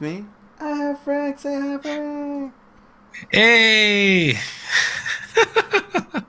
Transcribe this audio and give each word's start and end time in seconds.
me, 0.00 0.24
I 0.60 0.68
have 0.76 1.00
Frank. 1.00 1.38
Say 1.38 1.60
hi, 1.60 1.78
Frank. 1.78 2.52
Hey! 3.30 4.34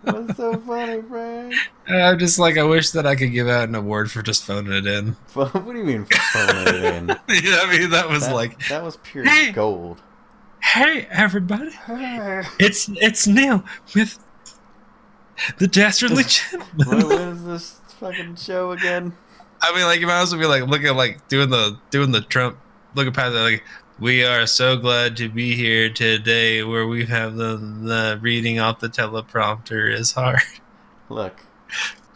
What's 0.04 0.38
so 0.38 0.58
funny, 0.60 1.02
Frank? 1.02 1.54
I'm 1.88 2.20
just 2.20 2.38
like, 2.40 2.58
I 2.58 2.64
wish 2.64 2.92
that 2.92 3.06
I 3.08 3.16
could 3.16 3.32
give 3.32 3.48
out 3.48 3.68
an 3.70 3.76
award 3.76 4.12
for 4.12 4.22
just 4.22 4.44
phoning 4.46 4.74
it 4.74 4.86
in. 4.88 5.16
What 5.34 5.54
do 5.54 5.78
you 5.78 5.84
mean 5.84 6.06
phoning 6.06 6.68
it 6.68 6.84
in? 6.84 7.08
yeah, 7.30 7.60
I 7.62 7.78
mean, 7.78 7.90
that 7.92 8.10
was 8.10 8.28
That, 8.28 8.36
like, 8.36 8.68
that 8.68 8.84
was 8.84 8.98
pure 8.98 9.26
Hey. 9.26 9.52
gold. 9.52 10.02
hey, 10.62 11.08
everybody, 11.12 11.72
Hey. 11.72 12.44
it's 12.60 12.90
it's 12.96 13.28
Neil 13.28 13.64
with 13.96 14.18
the 15.58 15.68
Dastardly 15.68 16.24
what, 16.24 16.28
Gentleman. 16.78 17.08
what 17.10 17.22
is 17.22 17.44
this 17.46 17.80
fucking 18.00 18.36
show 18.38 18.72
again? 18.72 19.14
I 19.62 19.74
mean, 19.76 19.86
like, 19.86 20.00
you 20.00 20.08
might 20.08 20.20
also 20.20 20.38
be 20.38 20.46
like, 20.46 20.64
looking 20.68 20.96
like 20.96 21.28
doing 21.28 21.50
the 21.50 21.78
doing 21.90 22.12
the 22.12 22.22
Trump, 22.22 22.58
looking 22.96 23.14
past 23.14 23.36
it, 23.36 23.40
like, 23.40 23.64
we 24.00 24.24
are 24.26 24.46
so 24.48 24.78
glad 24.78 25.16
to 25.18 25.30
be 25.30 25.56
here 25.56 25.90
today, 25.90 26.64
where 26.64 26.86
we 26.88 27.06
have 27.06 27.36
the 27.36 27.56
the 27.58 28.18
reading 28.22 28.60
off 28.60 28.80
the 28.80 28.90
teleprompter 28.90 29.94
is 29.94 30.12
hard. 30.14 30.40
Look, 31.10 31.46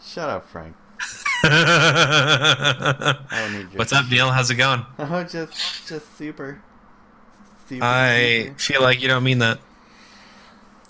shut 0.02 0.28
up, 0.28 0.48
Frank. 0.48 0.76
I 1.44 3.16
don't 3.30 3.52
need. 3.70 3.78
What's 3.78 3.92
up, 3.92 4.10
Neil? 4.10 4.30
How's 4.30 4.50
it 4.50 4.56
going? 4.56 4.84
Oh, 4.98 5.24
just, 5.24 5.86
just 5.88 6.16
super. 6.18 6.60
super 7.66 7.84
I 7.84 8.42
super. 8.44 8.58
feel 8.58 8.82
like 8.82 9.00
you 9.00 9.08
don't 9.08 9.24
mean 9.24 9.38
that. 9.38 9.58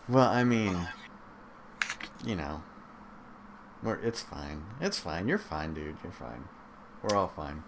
Well, 0.09 0.29
I 0.29 0.43
mean, 0.43 0.89
you 2.25 2.35
know, 2.35 2.63
we're, 3.83 4.01
it's 4.01 4.23
fine. 4.23 4.65
It's 4.81 4.99
fine. 4.99 5.29
You're 5.29 5.39
fine, 5.39 5.73
dude. 5.75 5.97
You're 6.03 6.13
fine. 6.13 6.45
We're 7.03 7.17
all 7.17 7.29
fine. 7.29 7.63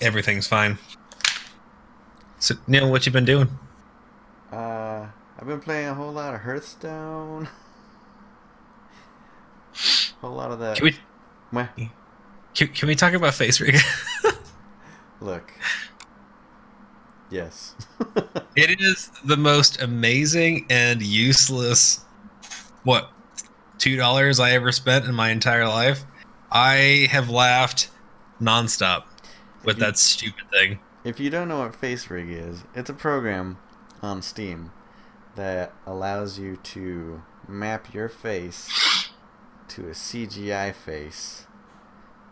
Everything's 0.00 0.46
fine. 0.46 0.78
So, 2.38 2.54
Neil, 2.66 2.90
what 2.90 3.04
you 3.04 3.12
been 3.12 3.24
doing? 3.24 3.48
Uh, 4.52 5.06
I've 5.38 5.46
been 5.46 5.60
playing 5.60 5.88
a 5.88 5.94
whole 5.94 6.12
lot 6.12 6.34
of 6.34 6.40
Hearthstone. 6.40 7.48
A 9.74 10.20
whole 10.20 10.36
lot 10.36 10.52
of 10.52 10.60
that. 10.60 10.76
Can 10.76 10.84
we 10.84 10.96
Meh. 11.50 11.66
can, 12.54 12.68
can 12.68 12.88
we 12.88 12.94
talk 12.94 13.12
about 13.12 13.32
FaceRig? 13.32 13.80
Look. 15.20 15.52
Yes. 17.30 17.74
it 18.56 18.80
is 18.80 19.10
the 19.24 19.36
most 19.36 19.82
amazing 19.82 20.66
and 20.70 21.02
useless 21.02 22.04
what 22.84 23.10
two 23.78 23.96
dollars 23.96 24.40
I 24.40 24.52
ever 24.52 24.72
spent 24.72 25.04
in 25.06 25.14
my 25.14 25.30
entire 25.30 25.66
life. 25.66 26.04
I 26.50 27.08
have 27.10 27.28
laughed 27.28 27.90
nonstop 28.40 29.04
with 29.64 29.76
you- 29.78 29.84
that 29.84 29.98
stupid 29.98 30.50
thing. 30.50 30.78
If 31.04 31.20
you 31.20 31.30
don't 31.30 31.48
know 31.48 31.60
what 31.60 31.80
FaceRig 31.80 32.28
is, 32.30 32.64
it's 32.74 32.90
a 32.90 32.94
program 32.94 33.58
on 34.02 34.20
Steam 34.20 34.72
that 35.36 35.72
allows 35.86 36.38
you 36.38 36.56
to 36.56 37.22
map 37.46 37.94
your 37.94 38.08
face 38.08 38.68
to 39.68 39.86
a 39.88 39.94
CGI 39.94 40.74
face 40.74 41.46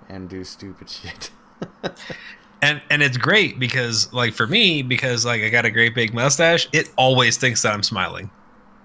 and 0.08 0.28
do 0.28 0.42
stupid 0.44 0.90
shit. 0.90 1.30
And 2.60 2.82
and 2.90 3.02
it's 3.02 3.16
great 3.16 3.58
because 3.58 4.12
like 4.12 4.34
for 4.34 4.46
me 4.46 4.82
because 4.82 5.24
like 5.24 5.42
I 5.42 5.48
got 5.48 5.64
a 5.64 5.70
great 5.70 5.94
big 5.94 6.12
mustache, 6.12 6.68
it 6.72 6.90
always 6.96 7.36
thinks 7.36 7.62
that 7.62 7.72
I'm 7.72 7.82
smiling. 7.82 8.30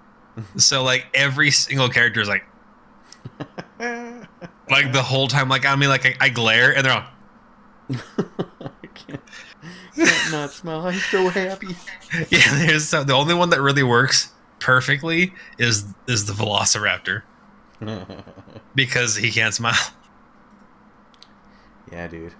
so 0.58 0.84
like 0.84 1.08
every 1.14 1.52
single 1.52 1.90
character 1.90 2.22
is 2.22 2.28
like 2.30 2.44
like 3.80 4.94
the 4.94 5.02
whole 5.04 5.28
time 5.28 5.50
like 5.50 5.66
I 5.66 5.76
mean 5.76 5.90
like 5.90 6.06
I, 6.06 6.16
I 6.22 6.30
glare 6.30 6.76
and 6.76 6.86
they're 6.86 6.94
all 6.94 7.04
I 7.94 8.88
can't, 8.94 9.22
can't 9.96 10.32
not 10.32 10.52
smile. 10.52 10.88
I'm 10.88 11.00
so 11.00 11.30
happy. 11.30 11.76
yeah 12.30 12.66
there's 12.66 12.88
so, 12.90 13.04
the 13.04 13.14
only 13.14 13.34
one 13.34 13.50
that 13.50 13.62
really 13.62 13.84
works 13.84 14.32
perfectly 14.60 15.34
is 15.58 15.86
is 16.08 16.26
the 16.26 16.34
velociraptor 16.34 17.24
because 18.76 19.16
he 19.16 19.32
can't 19.32 19.54
smile 19.54 19.74
yeah, 21.92 22.08
dude. 22.08 22.34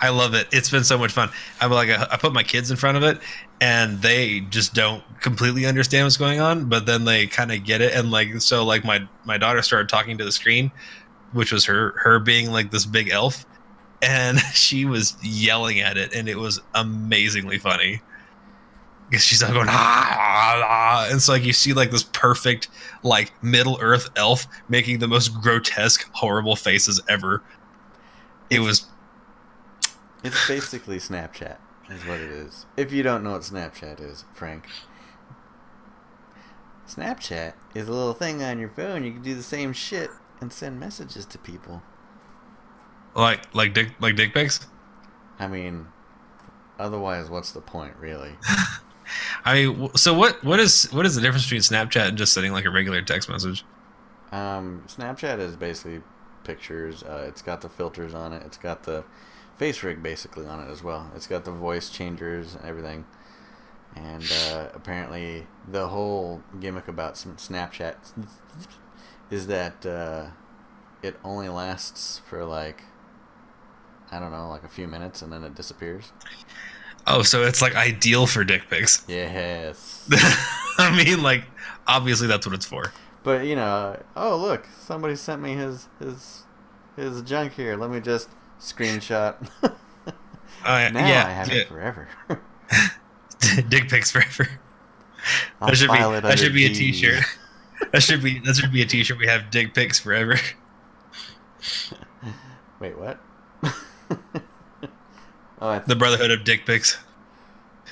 i 0.00 0.10
love 0.10 0.34
it 0.34 0.46
it's 0.52 0.70
been 0.70 0.84
so 0.84 0.98
much 0.98 1.12
fun 1.12 1.30
i'm 1.60 1.70
like 1.70 1.88
i 1.88 2.16
put 2.16 2.32
my 2.32 2.42
kids 2.42 2.70
in 2.70 2.76
front 2.76 2.96
of 2.96 3.02
it 3.02 3.18
and 3.60 4.00
they 4.02 4.40
just 4.40 4.74
don't 4.74 5.02
completely 5.20 5.66
understand 5.66 6.04
what's 6.04 6.16
going 6.16 6.40
on 6.40 6.68
but 6.68 6.84
then 6.84 7.04
they 7.04 7.26
kind 7.26 7.50
of 7.50 7.64
get 7.64 7.80
it 7.80 7.94
and 7.94 8.10
like 8.10 8.40
so 8.40 8.64
like 8.64 8.84
my 8.84 9.00
my 9.24 9.38
daughter 9.38 9.62
started 9.62 9.88
talking 9.88 10.18
to 10.18 10.24
the 10.24 10.32
screen 10.32 10.70
which 11.32 11.52
was 11.52 11.64
her 11.64 11.94
her 11.98 12.18
being 12.18 12.52
like 12.52 12.70
this 12.70 12.84
big 12.84 13.08
elf 13.08 13.46
and 14.02 14.38
she 14.52 14.84
was 14.84 15.16
yelling 15.22 15.80
at 15.80 15.96
it 15.96 16.14
and 16.14 16.28
it 16.28 16.36
was 16.36 16.60
amazingly 16.74 17.58
funny 17.58 18.00
because 19.08 19.24
she's 19.24 19.42
like 19.42 19.52
going 19.52 19.68
ah, 19.68 20.16
ah, 20.18 20.64
ah, 20.66 21.08
and 21.10 21.22
so 21.22 21.32
like 21.32 21.44
you 21.44 21.52
see 21.52 21.72
like 21.72 21.90
this 21.90 22.04
perfect 22.12 22.68
like 23.02 23.32
middle 23.42 23.78
earth 23.80 24.08
elf 24.16 24.46
making 24.68 24.98
the 24.98 25.08
most 25.08 25.28
grotesque 25.40 26.08
horrible 26.12 26.56
faces 26.56 27.00
ever 27.08 27.42
it 28.50 28.60
was 28.60 28.86
It's 30.24 30.48
basically 30.48 30.96
Snapchat, 30.98 31.56
is 31.90 32.04
what 32.06 32.20
it 32.20 32.30
is. 32.30 32.66
If 32.76 32.92
you 32.92 33.02
don't 33.02 33.22
know 33.22 33.32
what 33.32 33.42
Snapchat 33.42 34.00
is, 34.00 34.24
Frank. 34.34 34.66
Snapchat 36.88 37.52
is 37.74 37.88
a 37.88 37.92
little 37.92 38.14
thing 38.14 38.42
on 38.42 38.58
your 38.58 38.70
phone. 38.70 39.04
You 39.04 39.12
can 39.12 39.22
do 39.22 39.34
the 39.34 39.42
same 39.42 39.72
shit 39.72 40.10
and 40.40 40.52
send 40.52 40.80
messages 40.80 41.26
to 41.26 41.38
people. 41.38 41.82
Like 43.18 43.54
like 43.54 43.74
dick 43.74 43.90
like 44.00 44.16
dick 44.16 44.32
pics 44.32 44.66
I 45.40 45.46
mean, 45.48 45.86
otherwise, 46.78 47.28
what's 47.30 47.52
the 47.52 47.60
point, 47.60 47.94
really? 48.00 48.36
i 49.44 49.54
mean 49.54 49.88
so 49.96 50.12
what 50.12 50.44
what 50.44 50.60
is 50.60 50.84
what 50.92 51.06
is 51.06 51.14
the 51.14 51.22
difference 51.22 51.44
between 51.46 51.62
snapchat 51.62 52.08
and 52.08 52.18
just 52.18 52.32
sending 52.34 52.52
like 52.52 52.66
a 52.66 52.70
regular 52.70 53.00
text 53.02 53.28
message 53.30 53.64
Um, 54.32 54.84
Snapchat 54.88 55.38
is 55.38 55.56
basically 55.56 56.02
pictures. 56.44 57.02
Uh, 57.02 57.24
it's 57.28 57.42
got 57.42 57.62
the 57.62 57.68
filters 57.68 58.14
on 58.14 58.32
it. 58.34 58.42
It's 58.44 58.58
got 58.58 58.82
the 58.84 59.04
FaceRig 59.58 60.02
basically 60.02 60.46
on 60.46 60.60
it 60.60 60.70
as 60.70 60.82
well. 60.82 61.10
It's 61.16 61.26
got 61.26 61.44
the 61.44 61.52
voice 61.52 61.88
changers 61.90 62.54
and 62.54 62.64
everything. 62.64 63.06
And 63.96 64.30
uh, 64.50 64.68
apparently, 64.74 65.46
the 65.66 65.88
whole 65.88 66.42
gimmick 66.60 66.88
about 66.88 67.14
Snapchat 67.14 67.96
is 69.30 69.46
that 69.46 69.84
uh, 69.86 70.26
it 71.02 71.16
only 71.24 71.48
lasts 71.48 72.20
for 72.28 72.44
like 72.44 72.82
I 74.10 74.18
don't 74.18 74.30
know, 74.32 74.48
like 74.48 74.64
a 74.64 74.68
few 74.68 74.88
minutes, 74.88 75.22
and 75.22 75.32
then 75.32 75.44
it 75.44 75.54
disappears. 75.54 76.12
oh 77.06 77.22
so 77.22 77.42
it's 77.44 77.62
like 77.62 77.74
ideal 77.74 78.26
for 78.26 78.44
dick 78.44 78.62
pics 78.68 79.02
Yes. 79.08 80.06
i 80.78 80.94
mean 81.04 81.22
like 81.22 81.44
obviously 81.86 82.26
that's 82.26 82.46
what 82.46 82.54
it's 82.54 82.66
for 82.66 82.92
But 83.22 83.46
you 83.46 83.56
know, 83.56 84.00
oh 84.16 84.36
look, 84.36 84.66
somebody 84.80 85.16
sent 85.16 85.42
me 85.42 85.54
his 85.54 85.88
his 85.98 86.44
his 86.96 87.22
junk 87.22 87.52
here. 87.52 87.76
Let 87.76 87.90
me 87.90 88.00
just 88.00 88.28
screenshot. 88.60 89.34
uh, 89.62 89.68
now 90.64 91.06
yeah, 91.06 91.24
I 91.26 91.30
have 91.30 91.48
yeah. 91.48 91.60
it 91.62 91.68
forever. 91.68 92.08
dick 93.68 93.88
pics 93.88 94.10
forever 94.10 94.48
I'll 95.60 95.68
that 95.68 95.76
should 95.76 95.90
be 95.90 95.98
that 96.20 96.38
should 96.38 96.54
be 96.54 96.64
a 96.66 96.68
D. 96.68 96.74
t-shirt 96.92 97.22
that 97.92 98.02
should 98.02 98.22
be 98.22 98.38
that 98.40 98.56
should 98.56 98.72
be 98.72 98.82
a 98.82 98.86
t-shirt 98.86 99.18
we 99.18 99.26
have 99.26 99.50
dick 99.50 99.74
pics 99.74 99.98
forever 100.00 100.36
Wait, 102.80 102.96
what? 102.98 103.18
oh, 105.60 105.68
I 105.68 105.78
the 105.80 105.96
brotherhood 105.96 106.30
of 106.30 106.44
dick 106.44 106.66
pics 106.66 106.98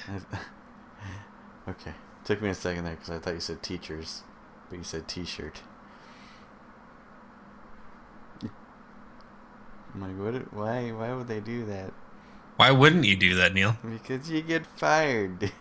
okay. 1.69 1.93
Took 2.25 2.43
me 2.43 2.49
a 2.49 2.55
second 2.55 2.85
there 2.85 2.95
because 2.95 3.11
I 3.11 3.19
thought 3.19 3.35
you 3.35 3.41
said 3.41 3.63
teachers, 3.63 4.23
but 4.69 4.79
you 4.79 4.85
said 4.85 5.09
T-shirt. 5.09 5.63
I'm 8.43 10.01
like, 10.01 10.35
what? 10.35 10.53
Why? 10.53 10.91
Why 10.91 11.15
would 11.15 11.29
they 11.29 11.41
do 11.41 11.65
that? 11.67 11.93
why 12.57 12.71
wouldn't 12.71 13.05
you 13.05 13.17
do 13.17 13.35
that 13.35 13.53
neil 13.53 13.77
Because 13.85 14.31
you 14.31 14.41
get 14.41 14.65
fired. 14.67 15.53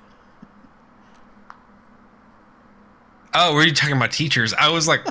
oh 3.33 3.53
were 3.53 3.63
you 3.63 3.73
talking 3.73 3.97
about 3.97 4.13
teachers 4.13 4.53
i 4.53 4.69
was 4.69 4.87
like 4.87 5.05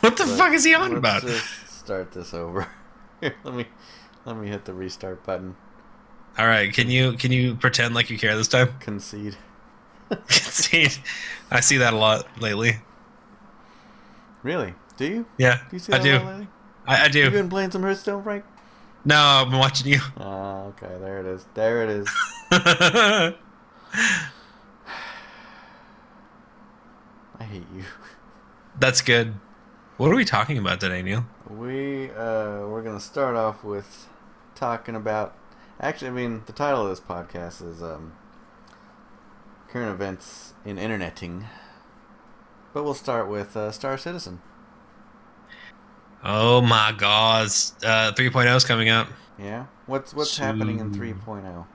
what 0.00 0.16
the 0.16 0.24
But 0.24 0.36
fuck 0.36 0.52
is 0.52 0.62
he 0.62 0.74
on 0.74 0.90
let's 0.90 0.98
about 0.98 1.22
Just 1.22 1.78
start 1.80 2.12
this 2.12 2.32
over. 2.34 2.68
Here, 3.20 3.34
let 3.42 3.54
me 3.54 3.66
let 4.24 4.36
me 4.36 4.48
hit 4.48 4.64
the 4.64 4.74
restart 4.74 5.24
button. 5.24 5.56
all 6.38 6.46
right 6.46 6.72
can 6.72 6.90
you 6.90 7.12
can 7.14 7.32
you 7.32 7.54
pretend 7.54 7.94
like 7.94 8.10
you 8.10 8.18
care 8.18 8.36
this 8.36 8.48
time 8.48 8.74
Concede. 8.80 9.36
see, 10.28 10.88
I 11.50 11.60
see 11.60 11.78
that 11.78 11.94
a 11.94 11.96
lot 11.96 12.26
lately. 12.40 12.76
Really? 14.42 14.74
Do 14.96 15.06
you? 15.06 15.26
Yeah, 15.38 15.58
Do 15.70 15.76
you 15.76 15.78
see 15.78 15.92
I 15.92 15.98
that 15.98 16.04
do. 16.04 16.12
a 16.12 16.16
lot 16.18 16.26
lately? 16.26 16.48
I, 16.86 17.04
I 17.04 17.06
You 17.06 17.30
been 17.30 17.48
playing 17.48 17.70
some 17.70 17.82
Hearthstone, 17.82 18.22
Frank? 18.22 18.44
No, 19.06 19.16
I've 19.16 19.50
been 19.50 19.58
watching 19.58 19.90
you. 19.92 20.00
Ah, 20.18 20.64
okay. 20.64 20.90
There 21.00 21.20
it 21.20 21.26
is. 21.26 21.46
There 21.54 21.82
it 21.82 21.88
is. 21.90 22.08
I 22.52 23.34
hate 27.44 27.62
you. 27.74 27.84
That's 28.78 29.00
good. 29.00 29.34
What 29.96 30.10
are 30.10 30.14
we 30.16 30.24
talking 30.24 30.58
about 30.58 30.80
today, 30.80 31.02
Neil? 31.02 31.24
We 31.48 32.10
uh 32.10 32.66
we're 32.66 32.82
gonna 32.82 33.00
start 33.00 33.36
off 33.36 33.62
with 33.64 34.08
talking 34.54 34.94
about. 34.94 35.36
Actually, 35.80 36.08
I 36.08 36.12
mean, 36.12 36.42
the 36.46 36.52
title 36.52 36.82
of 36.82 36.88
this 36.88 37.00
podcast 37.00 37.66
is 37.66 37.82
um, 37.82 38.12
current 39.68 39.90
events 39.90 40.54
in 40.64 40.78
interneting. 40.78 41.46
But 42.72 42.84
we'll 42.84 42.94
start 42.94 43.28
with 43.28 43.56
uh, 43.56 43.70
Star 43.70 43.98
Citizen. 43.98 44.40
Oh 46.24 46.60
my 46.62 46.94
God, 46.96 47.46
uh, 47.84 48.12
3.0 48.12 48.56
is 48.56 48.64
coming 48.64 48.88
out. 48.88 49.08
Yeah, 49.38 49.66
what's 49.86 50.14
what's 50.14 50.38
happening 50.38 50.80
in 50.80 50.90
3.0? 50.92 51.66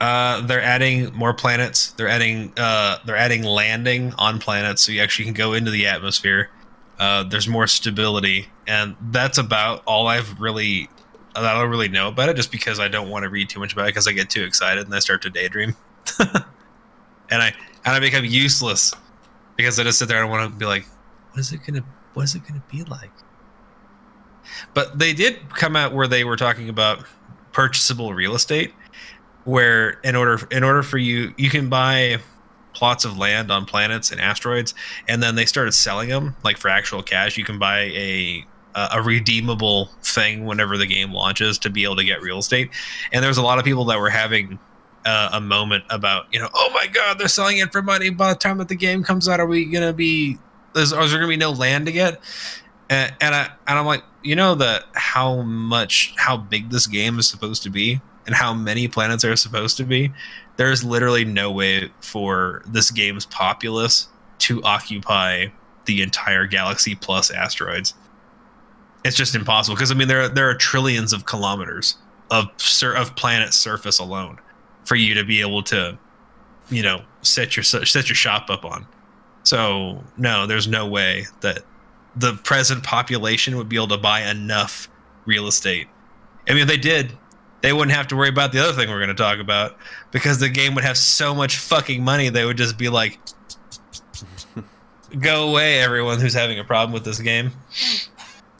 Uh, 0.00 0.40
they're 0.46 0.62
adding 0.62 1.12
more 1.14 1.34
planets. 1.34 1.90
They're 1.92 2.08
adding 2.08 2.52
uh, 2.56 2.98
they're 3.04 3.16
adding 3.16 3.42
landing 3.42 4.14
on 4.16 4.38
planets, 4.38 4.82
so 4.82 4.92
you 4.92 5.02
actually 5.02 5.26
can 5.26 5.34
go 5.34 5.52
into 5.52 5.70
the 5.70 5.86
atmosphere. 5.88 6.50
Uh, 6.98 7.24
there's 7.24 7.48
more 7.48 7.66
stability, 7.66 8.48
and 8.66 8.96
that's 9.10 9.38
about 9.38 9.82
all 9.86 10.06
I've 10.06 10.40
really 10.40 10.88
I 11.44 11.54
don't 11.54 11.70
really 11.70 11.88
know 11.88 12.08
about 12.08 12.28
it, 12.28 12.36
just 12.36 12.50
because 12.50 12.80
I 12.80 12.88
don't 12.88 13.08
want 13.08 13.24
to 13.24 13.28
read 13.28 13.48
too 13.48 13.60
much 13.60 13.72
about 13.72 13.84
it, 13.84 13.88
because 13.88 14.06
I 14.06 14.12
get 14.12 14.30
too 14.30 14.44
excited 14.44 14.86
and 14.86 14.94
I 14.94 14.98
start 14.98 15.22
to 15.22 15.30
daydream, 15.30 15.76
and 16.18 17.42
I 17.42 17.52
and 17.84 17.96
I 17.96 18.00
become 18.00 18.24
useless 18.24 18.94
because 19.56 19.78
I 19.78 19.84
just 19.84 19.98
sit 19.98 20.08
there 20.08 20.20
and 20.20 20.30
want 20.30 20.50
to 20.50 20.56
be 20.56 20.66
like, 20.66 20.86
what 21.32 21.40
is 21.40 21.52
it 21.52 21.60
gonna 21.66 21.84
what 22.14 22.22
is 22.22 22.34
it 22.34 22.46
gonna 22.46 22.62
be 22.70 22.84
like? 22.84 23.10
But 24.74 24.98
they 24.98 25.12
did 25.12 25.50
come 25.50 25.76
out 25.76 25.92
where 25.92 26.06
they 26.06 26.24
were 26.24 26.36
talking 26.36 26.68
about 26.68 27.04
purchasable 27.52 28.14
real 28.14 28.34
estate 28.34 28.72
where 29.44 29.92
in 30.04 30.14
order 30.14 30.46
in 30.50 30.62
order 30.62 30.82
for 30.82 30.98
you 30.98 31.32
you 31.38 31.48
can 31.48 31.68
buy 31.68 32.18
plots 32.74 33.04
of 33.04 33.16
land 33.16 33.50
on 33.50 33.64
planets 33.64 34.12
and 34.12 34.20
asteroids 34.20 34.74
and 35.08 35.22
then 35.22 35.34
they 35.34 35.46
started 35.46 35.72
selling 35.72 36.08
them 36.08 36.36
like 36.44 36.58
for 36.58 36.68
actual 36.68 37.02
cash 37.02 37.36
you 37.36 37.44
can 37.44 37.58
buy 37.58 37.80
a 37.80 38.44
a 38.74 39.02
redeemable 39.02 39.86
thing 40.02 40.44
whenever 40.44 40.76
the 40.76 40.86
game 40.86 41.12
launches 41.12 41.58
to 41.58 41.70
be 41.70 41.84
able 41.84 41.96
to 41.96 42.04
get 42.04 42.22
real 42.22 42.38
estate. 42.38 42.70
And 43.12 43.24
there's 43.24 43.38
a 43.38 43.42
lot 43.42 43.58
of 43.58 43.64
people 43.64 43.84
that 43.86 43.98
were 43.98 44.10
having 44.10 44.58
uh, 45.04 45.30
a 45.32 45.40
moment 45.40 45.84
about 45.90 46.26
you 46.32 46.38
know 46.38 46.48
oh 46.54 46.70
my 46.74 46.86
god 46.86 47.18
they're 47.18 47.28
selling 47.28 47.58
it 47.58 47.72
for 47.72 47.82
money. 47.82 48.10
By 48.10 48.32
the 48.32 48.38
time 48.38 48.58
that 48.58 48.68
the 48.68 48.76
game 48.76 49.02
comes 49.02 49.28
out 49.28 49.40
are 49.40 49.46
we 49.46 49.64
gonna 49.64 49.92
be 49.92 50.38
is, 50.76 50.92
is 50.92 51.10
there 51.10 51.18
gonna 51.18 51.28
be 51.28 51.36
no 51.36 51.50
land 51.50 51.86
to 51.86 51.92
get? 51.92 52.20
And, 52.90 53.12
and 53.20 53.34
i 53.34 53.50
and 53.66 53.78
i'm 53.78 53.84
like 53.84 54.02
you 54.22 54.34
know 54.34 54.54
that 54.54 54.84
how 54.94 55.42
much 55.42 56.14
how 56.16 56.38
big 56.38 56.70
this 56.70 56.86
game 56.86 57.18
is 57.18 57.28
supposed 57.28 57.62
to 57.64 57.70
be 57.70 58.00
and 58.28 58.36
how 58.36 58.52
many 58.52 58.86
planets 58.86 59.24
are 59.24 59.34
supposed 59.36 59.78
to 59.78 59.84
be, 59.84 60.12
there's 60.58 60.84
literally 60.84 61.24
no 61.24 61.50
way 61.50 61.90
for 62.00 62.62
this 62.66 62.90
game's 62.90 63.24
populace 63.24 64.06
to 64.38 64.62
occupy 64.64 65.46
the 65.86 66.02
entire 66.02 66.46
galaxy 66.46 66.94
plus 66.94 67.30
asteroids. 67.30 67.94
It's 69.08 69.16
just 69.16 69.34
impossible 69.34 69.74
because 69.74 69.90
I 69.90 69.94
mean 69.94 70.06
there 70.06 70.20
are, 70.20 70.28
there 70.28 70.50
are 70.50 70.54
trillions 70.54 71.14
of 71.14 71.24
kilometers 71.24 71.96
of 72.30 72.46
sur- 72.58 72.94
of 72.94 73.16
planet 73.16 73.54
surface 73.54 73.98
alone 73.98 74.38
for 74.84 74.96
you 74.96 75.14
to 75.14 75.24
be 75.24 75.40
able 75.40 75.62
to, 75.62 75.96
you 76.68 76.82
know, 76.82 77.00
set 77.22 77.56
your 77.56 77.64
set 77.64 78.08
your 78.08 78.14
shop 78.14 78.50
up 78.50 78.66
on. 78.66 78.86
So 79.44 80.04
no, 80.18 80.46
there's 80.46 80.68
no 80.68 80.86
way 80.86 81.24
that 81.40 81.64
the 82.16 82.34
present 82.44 82.82
population 82.84 83.56
would 83.56 83.68
be 83.70 83.76
able 83.76 83.88
to 83.88 83.96
buy 83.96 84.20
enough 84.28 84.90
real 85.24 85.46
estate. 85.46 85.88
I 86.46 86.52
mean, 86.52 86.62
if 86.62 86.68
they 86.68 86.76
did, 86.76 87.12
they 87.62 87.72
wouldn't 87.72 87.96
have 87.96 88.08
to 88.08 88.16
worry 88.16 88.28
about 88.28 88.52
the 88.52 88.58
other 88.58 88.74
thing 88.74 88.90
we're 88.90 88.98
going 88.98 89.08
to 89.08 89.14
talk 89.14 89.38
about 89.38 89.78
because 90.10 90.38
the 90.38 90.50
game 90.50 90.74
would 90.74 90.84
have 90.84 90.98
so 90.98 91.34
much 91.34 91.56
fucking 91.56 92.04
money 92.04 92.28
they 92.28 92.44
would 92.44 92.58
just 92.58 92.76
be 92.76 92.90
like 92.90 93.18
go 95.18 95.48
away 95.48 95.80
everyone 95.80 96.20
who's 96.20 96.34
having 96.34 96.58
a 96.58 96.64
problem 96.64 96.92
with 96.92 97.04
this 97.04 97.20
game 97.20 97.50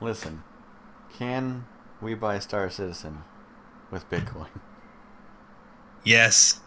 listen 0.00 0.42
can 1.12 1.66
we 2.00 2.14
buy 2.14 2.38
star 2.38 2.70
citizen 2.70 3.22
with 3.90 4.08
bitcoin 4.10 4.48
yes 6.04 6.60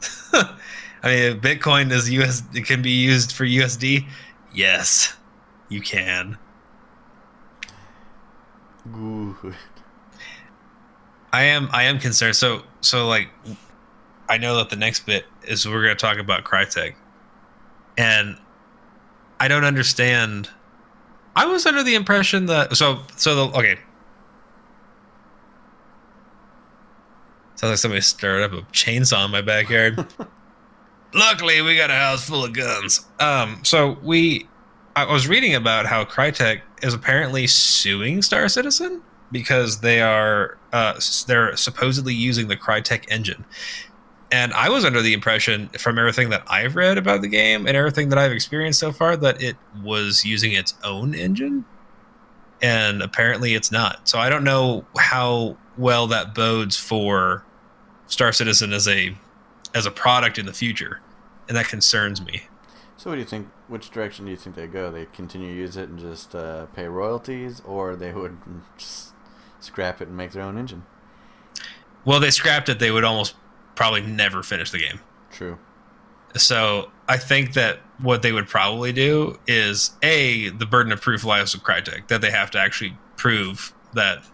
i 0.32 0.56
mean 1.04 1.40
bitcoin 1.40 1.90
is 1.90 2.08
us 2.10 2.42
it 2.54 2.66
can 2.66 2.82
be 2.82 2.90
used 2.90 3.32
for 3.32 3.44
usd 3.44 4.06
yes 4.52 5.16
you 5.68 5.80
can 5.80 6.38
Good. 8.92 9.54
I 11.32 11.42
am 11.42 11.68
I 11.72 11.84
am 11.84 11.98
concerned. 11.98 12.36
So 12.36 12.62
so 12.80 13.06
like 13.06 13.28
I 14.28 14.38
know 14.38 14.56
that 14.56 14.70
the 14.70 14.76
next 14.76 15.06
bit 15.06 15.26
is 15.46 15.66
we're 15.66 15.82
going 15.82 15.96
to 15.96 16.00
talk 16.00 16.18
about 16.18 16.44
Crytek. 16.44 16.94
And 17.96 18.38
I 19.40 19.48
don't 19.48 19.64
understand 19.64 20.48
I 21.38 21.46
was 21.46 21.64
under 21.66 21.84
the 21.84 21.94
impression 21.94 22.46
that 22.46 22.76
so 22.76 22.98
so 23.14 23.36
the 23.36 23.58
okay. 23.58 23.78
Sounds 27.54 27.70
like 27.70 27.78
somebody 27.78 28.00
stirred 28.00 28.42
up 28.42 28.52
a 28.52 28.62
chainsaw 28.72 29.24
in 29.24 29.30
my 29.30 29.40
backyard. 29.40 30.04
Luckily, 31.14 31.62
we 31.62 31.76
got 31.76 31.90
a 31.90 31.94
house 31.94 32.28
full 32.28 32.44
of 32.44 32.52
guns. 32.52 33.06
Um, 33.20 33.60
so 33.62 33.98
we, 34.02 34.48
I 34.96 35.10
was 35.10 35.26
reading 35.28 35.54
about 35.54 35.86
how 35.86 36.04
Crytek 36.04 36.60
is 36.82 36.92
apparently 36.92 37.46
suing 37.46 38.20
Star 38.20 38.48
Citizen 38.48 39.00
because 39.30 39.80
they 39.80 40.00
are 40.00 40.58
uh, 40.72 41.00
they're 41.28 41.56
supposedly 41.56 42.14
using 42.14 42.48
the 42.48 42.56
Crytek 42.56 43.04
engine. 43.10 43.44
And 44.30 44.52
I 44.52 44.68
was 44.68 44.84
under 44.84 45.00
the 45.00 45.14
impression 45.14 45.68
from 45.78 45.98
everything 45.98 46.30
that 46.30 46.42
I've 46.48 46.76
read 46.76 46.98
about 46.98 47.22
the 47.22 47.28
game 47.28 47.66
and 47.66 47.76
everything 47.76 48.10
that 48.10 48.18
I've 48.18 48.32
experienced 48.32 48.78
so 48.78 48.92
far 48.92 49.16
that 49.16 49.42
it 49.42 49.56
was 49.82 50.24
using 50.24 50.52
its 50.52 50.74
own 50.84 51.14
engine. 51.14 51.64
And 52.60 53.02
apparently 53.02 53.54
it's 53.54 53.72
not. 53.72 54.06
So 54.06 54.18
I 54.18 54.28
don't 54.28 54.44
know 54.44 54.84
how 54.98 55.56
well 55.78 56.06
that 56.08 56.34
bodes 56.34 56.76
for 56.76 57.44
Star 58.06 58.32
Citizen 58.32 58.72
as 58.72 58.86
a 58.86 59.16
as 59.74 59.86
a 59.86 59.90
product 59.90 60.38
in 60.38 60.46
the 60.46 60.52
future. 60.52 61.00
And 61.46 61.56
that 61.56 61.68
concerns 61.68 62.20
me. 62.20 62.42
So 62.98 63.10
what 63.10 63.16
do 63.16 63.20
you 63.20 63.26
think 63.26 63.48
which 63.68 63.90
direction 63.90 64.24
do 64.24 64.30
you 64.30 64.36
think 64.36 64.56
they 64.56 64.66
go? 64.66 64.90
They 64.90 65.06
continue 65.06 65.54
to 65.54 65.58
use 65.58 65.76
it 65.76 65.88
and 65.88 65.98
just 65.98 66.34
uh, 66.34 66.66
pay 66.66 66.88
royalties 66.88 67.62
or 67.64 67.96
they 67.96 68.12
would 68.12 68.36
just 68.76 69.12
scrap 69.60 70.02
it 70.02 70.08
and 70.08 70.16
make 70.16 70.32
their 70.32 70.42
own 70.42 70.58
engine. 70.58 70.84
Well, 72.04 72.20
they 72.20 72.30
scrapped 72.30 72.68
it, 72.68 72.78
they 72.78 72.90
would 72.90 73.04
almost 73.04 73.34
probably 73.78 74.00
never 74.00 74.42
finish 74.42 74.72
the 74.72 74.78
game. 74.78 74.98
True. 75.30 75.56
So 76.34 76.90
I 77.08 77.16
think 77.16 77.52
that 77.52 77.78
what 78.00 78.22
they 78.22 78.32
would 78.32 78.48
probably 78.48 78.92
do 78.92 79.38
is 79.46 79.92
a 80.02 80.48
the 80.48 80.66
burden 80.66 80.90
of 80.90 81.00
proof 81.00 81.22
lies 81.22 81.54
with 81.54 81.62
Crytek 81.62 82.08
that 82.08 82.20
they 82.20 82.32
have 82.32 82.50
to 82.50 82.58
actually 82.58 82.98
prove 83.16 83.72
that 83.94 84.24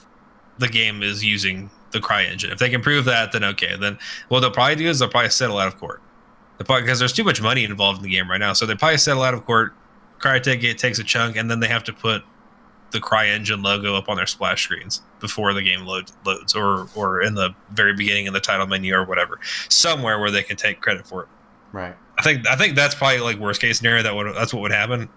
the 0.58 0.66
game 0.66 1.02
is 1.02 1.22
using 1.22 1.68
the 1.90 1.98
CryEngine. 1.98 2.52
If 2.52 2.58
they 2.58 2.70
can 2.70 2.80
prove 2.80 3.04
that, 3.04 3.32
then 3.32 3.44
okay. 3.44 3.76
Then 3.76 3.98
what 4.28 4.40
they'll 4.40 4.50
probably 4.50 4.76
do 4.76 4.88
is 4.88 4.98
they'll 4.98 5.10
probably 5.10 5.28
settle 5.28 5.58
out 5.58 5.68
of 5.68 5.76
court. 5.76 6.00
Because 6.56 6.98
there's 6.98 7.12
too 7.12 7.24
much 7.24 7.42
money 7.42 7.64
involved 7.64 7.98
in 7.98 8.04
the 8.04 8.16
game 8.16 8.30
right 8.30 8.40
now, 8.40 8.54
so 8.54 8.64
they 8.64 8.74
probably 8.74 8.96
settle 8.96 9.24
out 9.24 9.34
of 9.34 9.44
court. 9.44 9.74
Crytek 10.20 10.78
takes 10.78 10.98
a 10.98 11.04
chunk, 11.04 11.36
and 11.36 11.50
then 11.50 11.60
they 11.60 11.68
have 11.68 11.84
to 11.84 11.92
put 11.92 12.22
the 12.94 13.00
CryEngine 13.00 13.62
logo 13.62 13.96
up 13.96 14.08
on 14.08 14.16
their 14.16 14.26
splash 14.26 14.62
screens 14.62 15.02
before 15.20 15.52
the 15.52 15.62
game 15.62 15.84
load, 15.84 16.10
loads, 16.24 16.54
or 16.54 16.88
or 16.94 17.20
in 17.20 17.34
the 17.34 17.50
very 17.72 17.92
beginning 17.92 18.26
in 18.26 18.32
the 18.32 18.40
title 18.40 18.66
menu 18.66 18.94
or 18.94 19.04
whatever, 19.04 19.38
somewhere 19.68 20.18
where 20.20 20.30
they 20.30 20.42
can 20.42 20.56
take 20.56 20.80
credit 20.80 21.06
for 21.06 21.24
it. 21.24 21.28
Right. 21.72 21.94
I 22.16 22.22
think 22.22 22.48
I 22.48 22.56
think 22.56 22.76
that's 22.76 22.94
probably 22.94 23.18
like 23.18 23.38
worst 23.38 23.60
case 23.60 23.78
scenario. 23.78 24.02
That 24.04 24.14
would 24.14 24.34
that's 24.34 24.54
what 24.54 24.62
would 24.62 24.72
happen, 24.72 25.08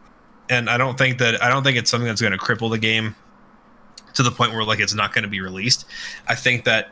and 0.49 0.69
I 0.69 0.77
don't 0.77 0.97
think 0.97 1.19
that 1.19 1.41
I 1.41 1.49
don't 1.49 1.63
think 1.63 1.77
it's 1.77 1.89
something 1.89 2.07
that's 2.07 2.21
going 2.21 2.33
to 2.33 2.39
cripple 2.39 2.69
the 2.69 2.79
game 2.79 3.15
to 4.15 4.23
the 4.23 4.31
point 4.31 4.53
where 4.53 4.63
like 4.63 4.79
it's 4.79 4.95
not 4.95 5.13
going 5.13 5.23
to 5.23 5.29
be 5.29 5.39
released. 5.39 5.85
I 6.27 6.33
think 6.33 6.65
that 6.65 6.89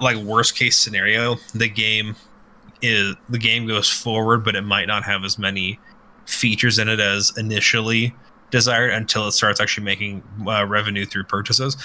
like 0.00 0.16
worst 0.16 0.56
case 0.56 0.78
scenario, 0.78 1.36
the 1.54 1.68
game 1.68 2.16
is 2.80 3.14
the 3.28 3.38
game 3.38 3.66
goes 3.66 3.90
forward, 3.90 4.44
but 4.44 4.56
it 4.56 4.62
might 4.62 4.86
not 4.86 5.04
have 5.04 5.24
as 5.24 5.38
many 5.38 5.78
features 6.24 6.78
in 6.78 6.88
it 6.88 7.00
as 7.00 7.36
initially 7.36 8.14
desired 8.50 8.92
until 8.92 9.26
it 9.28 9.32
starts 9.32 9.60
actually 9.60 9.84
making 9.84 10.22
uh, 10.46 10.64
revenue 10.66 11.04
through 11.04 11.24
purchases. 11.24 11.76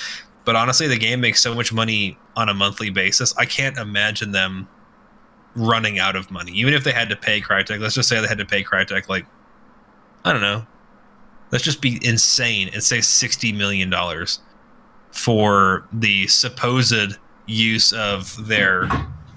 But 0.46 0.56
honestly, 0.56 0.88
the 0.88 0.98
game 0.98 1.22
makes 1.22 1.42
so 1.42 1.54
much 1.54 1.72
money 1.72 2.18
on 2.36 2.50
a 2.50 2.54
monthly 2.54 2.90
basis. 2.90 3.36
I 3.38 3.46
can't 3.46 3.78
imagine 3.78 4.32
them 4.32 4.68
running 5.56 6.00
out 6.00 6.16
of 6.16 6.32
money. 6.32 6.52
Even 6.54 6.74
if 6.74 6.84
they 6.84 6.92
had 6.92 7.10
to 7.10 7.16
pay 7.16 7.42
Crytek, 7.42 7.80
let's 7.80 7.96
just 7.96 8.10
say 8.10 8.20
they 8.22 8.28
had 8.28 8.38
to 8.38 8.46
pay 8.46 8.64
Crytek 8.64 9.10
like 9.10 9.26
I 10.24 10.32
don't 10.32 10.42
know. 10.42 10.66
Let's 11.52 11.64
just 11.64 11.82
be 11.82 12.00
insane 12.04 12.70
and 12.74 12.84
say 12.84 13.02
sixty 13.02 13.52
million 13.52 13.90
dollars 13.90 14.40
for 15.12 15.86
the 15.92 16.28
supposed 16.28 17.18
use 17.48 17.92
of 17.94 18.48
their 18.48 18.88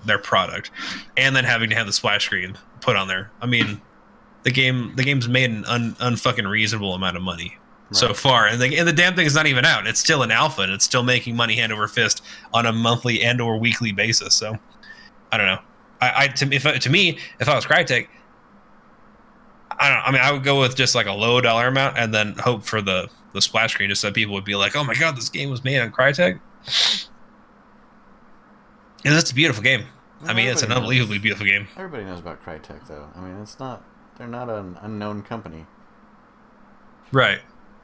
their 0.05 0.19
product, 0.19 0.71
and 1.17 1.35
then 1.35 1.45
having 1.45 1.71
to 1.71 1.77
have 1.77 1.87
the 1.87 1.93
splash 1.93 2.27
screen 2.27 2.57
put 2.81 2.97
on 2.97 3.09
there. 3.09 3.31
I 3.41 3.47
mean, 3.47 3.81
the 4.45 4.51
game 4.51 4.93
the 4.95 5.03
game's 5.03 5.29
made 5.29 5.51
an 5.51 5.65
un, 5.67 5.95
unfucking 6.01 6.49
reasonable 6.49 6.95
amount 6.95 7.17
of 7.17 7.23
money 7.23 7.57
right. 7.91 7.97
so 7.97 8.15
far, 8.15 8.47
and 8.47 8.61
the 8.61 8.79
and 8.79 8.87
the 8.87 8.93
damn 8.93 9.15
thing 9.15 9.27
is 9.27 9.35
not 9.35 9.47
even 9.47 9.65
out. 9.65 9.87
It's 9.87 10.01
still 10.01 10.23
an 10.23 10.31
alpha, 10.31 10.63
and 10.63 10.73
it's 10.73 10.85
still 10.85 11.03
making 11.03 11.35
money 11.37 11.57
hand 11.57 11.73
over 11.73 11.89
fist 11.89 12.23
on 12.53 12.67
a 12.67 12.73
monthly 12.73 13.23
and 13.23 13.41
or 13.41 13.59
weekly 13.59 13.93
basis. 13.93 14.35
So 14.35 14.57
I 15.33 15.37
don't 15.37 15.47
know. 15.47 15.59
I, 16.01 16.13
I 16.17 16.29
to, 16.29 16.53
if 16.55 16.63
to 16.63 16.91
me, 16.91 17.19
if 17.41 17.49
I 17.49 17.55
was 17.55 17.65
Crytek, 17.65 18.09
I 19.73 19.89
don't. 19.89 19.99
Know, 19.99 20.03
I 20.05 20.13
mean, 20.13 20.21
I 20.23 20.33
would 20.33 20.45
go 20.45 20.61
with 20.61 20.77
just 20.77 20.95
like 20.95 21.07
a 21.07 21.13
low 21.13 21.41
dollar 21.41 21.67
amount, 21.69 21.99
and 21.99 22.13
then 22.13 22.35
hope 22.39 22.65
for 22.65 22.81
the 22.83 23.09
the 23.33 23.41
splash 23.43 23.73
screen, 23.73 23.89
just 23.89 24.01
so 24.01 24.13
people 24.13 24.35
would 24.35 24.45
be 24.45 24.55
like, 24.55 24.77
"Oh 24.77 24.85
my 24.85 24.95
god, 24.95 25.17
this 25.17 25.29
game 25.29 25.51
was 25.51 25.65
made 25.65 25.81
on 25.81 25.91
Crytek." 25.91 26.39
And 29.07 29.15
it's 29.15 29.31
a 29.31 29.35
beautiful 29.35 29.63
game. 29.63 29.85
I 30.27 30.33
mean, 30.33 30.49
it's 30.49 30.63
an 30.63 30.67
Everybody 30.67 30.69
knows- 30.69 30.77
unbelievably 30.77 31.19
beautiful 31.19 31.47
game. 31.47 31.69
Everybody 31.77 32.05
knows 32.05 32.21
about 32.21 32.43
Crytek, 32.45 32.87
though. 32.89 33.07
I 33.15 33.21
mean, 33.21 33.37
it's 33.43 33.59
not. 33.59 33.85
They're 34.19 34.29
not 34.29 34.49
an 34.49 34.79
unknown 34.83 35.23
company. 35.23 35.67
Right. 37.13 37.41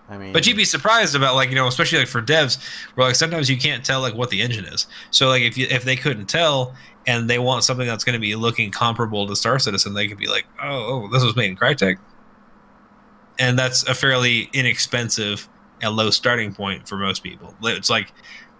I 0.08 0.18
mean, 0.18 0.32
But 0.32 0.46
you'd 0.46 0.56
be 0.56 0.64
surprised 0.64 1.14
about 1.14 1.37
like 1.37 1.50
you 1.50 1.54
know, 1.54 1.68
especially 1.68 1.99
like 2.00 2.08
for 2.08 2.20
devs, 2.20 2.58
where 2.94 3.06
like 3.06 3.14
sometimes 3.14 3.49
you 3.49 3.56
can't 3.56 3.84
tell 3.84 4.00
like 4.00 4.14
what 4.14 4.30
the 4.30 4.42
engine 4.42 4.64
is. 4.64 4.88
So 5.12 5.28
like 5.28 5.42
if 5.42 5.56
you 5.56 5.68
if 5.70 5.84
they 5.84 5.94
couldn't 5.94 6.26
tell 6.26 6.75
and 7.06 7.30
they 7.30 7.38
want 7.38 7.62
something 7.62 7.87
that's 7.87 8.02
going 8.02 8.14
to 8.14 8.20
be 8.20 8.34
looking 8.34 8.72
comparable 8.72 9.26
to 9.28 9.37
Star 9.37 9.58
Citizen, 9.60 9.94
they 9.94 10.08
could 10.08 10.18
be 10.18 10.26
like, 10.26 10.46
oh, 10.60 11.04
oh, 11.04 11.08
this 11.12 11.22
was 11.22 11.37
made 11.37 11.50
in 11.50 11.56
Crytek, 11.56 11.99
and 13.38 13.56
that's 13.56 13.84
a 13.88 13.94
fairly 13.94 14.50
inexpensive 14.52 15.49
and 15.80 15.94
low 15.94 16.10
starting 16.10 16.52
point 16.52 16.88
for 16.88 16.96
most 16.96 17.22
people. 17.22 17.54
It's 17.62 17.88
like 17.88 18.12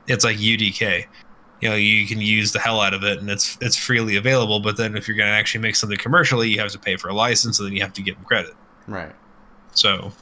it's 0.07 0.25
like 0.25 0.37
UDK. 0.37 1.07
You 1.61 1.69
know, 1.69 1.75
you 1.75 2.07
can 2.07 2.21
use 2.21 2.53
the 2.53 2.59
hell 2.59 2.81
out 2.81 2.95
of 2.95 3.05
it, 3.05 3.19
and 3.19 3.29
it's 3.29 3.59
it's 3.61 3.77
freely 3.77 4.17
available. 4.17 4.61
But 4.61 4.77
then 4.77 4.97
if 4.97 5.07
you're 5.07 5.17
going 5.17 5.29
to 5.29 5.35
actually 5.35 5.61
make 5.61 5.77
something 5.77 5.99
commercially, 5.99 6.49
you 6.49 6.59
have 6.59 6.73
to 6.73 6.79
pay 6.79 6.97
for 6.97 7.09
a 7.09 7.15
license, 7.15 7.59
and 7.59 7.67
then 7.67 7.75
you 7.75 7.83
have 7.83 7.93
to 7.95 8.03
give 8.03 8.17
them 8.17 8.25
credit. 8.25 8.55
right. 8.87 9.15
So 9.73 10.13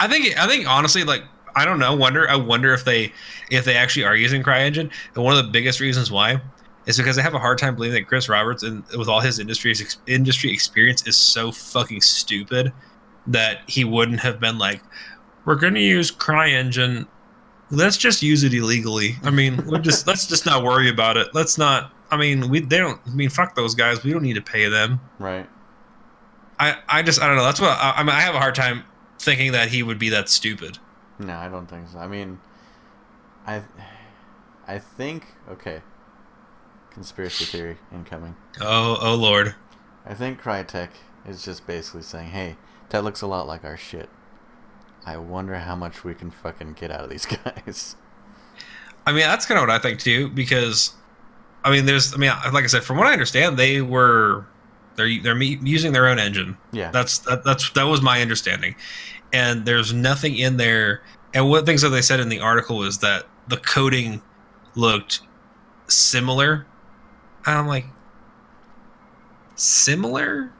I 0.00 0.08
think 0.08 0.38
I 0.38 0.46
think 0.46 0.68
honestly, 0.68 1.04
like 1.04 1.22
I 1.56 1.64
don't 1.64 1.78
know. 1.78 1.94
Wonder 1.94 2.28
I 2.28 2.36
wonder 2.36 2.72
if 2.72 2.84
they 2.84 3.12
if 3.50 3.64
they 3.64 3.76
actually 3.76 4.04
are 4.04 4.16
using 4.16 4.42
CryEngine. 4.42 4.90
And 5.14 5.24
one 5.24 5.36
of 5.36 5.44
the 5.44 5.50
biggest 5.50 5.80
reasons 5.80 6.10
why 6.10 6.40
is 6.86 6.96
because 6.96 7.18
I 7.18 7.22
have 7.22 7.34
a 7.34 7.38
hard 7.38 7.58
time 7.58 7.74
believing 7.74 8.02
that 8.02 8.08
Chris 8.08 8.28
Roberts 8.28 8.62
and 8.62 8.84
with 8.96 9.08
all 9.08 9.20
his 9.20 9.38
industry 9.38 9.74
industry 10.06 10.52
experience 10.52 11.06
is 11.06 11.16
so 11.16 11.52
fucking 11.52 12.00
stupid 12.00 12.72
that 13.26 13.62
he 13.66 13.84
wouldn't 13.84 14.20
have 14.20 14.38
been 14.38 14.58
like, 14.58 14.82
we're 15.44 15.54
going 15.54 15.74
to 15.74 15.80
use 15.80 16.10
CryEngine. 16.10 17.06
Let's 17.74 17.96
just 17.96 18.22
use 18.22 18.44
it 18.44 18.54
illegally. 18.54 19.16
I 19.22 19.30
mean, 19.30 19.64
we'll 19.66 19.80
just 19.80 20.06
let's 20.08 20.26
just 20.26 20.46
not 20.46 20.62
worry 20.62 20.88
about 20.88 21.16
it. 21.16 21.34
Let's 21.34 21.58
not. 21.58 21.92
I 22.10 22.16
mean, 22.16 22.48
we 22.48 22.60
they 22.60 22.78
don't. 22.78 23.00
I 23.06 23.10
mean, 23.10 23.30
fuck 23.30 23.54
those 23.54 23.74
guys. 23.74 24.02
We 24.02 24.12
don't 24.12 24.22
need 24.22 24.34
to 24.34 24.42
pay 24.42 24.68
them. 24.68 25.00
Right. 25.18 25.48
I, 26.58 26.76
I 26.88 27.02
just 27.02 27.20
I 27.20 27.26
don't 27.26 27.36
know. 27.36 27.44
That's 27.44 27.60
what 27.60 27.70
I, 27.70 27.94
I 27.96 28.02
mean. 28.02 28.14
I 28.14 28.20
have 28.20 28.34
a 28.34 28.38
hard 28.38 28.54
time 28.54 28.84
thinking 29.18 29.52
that 29.52 29.68
he 29.68 29.82
would 29.82 29.98
be 29.98 30.10
that 30.10 30.28
stupid. 30.28 30.78
No, 31.18 31.34
I 31.34 31.48
don't 31.48 31.66
think 31.66 31.88
so. 31.88 31.98
I 31.98 32.06
mean, 32.06 32.40
I, 33.46 33.62
I 34.66 34.78
think 34.78 35.26
okay. 35.50 35.82
Conspiracy 36.90 37.44
theory 37.44 37.78
incoming. 37.92 38.36
Oh 38.60 38.98
oh 39.00 39.14
lord. 39.14 39.56
I 40.06 40.14
think 40.14 40.40
Crytek 40.40 40.90
is 41.26 41.44
just 41.44 41.66
basically 41.66 42.02
saying, 42.02 42.28
"Hey, 42.28 42.56
that 42.90 43.02
looks 43.02 43.20
a 43.20 43.26
lot 43.26 43.48
like 43.48 43.64
our 43.64 43.76
shit. 43.76 44.08
I 45.06 45.16
wonder 45.16 45.56
how 45.56 45.76
much 45.76 46.04
we 46.04 46.14
can 46.14 46.30
fucking 46.30 46.74
get 46.74 46.90
out 46.90 47.04
of 47.04 47.10
these 47.10 47.26
guys." 47.44 47.96
I 49.06 49.12
mean, 49.12 49.22
that's 49.22 49.46
kind 49.46 49.58
of 49.58 49.62
what 49.62 49.70
I 49.70 49.78
think 49.78 50.00
too. 50.00 50.28
Because, 50.30 50.94
I 51.64 51.70
mean, 51.70 51.86
there's 51.86 52.14
I 52.14 52.16
mean, 52.16 52.32
like 52.52 52.64
I 52.64 52.68
said, 52.68 52.84
from 52.84 52.96
what 52.96 53.06
I 53.06 53.12
understand, 53.12 53.58
they 53.58 53.80
were 53.82 54.46
they're 54.96 55.10
they're 55.22 55.40
using 55.40 55.92
their 55.92 56.08
own 56.08 56.18
engine. 56.18 56.56
Yeah. 56.72 56.90
That's 56.90 57.18
that, 57.20 57.44
that's 57.44 57.70
that 57.70 57.84
was 57.84 58.02
my 58.02 58.22
understanding, 58.22 58.74
and 59.32 59.64
there's 59.66 59.92
nothing 59.92 60.36
in 60.36 60.56
there. 60.56 61.02
And 61.32 61.48
what 61.48 61.66
things 61.66 61.82
that 61.82 61.88
they 61.88 62.02
said 62.02 62.20
in 62.20 62.28
the 62.28 62.40
article 62.40 62.78
was 62.78 62.98
that 62.98 63.26
the 63.48 63.56
coding 63.56 64.22
looked 64.76 65.20
similar. 65.88 66.66
And 67.46 67.58
I'm 67.58 67.66
like, 67.66 67.86
similar? 69.56 70.52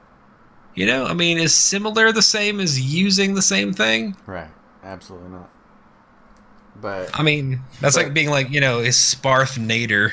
You 0.75 0.85
know, 0.85 1.05
I 1.05 1.13
mean, 1.13 1.37
is 1.37 1.55
similar 1.55 2.11
the 2.11 2.21
same 2.21 2.59
as 2.59 2.79
using 2.79 3.33
the 3.33 3.41
same 3.41 3.73
thing? 3.73 4.15
right. 4.25 4.49
Absolutely 4.83 5.29
not. 5.29 5.49
But 6.79 7.17
I 7.17 7.23
mean, 7.23 7.61
that's 7.81 7.95
But- 7.95 8.03
like 8.05 8.13
being 8.13 8.29
like, 8.29 8.49
you 8.51 8.59
know, 8.61 8.79
is 8.79 8.95
Sparth 8.97 9.57
Nader 9.57 10.11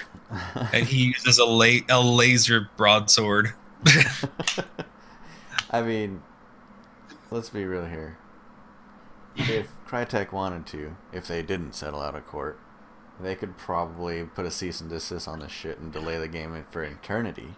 and 0.72 0.86
he 0.86 1.06
uses 1.08 1.38
a 1.38 1.44
la- 1.44 1.84
a 1.90 2.00
laser 2.00 2.70
broadsword. 2.76 3.52
I 5.70 5.82
mean, 5.82 6.22
let's 7.30 7.50
be 7.50 7.64
real 7.64 7.84
here. 7.86 8.16
If 9.36 9.68
Crytek 9.86 10.32
wanted 10.32 10.66
to, 10.68 10.96
if 11.12 11.26
they 11.26 11.42
didn't 11.42 11.74
settle 11.74 12.00
out 12.00 12.14
of 12.14 12.26
court, 12.26 12.58
they 13.20 13.34
could 13.34 13.56
probably 13.56 14.24
put 14.24 14.46
a 14.46 14.50
cease 14.50 14.80
and 14.80 14.90
desist 14.90 15.26
on 15.26 15.40
this 15.40 15.50
shit 15.52 15.78
and 15.78 15.92
delay 15.92 16.18
the 16.18 16.28
game 16.28 16.64
for 16.70 16.82
eternity, 16.82 17.54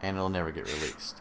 and 0.00 0.16
it'll 0.16 0.28
never 0.28 0.50
get 0.52 0.66
released. 0.66 1.20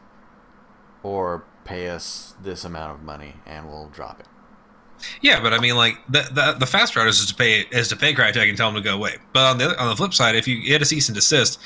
Or 1.06 1.44
pay 1.66 1.90
us 1.90 2.34
this 2.42 2.66
amount 2.66 2.96
of 2.96 3.04
money 3.04 3.36
and 3.46 3.68
we'll 3.68 3.90
drop 3.90 4.20
it. 4.20 4.26
Yeah, 5.22 5.40
but 5.40 5.54
I 5.54 5.60
mean, 5.60 5.76
like 5.76 6.00
the 6.10 6.24
the, 6.32 6.56
the 6.60 6.66
fast 6.66 6.96
route 6.96 7.08
is 7.08 7.24
to 7.24 7.36
pay 7.36 7.66
is 7.72 7.90
to 7.90 7.96
pay 7.96 8.12
Crytek 8.16 8.50
and 8.50 8.58
tell 8.58 8.72
them 8.72 8.82
to 8.82 8.90
go 8.90 8.96
away. 8.96 9.18
But 9.34 9.52
on 9.52 9.58
the 9.60 9.66
other, 9.66 9.80
on 9.80 9.90
the 9.90 9.96
flip 9.96 10.16
side, 10.16 10.36
if 10.36 10.48
you 10.48 10.64
get 10.64 10.82
a 10.82 10.86
cease 10.86 11.08
and 11.08 11.16
desist, 11.16 11.60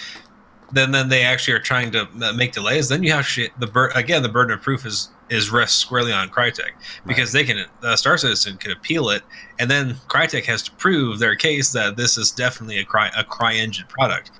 then 0.74 0.91
then 0.91 1.08
they 1.08 1.22
actually 1.22 1.53
are 1.53 1.60
trying 1.60 1.91
to 1.91 2.08
uh, 2.22 2.34
make 2.34 2.51
delays. 2.51 2.89
Then 2.89 3.01
you 3.01 3.13
have 3.13 3.25
shit. 3.25 3.58
The 3.60 3.67
bur- 3.67 3.91
again, 3.96 4.24
the 4.24 4.29
burden 4.29 4.53
of 4.53 4.62
proof 4.62 4.86
is 4.86 5.10
is 5.29 5.51
rests 5.51 5.77
squarely 5.77 6.12
on 6.12 6.27
Crytek 6.27 6.72
because 7.05 7.31
they 7.31 7.46
can 7.46 7.65
uh, 7.81 7.96
Star 7.96 8.17
Citizen 8.17 8.58
can 8.58 8.72
appeal 8.72 9.10
it, 9.10 9.22
and 9.58 9.72
then 9.72 9.93
Crytek 10.10 10.43
has 10.46 10.63
to 10.63 10.72
prove 10.72 11.19
their 11.19 11.36
case 11.36 11.72
that 11.72 11.96
this 11.96 12.17
is 12.17 12.31
definitely 12.31 12.79
a 12.79 12.84
cry 12.84 13.10
a 13.15 13.24
CryEngine 13.24 13.88
product. 13.88 14.31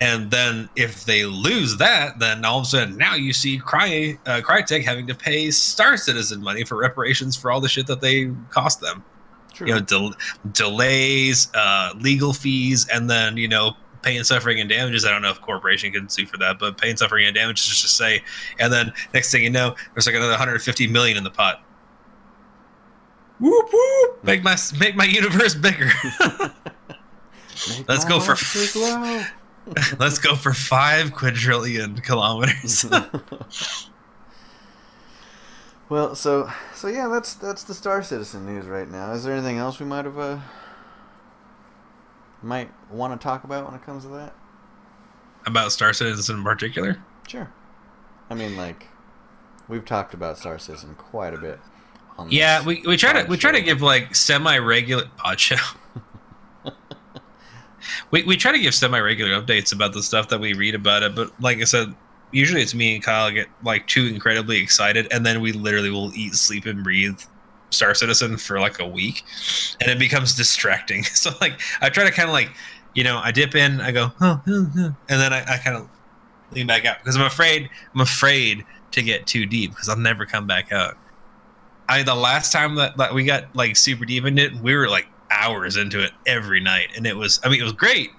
And 0.00 0.30
then 0.30 0.68
if 0.76 1.04
they 1.04 1.24
lose 1.24 1.76
that, 1.78 2.18
then 2.18 2.44
all 2.44 2.58
of 2.60 2.64
a 2.64 2.68
sudden 2.68 2.96
now 2.96 3.14
you 3.14 3.32
see 3.32 3.58
Cry 3.58 4.18
uh, 4.26 4.40
Crytek 4.44 4.84
having 4.84 5.06
to 5.08 5.14
pay 5.14 5.50
Star 5.50 5.96
Citizen 5.96 6.40
money 6.40 6.64
for 6.64 6.76
reparations 6.76 7.36
for 7.36 7.50
all 7.50 7.60
the 7.60 7.68
shit 7.68 7.86
that 7.88 8.00
they 8.00 8.30
cost 8.50 8.80
them. 8.80 9.02
True. 9.52 9.66
You 9.66 9.74
know, 9.74 9.80
del- 9.80 10.14
delays, 10.52 11.48
uh, 11.54 11.92
legal 11.98 12.32
fees, 12.32 12.86
and 12.88 13.10
then 13.10 13.36
you 13.36 13.48
know 13.48 13.72
pain, 14.02 14.22
suffering, 14.22 14.60
and 14.60 14.70
damages. 14.70 15.04
I 15.04 15.10
don't 15.10 15.22
know 15.22 15.30
if 15.30 15.40
corporation 15.40 15.92
can 15.92 16.08
sue 16.08 16.26
for 16.26 16.36
that, 16.38 16.60
but 16.60 16.78
pain, 16.78 16.96
suffering, 16.96 17.26
and 17.26 17.34
damages 17.34 17.66
just 17.66 17.82
to 17.82 17.88
say. 17.88 18.22
And 18.60 18.72
then 18.72 18.92
next 19.12 19.32
thing 19.32 19.42
you 19.42 19.50
know, 19.50 19.74
there's 19.94 20.06
like 20.06 20.14
another 20.14 20.30
150 20.30 20.86
million 20.86 21.16
in 21.16 21.24
the 21.24 21.30
pot. 21.30 21.62
Whoop 23.40 23.68
whoop! 23.72 24.24
Make 24.24 24.42
my 24.44 24.56
make 24.78 24.94
my 24.96 25.04
universe 25.04 25.54
bigger. 25.54 25.90
Let's 27.88 28.04
go 28.04 28.20
for 28.20 28.32
life 28.32 28.54
big 28.54 28.72
glow. 28.72 29.24
Let's 29.98 30.18
go 30.18 30.34
for 30.34 30.52
five 30.52 31.12
quadrillion 31.12 32.00
kilometers. 32.00 32.84
well, 35.88 36.14
so 36.14 36.50
so 36.74 36.88
yeah, 36.88 37.08
that's 37.08 37.34
that's 37.34 37.64
the 37.64 37.74
Star 37.74 38.02
Citizen 38.02 38.46
news 38.46 38.66
right 38.66 38.90
now. 38.90 39.12
Is 39.12 39.24
there 39.24 39.34
anything 39.34 39.58
else 39.58 39.80
we 39.80 39.86
might 39.86 40.04
have 40.04 40.18
uh 40.18 40.38
might 42.42 42.70
want 42.90 43.18
to 43.18 43.22
talk 43.22 43.44
about 43.44 43.66
when 43.66 43.74
it 43.74 43.84
comes 43.84 44.04
to 44.04 44.10
that? 44.10 44.34
About 45.46 45.72
Star 45.72 45.92
Citizen 45.92 46.38
in 46.38 46.44
particular. 46.44 47.02
Sure. 47.26 47.50
I 48.30 48.34
mean, 48.34 48.56
like 48.56 48.86
we've 49.68 49.84
talked 49.84 50.14
about 50.14 50.38
Star 50.38 50.58
Citizen 50.58 50.94
quite 50.96 51.34
a 51.34 51.38
bit. 51.38 51.58
Yeah, 52.28 52.64
we, 52.64 52.82
we 52.84 52.96
try 52.96 53.22
to 53.22 53.28
we 53.28 53.36
try 53.36 53.52
to 53.52 53.60
give 53.60 53.80
like 53.80 54.14
semi 54.14 54.58
regular 54.58 55.04
pod 55.16 55.38
show. 55.40 55.56
We 58.10 58.22
we 58.24 58.36
try 58.36 58.52
to 58.52 58.58
give 58.58 58.74
semi 58.74 58.98
regular 58.98 59.40
updates 59.40 59.72
about 59.72 59.92
the 59.92 60.02
stuff 60.02 60.28
that 60.28 60.40
we 60.40 60.52
read 60.54 60.74
about 60.74 61.02
it, 61.02 61.14
but 61.14 61.30
like 61.40 61.58
I 61.58 61.64
said, 61.64 61.94
usually 62.32 62.62
it's 62.62 62.74
me 62.74 62.94
and 62.94 63.04
Kyle 63.04 63.30
get 63.30 63.48
like 63.62 63.86
too 63.86 64.06
incredibly 64.06 64.58
excited, 64.58 65.08
and 65.12 65.24
then 65.24 65.40
we 65.40 65.52
literally 65.52 65.90
will 65.90 66.12
eat, 66.14 66.34
sleep, 66.34 66.66
and 66.66 66.82
breathe 66.82 67.20
Star 67.70 67.94
Citizen 67.94 68.36
for 68.36 68.60
like 68.60 68.80
a 68.80 68.86
week, 68.86 69.24
and 69.80 69.90
it 69.90 69.98
becomes 69.98 70.34
distracting. 70.34 71.04
So 71.14 71.30
like 71.40 71.60
I 71.80 71.88
try 71.88 72.04
to 72.04 72.10
kind 72.10 72.28
of 72.28 72.32
like 72.32 72.50
you 72.94 73.04
know 73.04 73.18
I 73.22 73.32
dip 73.32 73.54
in, 73.54 73.80
I 73.80 73.92
go, 73.92 74.12
oh, 74.20 74.40
oh, 74.46 74.70
oh," 74.76 74.96
and 75.08 75.20
then 75.20 75.32
I, 75.32 75.42
I 75.42 75.58
kind 75.58 75.76
of 75.76 75.88
lean 76.52 76.66
back 76.66 76.84
out 76.84 76.98
because 76.98 77.16
I'm 77.16 77.26
afraid 77.26 77.68
I'm 77.94 78.00
afraid 78.00 78.64
to 78.92 79.02
get 79.02 79.26
too 79.26 79.46
deep 79.46 79.70
because 79.70 79.88
I'll 79.88 79.96
never 79.96 80.26
come 80.26 80.46
back 80.46 80.72
out. 80.72 80.96
I 81.88 82.02
the 82.02 82.14
last 82.14 82.52
time 82.52 82.74
that, 82.76 82.96
that 82.98 83.14
we 83.14 83.24
got 83.24 83.54
like 83.54 83.76
super 83.76 84.04
deep 84.04 84.24
into 84.24 84.44
it, 84.44 84.54
we 84.56 84.74
were 84.76 84.88
like 84.88 85.06
hours 85.30 85.76
into 85.76 86.02
it 86.02 86.12
every 86.26 86.60
night, 86.60 86.88
and 86.96 87.06
it 87.06 87.16
was 87.16 87.40
I 87.44 87.48
mean 87.48 87.60
it 87.60 87.64
was 87.64 87.72
great, 87.72 88.10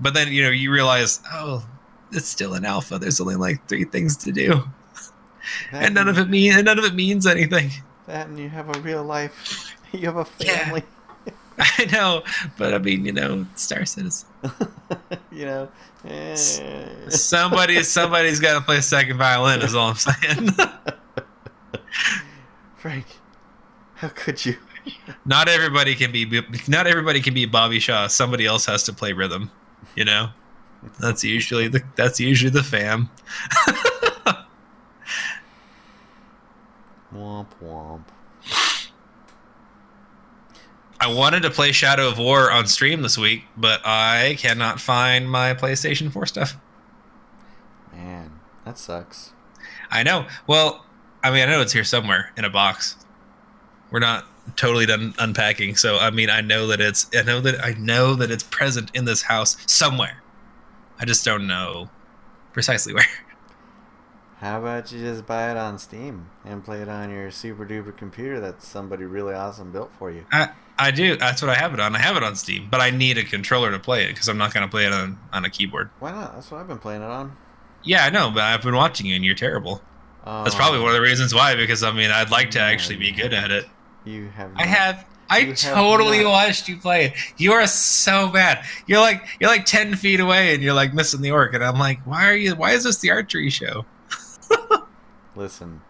but 0.00 0.14
then 0.14 0.32
you 0.32 0.42
know 0.42 0.50
you 0.50 0.70
realize 0.72 1.20
oh 1.32 1.64
it's 2.12 2.28
still 2.28 2.54
an 2.54 2.64
alpha. 2.64 2.98
There's 2.98 3.20
only 3.20 3.36
like 3.36 3.66
three 3.68 3.84
things 3.84 4.16
to 4.18 4.32
do, 4.32 4.62
That 5.72 5.84
and 5.84 5.94
none 5.94 6.08
of 6.08 6.18
it 6.18 6.28
mean 6.28 6.52
and 6.52 6.64
none 6.64 6.78
of 6.78 6.84
it 6.84 6.94
means 6.94 7.26
anything. 7.26 7.70
That 8.06 8.28
and 8.28 8.38
you 8.38 8.48
have 8.50 8.74
a 8.74 8.80
real 8.80 9.04
life. 9.04 9.70
You 9.92 10.06
have 10.06 10.16
a 10.16 10.26
Yeah. 10.40 10.64
family. 10.64 10.82
I 11.58 11.84
know, 11.92 12.24
but 12.58 12.74
I 12.74 12.78
mean 12.78 13.04
you 13.04 13.12
know 13.12 13.46
Star 13.54 13.84
Citizen. 13.84 14.28
you 15.30 15.44
know. 15.46 15.68
eh. 16.04 16.34
Somebody 17.10 17.82
somebody's 17.84 18.40
got 18.40 18.54
to 18.58 18.60
play 18.60 18.80
second 18.80 19.18
violin. 19.18 19.62
Is 19.62 19.74
all 19.76 19.90
I'm 19.90 19.94
saying. 19.94 20.50
Frank, 22.76 23.06
how 23.94 24.08
could 24.08 24.44
you? 24.44 24.56
Not 25.24 25.48
everybody 25.48 25.94
can 25.94 26.12
be 26.12 26.42
not 26.68 26.86
everybody 26.86 27.20
can 27.20 27.34
be 27.34 27.46
Bobby 27.46 27.80
Shaw. 27.80 28.06
Somebody 28.06 28.46
else 28.46 28.66
has 28.66 28.84
to 28.84 28.92
play 28.92 29.12
rhythm. 29.12 29.50
You 29.96 30.04
know, 30.04 30.30
that's 31.00 31.24
usually 31.24 31.68
the 31.68 31.82
that's 31.96 32.20
usually 32.20 32.50
the 32.50 32.62
fam. 32.62 33.10
Womp 37.14 37.46
womp. 37.62 38.02
I 41.00 41.06
wanted 41.12 41.42
to 41.42 41.50
play 41.50 41.70
Shadow 41.70 42.08
of 42.08 42.18
War 42.18 42.50
on 42.50 42.66
stream 42.66 43.02
this 43.02 43.16
week, 43.16 43.44
but 43.56 43.80
I 43.84 44.36
cannot 44.38 44.80
find 44.80 45.30
my 45.30 45.54
PlayStation 45.54 46.10
4 46.10 46.26
stuff. 46.26 46.56
Man, 47.92 48.40
that 48.64 48.78
sucks. 48.78 49.32
I 49.90 50.02
know. 50.02 50.26
Well, 50.46 50.84
I 51.22 51.30
mean, 51.30 51.42
I 51.42 51.46
know 51.46 51.60
it's 51.60 51.72
here 51.72 51.84
somewhere 51.84 52.32
in 52.36 52.44
a 52.44 52.50
box. 52.50 52.96
We're 53.90 54.00
not 54.00 54.26
totally 54.56 54.86
done 54.86 55.14
unpacking, 55.18 55.76
so 55.76 55.98
I 55.98 56.10
mean, 56.10 56.30
I 56.30 56.40
know 56.40 56.66
that 56.68 56.80
it's 56.80 57.10
I 57.14 57.22
know 57.22 57.40
that 57.40 57.62
I 57.64 57.72
know 57.78 58.14
that 58.14 58.30
it's 58.30 58.44
present 58.44 58.90
in 58.94 59.04
this 59.04 59.22
house 59.22 59.56
somewhere. 59.66 60.22
I 60.98 61.04
just 61.04 61.24
don't 61.24 61.46
know 61.46 61.90
precisely 62.52 62.94
where. 62.94 63.04
How 64.44 64.58
about 64.58 64.92
you 64.92 65.00
just 65.00 65.26
buy 65.26 65.50
it 65.50 65.56
on 65.56 65.78
Steam 65.78 66.28
and 66.44 66.62
play 66.62 66.82
it 66.82 66.88
on 66.88 67.10
your 67.10 67.30
super 67.30 67.64
duper 67.64 67.96
computer 67.96 68.40
that 68.40 68.62
somebody 68.62 69.04
really 69.04 69.32
awesome 69.32 69.72
built 69.72 69.90
for 69.98 70.10
you? 70.10 70.26
I, 70.30 70.50
I 70.78 70.90
do. 70.90 71.16
That's 71.16 71.40
what 71.40 71.50
I 71.50 71.54
have 71.54 71.72
it 71.72 71.80
on. 71.80 71.96
I 71.96 71.98
have 71.98 72.16
it 72.16 72.22
on 72.22 72.36
Steam, 72.36 72.68
but 72.70 72.80
I 72.80 72.90
need 72.90 73.16
a 73.16 73.24
controller 73.24 73.70
to 73.70 73.78
play 73.78 74.04
it 74.04 74.08
because 74.08 74.28
I'm 74.28 74.36
not 74.36 74.52
going 74.52 74.66
to 74.66 74.70
play 74.70 74.84
it 74.84 74.92
on, 74.92 75.18
on 75.32 75.46
a 75.46 75.50
keyboard. 75.50 75.88
Why 75.98 76.10
not? 76.10 76.34
That's 76.34 76.50
what 76.50 76.60
I've 76.60 76.68
been 76.68 76.78
playing 76.78 77.00
it 77.00 77.06
on. 77.06 77.36
Yeah, 77.84 78.04
I 78.04 78.10
know, 78.10 78.30
but 78.30 78.42
I've 78.42 78.60
been 78.60 78.74
watching 78.74 79.06
you 79.06 79.14
and 79.14 79.24
you're 79.24 79.34
terrible. 79.34 79.80
That's 80.24 80.54
probably 80.54 80.80
one 80.80 80.88
of 80.88 80.94
the 80.94 81.02
reasons 81.02 81.34
why. 81.34 81.54
Because 81.54 81.82
I 81.82 81.92
mean, 81.92 82.10
I'd 82.10 82.30
like 82.30 82.50
to 82.52 82.60
actually 82.60 82.96
be 82.96 83.10
um, 83.10 83.16
good 83.16 83.32
at 83.32 83.50
it. 83.50 83.66
You 84.04 84.28
have. 84.28 84.52
I 84.56 84.66
have. 84.66 85.06
I 85.30 85.38
You 85.38 85.46
have 85.48 85.58
totally 85.58 86.22
not. 86.22 86.30
watched 86.30 86.68
you 86.68 86.76
play 86.76 87.06
it. 87.06 87.12
You 87.38 87.52
are 87.52 87.66
so 87.66 88.28
bad. 88.28 88.64
You're 88.86 89.00
like 89.00 89.26
you're 89.40 89.50
like 89.50 89.64
ten 89.64 89.96
feet 89.96 90.20
away, 90.20 90.54
and 90.54 90.62
you're 90.62 90.74
like 90.74 90.92
missing 90.94 91.22
the 91.22 91.30
orc. 91.30 91.54
And 91.54 91.64
I'm 91.64 91.78
like, 91.78 92.00
why 92.06 92.26
are 92.28 92.36
you? 92.36 92.54
Why 92.54 92.72
is 92.72 92.84
this 92.84 92.98
the 92.98 93.10
archery 93.10 93.50
show? 93.50 93.86
Listen, 95.34 95.80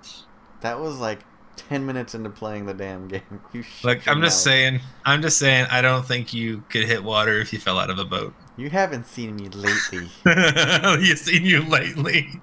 that 0.60 0.78
was 0.80 0.98
like 0.98 1.20
ten 1.56 1.84
minutes 1.84 2.14
into 2.14 2.30
playing 2.30 2.66
the 2.66 2.74
damn 2.74 3.08
game. 3.08 3.22
You 3.52 3.64
your 3.82 3.92
I'm 4.06 4.20
just 4.20 4.20
mouth. 4.20 4.32
saying. 4.32 4.80
I'm 5.04 5.22
just 5.22 5.38
saying. 5.38 5.66
I 5.70 5.80
don't 5.82 6.06
think 6.06 6.32
you 6.32 6.62
could 6.70 6.84
hit 6.84 7.02
water 7.02 7.38
if 7.40 7.52
you 7.52 7.58
fell 7.58 7.78
out 7.78 7.90
of 7.90 7.98
a 7.98 8.04
boat. 8.04 8.34
You 8.56 8.70
haven't 8.70 9.06
seen 9.06 9.36
me 9.36 9.48
lately. 9.48 10.08
you 11.04 11.16
seen 11.16 11.44
you 11.44 11.62
lately. 11.68 12.40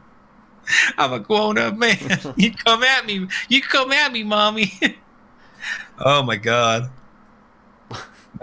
I'm 0.97 1.13
a 1.13 1.19
grown 1.19 1.57
up 1.57 1.75
man. 1.77 1.97
You 2.37 2.53
come 2.53 2.83
at 2.83 3.05
me. 3.05 3.27
You 3.49 3.61
come 3.61 3.91
at 3.91 4.11
me, 4.11 4.23
mommy. 4.23 4.73
Oh 6.05 6.23
my 6.23 6.35
god. 6.35 6.89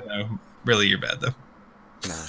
No, 0.07 0.39
really, 0.65 0.87
you're 0.87 0.99
bad 0.99 1.21
though. 1.21 1.35
no. 2.09 2.15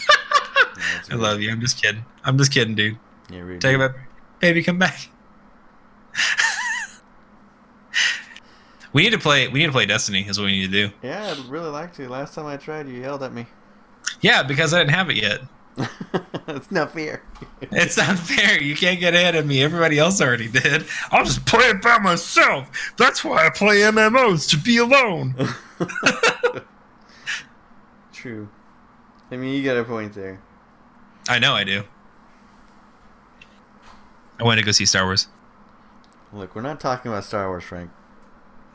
No, 0.80 0.86
it's 0.98 1.12
I 1.12 1.16
love 1.16 1.42
you. 1.42 1.52
I'm 1.52 1.60
just 1.60 1.82
kidding. 1.82 2.06
I'm 2.24 2.38
just 2.38 2.54
kidding, 2.54 2.74
dude. 2.74 2.98
Yeah, 3.30 3.42
really. 3.42 3.60
Take 3.60 3.76
it 3.76 3.80
back. 3.80 3.98
Baby, 4.40 4.64
come 4.64 4.80
back. 4.80 5.10
we 8.94 9.04
need 9.04 9.10
to 9.10 9.20
play. 9.20 9.50
We 9.50 9.60
need 9.60 9.66
to 9.66 9.74
play 9.74 9.86
Destiny. 9.86 10.26
Is 10.26 10.40
what 10.40 10.46
we 10.46 10.54
need 10.54 10.72
to 10.72 10.88
do. 10.88 10.94
Yeah, 11.04 11.32
I'd 11.32 11.38
really 11.50 11.70
like 11.70 11.94
to. 11.96 12.08
Last 12.08 12.34
time 12.34 12.46
I 12.46 12.56
tried, 12.56 12.88
you 12.88 13.02
yelled 13.02 13.24
at 13.24 13.34
me. 13.34 13.46
Yeah, 14.22 14.42
because 14.42 14.74
I 14.74 14.80
didn't 14.80 14.94
have 14.94 15.10
it 15.10 15.18
yet. 15.18 15.42
it's 16.48 16.72
not 16.72 16.94
fair. 16.94 17.24
It's 17.62 17.98
not 17.98 18.18
fair. 18.18 18.62
You 18.62 18.76
can't 18.76 19.00
get 19.00 19.14
ahead 19.14 19.36
of 19.36 19.46
me. 19.46 19.64
Everybody 19.64 20.00
else 20.00 20.22
already 20.22 20.48
did. 20.48 20.86
I'll 21.12 21.24
just 21.24 21.46
play 21.46 21.66
it 21.66 21.82
by 21.82 22.00
myself. 22.00 22.70
That's 22.98 23.24
why 23.24 23.46
I 23.46 23.50
play 23.50 23.78
MMOs 23.78 24.50
to 24.50 24.58
be 24.58 24.78
alone. 24.78 25.36
True. 28.14 28.50
I 29.32 29.38
mean, 29.38 29.54
you 29.54 29.64
got 29.64 29.78
a 29.78 29.84
point 29.84 30.14
there. 30.14 30.42
I 31.28 31.40
know 31.40 31.54
I 31.54 31.64
do. 31.64 31.84
I 34.40 34.44
want 34.44 34.60
to 34.60 34.66
go 34.66 34.72
see 34.72 34.86
Star 34.86 35.06
Wars. 35.06 35.28
Look, 36.34 36.56
we're 36.56 36.62
not 36.62 36.80
talking 36.80 37.12
about 37.12 37.24
Star 37.24 37.48
Wars, 37.48 37.64
Frank. 37.64 37.92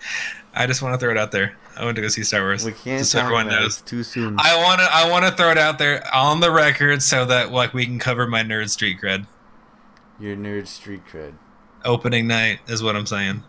I 0.54 0.66
just 0.66 0.82
want 0.82 0.94
to 0.94 0.98
throw 0.98 1.10
it 1.10 1.18
out 1.18 1.32
there. 1.32 1.56
I 1.76 1.84
want 1.84 1.96
to 1.96 2.02
go 2.02 2.08
see 2.08 2.22
Star 2.22 2.42
Wars. 2.42 2.64
We 2.64 2.72
can't 2.72 3.00
Just 3.00 3.12
so 3.12 3.20
everyone 3.20 3.48
knows. 3.48 3.80
too 3.82 4.04
soon. 4.04 4.36
I 4.38 4.56
want 4.62 4.80
to. 4.80 4.86
I 4.90 5.10
want 5.10 5.24
to 5.24 5.32
throw 5.32 5.50
it 5.50 5.58
out 5.58 5.78
there 5.78 6.04
on 6.14 6.38
the 6.40 6.50
record 6.52 7.02
so 7.02 7.24
that 7.24 7.50
like 7.50 7.74
we 7.74 7.84
can 7.84 7.98
cover 7.98 8.26
my 8.26 8.42
nerd 8.42 8.70
street 8.70 9.00
cred. 9.00 9.26
Your 10.20 10.36
nerd 10.36 10.68
street 10.68 11.02
cred. 11.10 11.34
Opening 11.84 12.28
night 12.28 12.60
is 12.68 12.82
what 12.82 12.94
I'm 12.94 13.06
saying. 13.06 13.42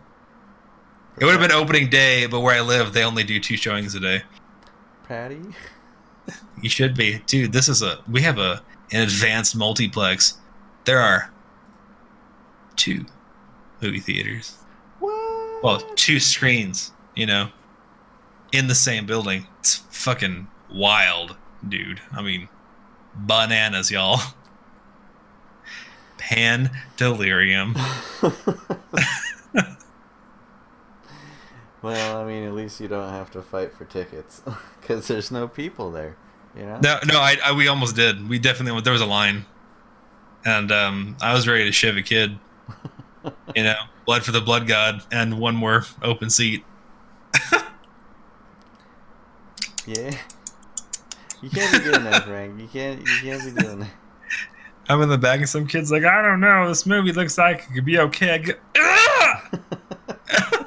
It 1.18 1.24
would 1.24 1.32
have 1.32 1.40
been 1.40 1.52
opening 1.52 1.88
day, 1.88 2.26
but 2.26 2.40
where 2.40 2.54
I 2.54 2.60
live, 2.60 2.92
they 2.92 3.04
only 3.04 3.22
do 3.22 3.38
two 3.40 3.56
showings 3.56 3.94
a 3.94 4.00
day. 4.00 4.22
Patty. 5.06 5.40
You 6.60 6.68
should 6.68 6.96
be, 6.96 7.22
dude. 7.26 7.52
This 7.52 7.68
is 7.68 7.82
a 7.82 8.00
we 8.10 8.22
have 8.22 8.38
a 8.38 8.62
an 8.90 9.02
advanced 9.02 9.54
multiplex. 9.54 10.38
There 10.84 10.98
are 10.98 11.30
two 12.74 13.06
movie 13.80 14.00
theaters. 14.00 14.56
What? 15.60 15.82
Well, 15.82 15.94
two 15.96 16.20
screens. 16.20 16.92
You 17.14 17.26
know, 17.26 17.48
in 18.52 18.68
the 18.68 18.74
same 18.74 19.06
building. 19.06 19.46
It's 19.60 19.76
fucking 19.90 20.48
wild, 20.70 21.36
dude. 21.66 22.00
I 22.12 22.22
mean, 22.22 22.48
bananas, 23.14 23.90
y'all. 23.90 24.20
Pan 26.18 26.70
delirium. 26.96 27.74
well, 31.82 32.18
I 32.18 32.24
mean, 32.24 32.44
at 32.44 32.54
least 32.54 32.80
you 32.80 32.88
don't 32.88 33.10
have 33.10 33.30
to 33.32 33.42
fight 33.42 33.72
for 33.72 33.84
tickets 33.84 34.42
because 34.80 35.08
there's 35.08 35.30
no 35.30 35.46
people 35.46 35.90
there. 35.90 36.16
You 36.56 36.64
know. 36.64 36.80
No, 36.82 36.98
no, 37.06 37.20
I, 37.20 37.36
I 37.44 37.52
we 37.52 37.68
almost 37.68 37.96
did. 37.96 38.28
We 38.28 38.38
definitely 38.38 38.80
there 38.80 38.92
was 38.92 39.02
a 39.02 39.06
line, 39.06 39.44
and 40.44 40.72
um, 40.72 41.16
I 41.20 41.34
was 41.34 41.46
ready 41.46 41.64
to 41.64 41.72
shiv 41.72 41.96
a 41.98 42.02
kid. 42.02 42.38
You 43.54 43.64
know, 43.64 43.76
blood 44.04 44.24
for 44.24 44.32
the 44.32 44.40
blood 44.40 44.66
god, 44.66 45.02
and 45.10 45.38
one 45.38 45.56
more 45.56 45.84
open 46.02 46.30
seat. 46.30 46.64
Yeah. 49.86 50.18
You 51.42 51.50
can't 51.50 51.72
be 51.72 51.78
doing 51.90 52.04
that, 52.04 52.24
Frank. 52.24 52.60
You 52.60 52.66
can't. 52.66 53.00
You 53.00 53.06
can't 53.22 53.44
be 53.44 53.62
doing 53.62 53.78
that. 53.80 53.90
I'm 54.88 55.00
in 55.02 55.08
the 55.08 55.18
back, 55.18 55.38
and 55.38 55.48
some 55.48 55.66
kid's 55.66 55.92
like, 55.92 56.04
"I 56.04 56.22
don't 56.22 56.40
know. 56.40 56.68
This 56.68 56.86
movie 56.86 57.12
looks 57.12 57.38
like 57.38 57.66
it 57.70 57.74
could 57.74 57.84
be 57.84 57.98
okay." 57.98 58.34
I 58.34 58.38
go, 58.38 58.52
"Ah!" 58.78 59.50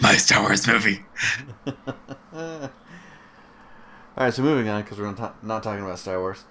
My 0.00 0.16
Star 0.16 0.42
Wars 0.42 0.66
movie. 0.66 1.04
All 2.32 2.70
right, 4.16 4.32
so 4.32 4.42
moving 4.42 4.68
on 4.68 4.82
because 4.82 4.98
we're 4.98 5.06
not, 5.06 5.16
ta- 5.16 5.34
not 5.42 5.62
talking 5.62 5.84
about 5.84 5.98
Star 5.98 6.18
Wars. 6.18 6.44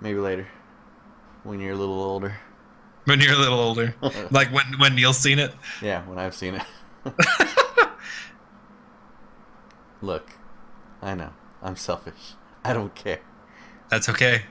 Maybe 0.00 0.18
later, 0.18 0.48
when 1.42 1.60
you're 1.60 1.72
a 1.72 1.76
little 1.76 2.00
older. 2.00 2.36
When 3.06 3.20
you're 3.20 3.34
a 3.34 3.38
little 3.38 3.60
older, 3.60 3.94
like 4.30 4.50
when 4.50 4.64
when 4.78 4.94
Neil's 4.94 5.18
seen 5.18 5.38
it. 5.38 5.52
Yeah, 5.82 6.06
when 6.06 6.18
I've 6.18 6.34
seen 6.34 6.54
it. 6.54 6.62
Look, 10.00 10.30
I 11.02 11.14
know 11.14 11.30
I'm 11.62 11.76
selfish. 11.76 12.34
I 12.64 12.72
don't 12.72 12.94
care. 12.94 13.20
That's 13.90 14.08
okay. 14.08 14.44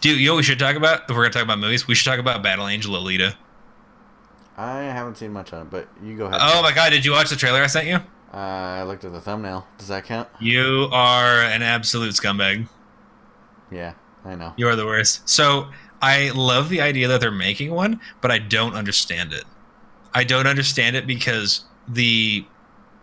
Dude, 0.00 0.18
you 0.18 0.26
know 0.26 0.32
what 0.32 0.38
we 0.38 0.42
should 0.42 0.58
talk 0.58 0.76
about? 0.76 1.02
If 1.02 1.10
we're 1.10 1.24
gonna 1.24 1.30
talk 1.30 1.42
about 1.42 1.58
movies, 1.58 1.86
we 1.86 1.94
should 1.94 2.08
talk 2.08 2.18
about 2.18 2.42
Battle 2.42 2.66
Angel 2.66 2.94
Alita. 2.94 3.34
I 4.56 4.80
haven't 4.84 5.16
seen 5.18 5.32
much 5.32 5.52
on 5.52 5.62
it, 5.62 5.70
but 5.70 5.88
you 6.02 6.16
go 6.16 6.26
ahead. 6.26 6.40
Oh 6.42 6.62
my 6.62 6.72
god, 6.72 6.90
did 6.90 7.04
you 7.04 7.12
watch 7.12 7.28
the 7.30 7.36
trailer 7.36 7.62
I 7.62 7.66
sent 7.66 7.88
you? 7.88 7.96
Uh, 8.32 8.36
I 8.36 8.82
looked 8.84 9.04
at 9.04 9.12
the 9.12 9.20
thumbnail. 9.20 9.66
Does 9.76 9.88
that 9.88 10.04
count? 10.04 10.28
You 10.40 10.88
are 10.92 11.42
an 11.42 11.62
absolute 11.62 12.14
scumbag. 12.14 12.68
Yeah, 13.70 13.92
I 14.24 14.34
know. 14.34 14.54
You 14.56 14.68
are 14.68 14.76
the 14.76 14.86
worst. 14.86 15.28
So 15.28 15.68
I 16.02 16.30
love 16.34 16.68
the 16.68 16.80
idea 16.80 17.06
that 17.08 17.20
they're 17.20 17.30
making 17.30 17.72
one, 17.72 18.00
but 18.20 18.32
I 18.32 18.38
don't 18.38 18.74
understand 18.74 19.32
it. 19.32 19.44
I 20.14 20.24
don't 20.24 20.48
understand 20.48 20.96
it 20.96 21.06
because 21.06 21.64
the 21.88 22.44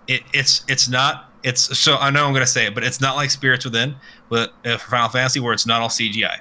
it, 0.07 0.21
it's 0.33 0.63
it's 0.67 0.89
not 0.89 1.31
it's 1.43 1.77
so 1.77 1.95
I 1.95 2.09
know 2.09 2.27
I'm 2.27 2.33
gonna 2.33 2.45
say 2.45 2.65
it, 2.67 2.75
but 2.75 2.83
it's 2.83 2.99
not 2.99 3.15
like 3.15 3.31
Spirits 3.31 3.65
Within 3.65 3.95
with 4.29 4.49
uh, 4.65 4.77
Final 4.77 5.09
Fantasy 5.09 5.39
where 5.39 5.53
it's 5.53 5.65
not 5.65 5.81
all 5.81 5.89
CGI. 5.89 6.39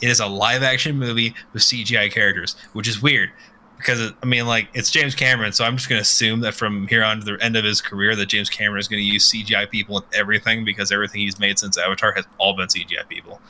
It 0.00 0.08
is 0.08 0.18
a 0.18 0.26
live 0.26 0.62
action 0.62 0.98
movie 0.98 1.34
with 1.52 1.62
CGI 1.62 2.10
characters, 2.10 2.56
which 2.72 2.88
is 2.88 3.02
weird 3.02 3.30
because 3.76 4.12
I 4.22 4.26
mean 4.26 4.46
like 4.46 4.68
it's 4.72 4.90
James 4.90 5.14
Cameron, 5.14 5.52
so 5.52 5.64
I'm 5.64 5.76
just 5.76 5.88
gonna 5.88 6.00
assume 6.00 6.40
that 6.40 6.54
from 6.54 6.86
here 6.88 7.04
on 7.04 7.20
to 7.20 7.24
the 7.24 7.44
end 7.44 7.56
of 7.56 7.64
his 7.64 7.82
career 7.82 8.16
that 8.16 8.26
James 8.26 8.48
Cameron 8.48 8.80
is 8.80 8.88
gonna 8.88 9.02
use 9.02 9.30
CGI 9.30 9.68
people 9.68 9.98
in 9.98 10.04
everything 10.14 10.64
because 10.64 10.90
everything 10.90 11.20
he's 11.20 11.38
made 11.38 11.58
since 11.58 11.76
Avatar 11.76 12.12
has 12.12 12.24
all 12.38 12.56
been 12.56 12.68
CGI 12.68 13.06
people. 13.08 13.40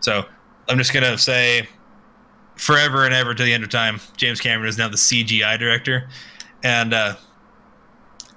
So 0.00 0.24
I'm 0.68 0.78
just 0.78 0.92
gonna 0.92 1.16
say 1.16 1.68
forever 2.56 3.04
and 3.04 3.14
ever 3.14 3.34
to 3.34 3.42
the 3.42 3.52
end 3.52 3.64
of 3.64 3.70
time, 3.70 4.00
James 4.16 4.40
Cameron 4.40 4.68
is 4.68 4.78
now 4.78 4.88
the 4.88 4.96
CGI 4.96 5.58
director, 5.58 6.08
and 6.62 6.94
uh, 6.94 7.14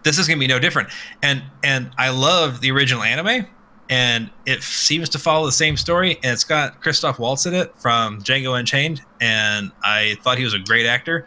this 0.04 0.18
is 0.18 0.28
gonna 0.28 0.40
be 0.40 0.48
no 0.48 0.60
different. 0.60 0.90
And 1.24 1.44
and 1.64 1.92
I 1.98 2.10
love 2.10 2.62
the 2.62 2.72
original 2.72 3.04
anime, 3.04 3.46
and 3.90 4.30
it 4.46 4.64
seems 4.64 5.10
to 5.10 5.20
follow 5.20 5.46
the 5.46 5.52
same 5.52 5.78
story. 5.78 6.16
And 6.24 6.34
it's 6.34 6.44
got 6.44 6.82
Christoph 6.82 7.20
Waltz 7.20 7.46
in 7.46 7.54
it 7.54 7.76
from 7.78 8.22
Django 8.22 8.58
Unchained, 8.58 9.02
and 9.22 9.72
I 9.84 10.18
thought 10.22 10.38
he 10.38 10.44
was 10.44 10.54
a 10.54 10.60
great 10.60 10.86
actor. 10.86 11.26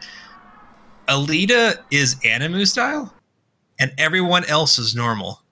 Alita 1.09 1.79
is 1.90 2.16
anime 2.24 2.64
style, 2.66 3.14
and 3.79 3.92
everyone 3.98 4.44
else 4.44 4.79
is 4.79 4.94
normal. 4.94 5.42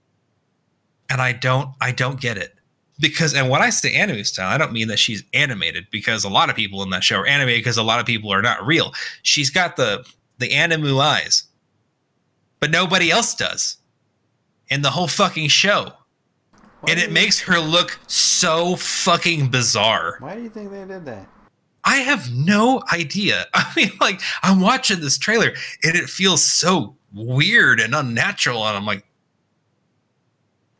And 1.11 1.23
I 1.23 1.33
don't 1.33 1.71
I 1.81 1.93
don't 1.93 2.21
get 2.21 2.37
it 2.37 2.58
because 3.01 3.35
and 3.35 3.49
when 3.49 3.63
I 3.63 3.71
say 3.71 3.95
anime 3.95 4.25
style, 4.25 4.49
I 4.49 4.59
don't 4.59 4.73
mean 4.73 4.89
that 4.89 4.99
she's 4.99 5.23
animated 5.33 5.87
because 5.91 6.25
a 6.25 6.29
lot 6.29 6.51
of 6.51 6.57
people 6.57 6.83
in 6.83 6.91
that 6.91 7.05
show 7.05 7.19
are 7.19 7.27
animated 7.27 7.61
because 7.61 7.77
a 7.77 7.83
lot 7.83 8.01
of 8.01 8.07
people 8.07 8.33
are 8.33 8.43
not 8.43 8.65
real. 8.67 8.93
She's 9.23 9.51
got 9.51 9.77
the 9.77 10.05
the 10.39 10.53
anime 10.53 10.99
eyes, 10.99 11.45
but 12.61 12.71
nobody 12.71 13.11
else 13.11 13.35
does 13.35 13.79
in 14.69 14.83
the 14.83 14.91
whole 14.91 15.09
fucking 15.09 15.49
show. 15.49 15.93
Why 16.81 16.93
and 16.93 17.01
it 17.01 17.11
makes 17.11 17.41
her 17.41 17.59
look 17.59 17.99
so 18.07 18.77
fucking 18.77 19.51
bizarre. 19.51 20.17
Why 20.21 20.37
do 20.37 20.43
you 20.43 20.51
think 20.51 20.71
they 20.71 20.85
did 20.85 21.05
that? 21.07 21.27
I 21.85 21.97
have 21.97 22.33
no 22.33 22.83
idea. 22.93 23.47
I 23.55 23.73
mean, 23.75 23.91
like, 24.01 24.21
I'm 24.43 24.61
watching 24.61 25.01
this 25.01 25.19
trailer 25.19 25.53
and 25.83 25.97
it 25.97 26.09
feels 26.09 26.45
so 26.45 26.95
weird 27.13 27.81
and 27.81 27.95
unnatural, 27.95 28.67
and 28.67 28.77
I'm 28.77 28.87
like, 28.87 29.05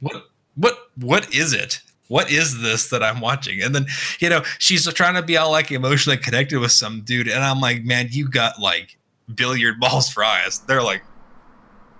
what, 0.01 0.29
what, 0.55 0.79
what 0.97 1.35
is 1.35 1.53
it? 1.53 1.81
What 2.09 2.31
is 2.31 2.61
this 2.63 2.89
that 2.89 3.03
I'm 3.03 3.21
watching? 3.21 3.63
And 3.63 3.75
then, 3.75 3.87
you 4.19 4.29
know, 4.29 4.43
she's 4.59 4.91
trying 4.95 5.15
to 5.15 5.23
be 5.23 5.37
all 5.37 5.51
like 5.51 5.71
emotionally 5.71 6.17
connected 6.17 6.59
with 6.59 6.73
some 6.73 7.03
dude, 7.03 7.29
and 7.29 7.45
I'm 7.45 7.61
like, 7.61 7.85
man, 7.85 8.09
you 8.11 8.29
got 8.29 8.59
like 8.59 8.99
billiard 9.35 9.79
balls 9.79 10.11
for 10.11 10.25
eyes. 10.25 10.61
They're 10.61 10.83
like, 10.83 11.03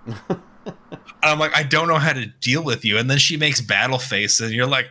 I'm 1.23 1.39
like, 1.39 1.55
I 1.55 1.63
don't 1.63 1.87
know 1.87 1.97
how 1.97 2.13
to 2.13 2.25
deal 2.25 2.63
with 2.63 2.83
you. 2.83 2.97
And 2.97 3.09
then 3.09 3.17
she 3.17 3.37
makes 3.37 3.61
battle 3.61 3.99
face, 3.99 4.39
and 4.39 4.51
you're 4.51 4.65
like, 4.67 4.87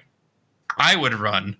I 0.79 0.97
would 0.97 1.15
run 1.15 1.57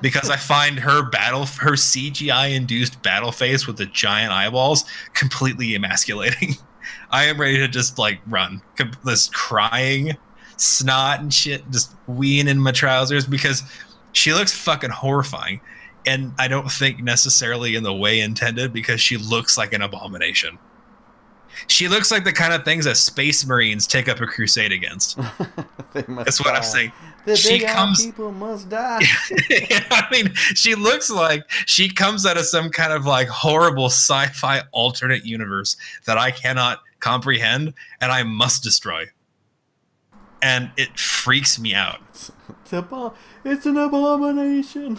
because 0.00 0.30
I 0.30 0.36
find 0.36 0.78
her 0.78 1.08
battle, 1.10 1.46
her 1.46 1.72
CGI 1.72 2.54
induced 2.54 3.02
battle 3.02 3.32
face 3.32 3.66
with 3.66 3.76
the 3.76 3.86
giant 3.86 4.32
eyeballs 4.32 4.84
completely 5.14 5.74
emasculating. 5.74 6.56
I 7.10 7.24
am 7.24 7.40
ready 7.40 7.58
to 7.58 7.68
just 7.68 7.98
like 7.98 8.20
run, 8.26 8.60
this 9.04 9.28
crying, 9.28 10.16
snot 10.56 11.20
and 11.20 11.32
shit, 11.32 11.68
just 11.70 11.94
weeing 12.08 12.46
in 12.48 12.58
my 12.58 12.72
trousers 12.72 13.26
because 13.26 13.62
she 14.12 14.32
looks 14.32 14.52
fucking 14.52 14.90
horrifying. 14.90 15.60
And 16.06 16.32
I 16.38 16.48
don't 16.48 16.70
think 16.70 17.02
necessarily 17.02 17.76
in 17.76 17.82
the 17.84 17.94
way 17.94 18.20
intended 18.20 18.72
because 18.72 19.00
she 19.00 19.16
looks 19.16 19.56
like 19.56 19.72
an 19.72 19.82
abomination. 19.82 20.58
She 21.66 21.86
looks 21.86 22.10
like 22.10 22.24
the 22.24 22.32
kind 22.32 22.52
of 22.52 22.64
things 22.64 22.86
that 22.86 22.96
space 22.96 23.46
marines 23.46 23.86
take 23.86 24.08
up 24.08 24.20
a 24.20 24.26
crusade 24.26 24.72
against. 24.72 25.16
That's 25.92 26.40
what 26.42 26.54
I'm 26.56 26.62
saying. 26.62 26.92
The 27.24 27.36
She 27.36 27.60
comes- 27.60 28.04
people 28.04 28.32
must 28.32 28.68
die. 28.68 29.00
I 29.90 30.06
mean, 30.10 30.34
she 30.34 30.74
looks 30.74 31.08
like 31.10 31.44
she 31.66 31.88
comes 31.88 32.26
out 32.26 32.36
of 32.36 32.46
some 32.46 32.70
kind 32.70 32.92
of 32.92 33.04
like 33.06 33.28
horrible 33.28 33.86
sci-fi 33.86 34.62
alternate 34.72 35.24
universe 35.24 35.76
that 36.06 36.18
I 36.18 36.30
cannot 36.30 36.80
comprehend 37.00 37.74
and 38.00 38.10
I 38.10 38.22
must 38.22 38.62
destroy. 38.62 39.04
And 40.42 40.70
it 40.76 40.98
freaks 40.98 41.58
me 41.58 41.74
out. 41.74 42.00
It's, 42.10 42.72
a 42.72 42.82
bo- 42.82 43.14
it's 43.44 43.64
an 43.64 43.76
abomination. 43.76 44.98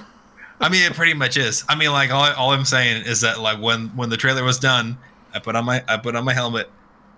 I 0.59 0.69
mean, 0.69 0.83
it 0.83 0.93
pretty 0.93 1.13
much 1.13 1.35
is. 1.35 1.65
I 1.67 1.75
mean, 1.75 1.91
like 1.91 2.11
all, 2.11 2.31
all 2.33 2.51
I'm 2.51 2.63
saying 2.65 3.05
is 3.05 3.21
that 3.21 3.41
like 3.41 3.61
when 3.61 3.87
when 3.89 4.09
the 4.09 4.17
trailer 4.17 4.43
was 4.43 4.57
done, 4.57 4.97
I 5.33 5.39
put 5.39 5.55
on 5.55 5.65
my 5.65 5.83
I 5.87 5.97
put 5.97 6.15
on 6.15 6.23
my 6.23 6.33
helmet 6.33 6.69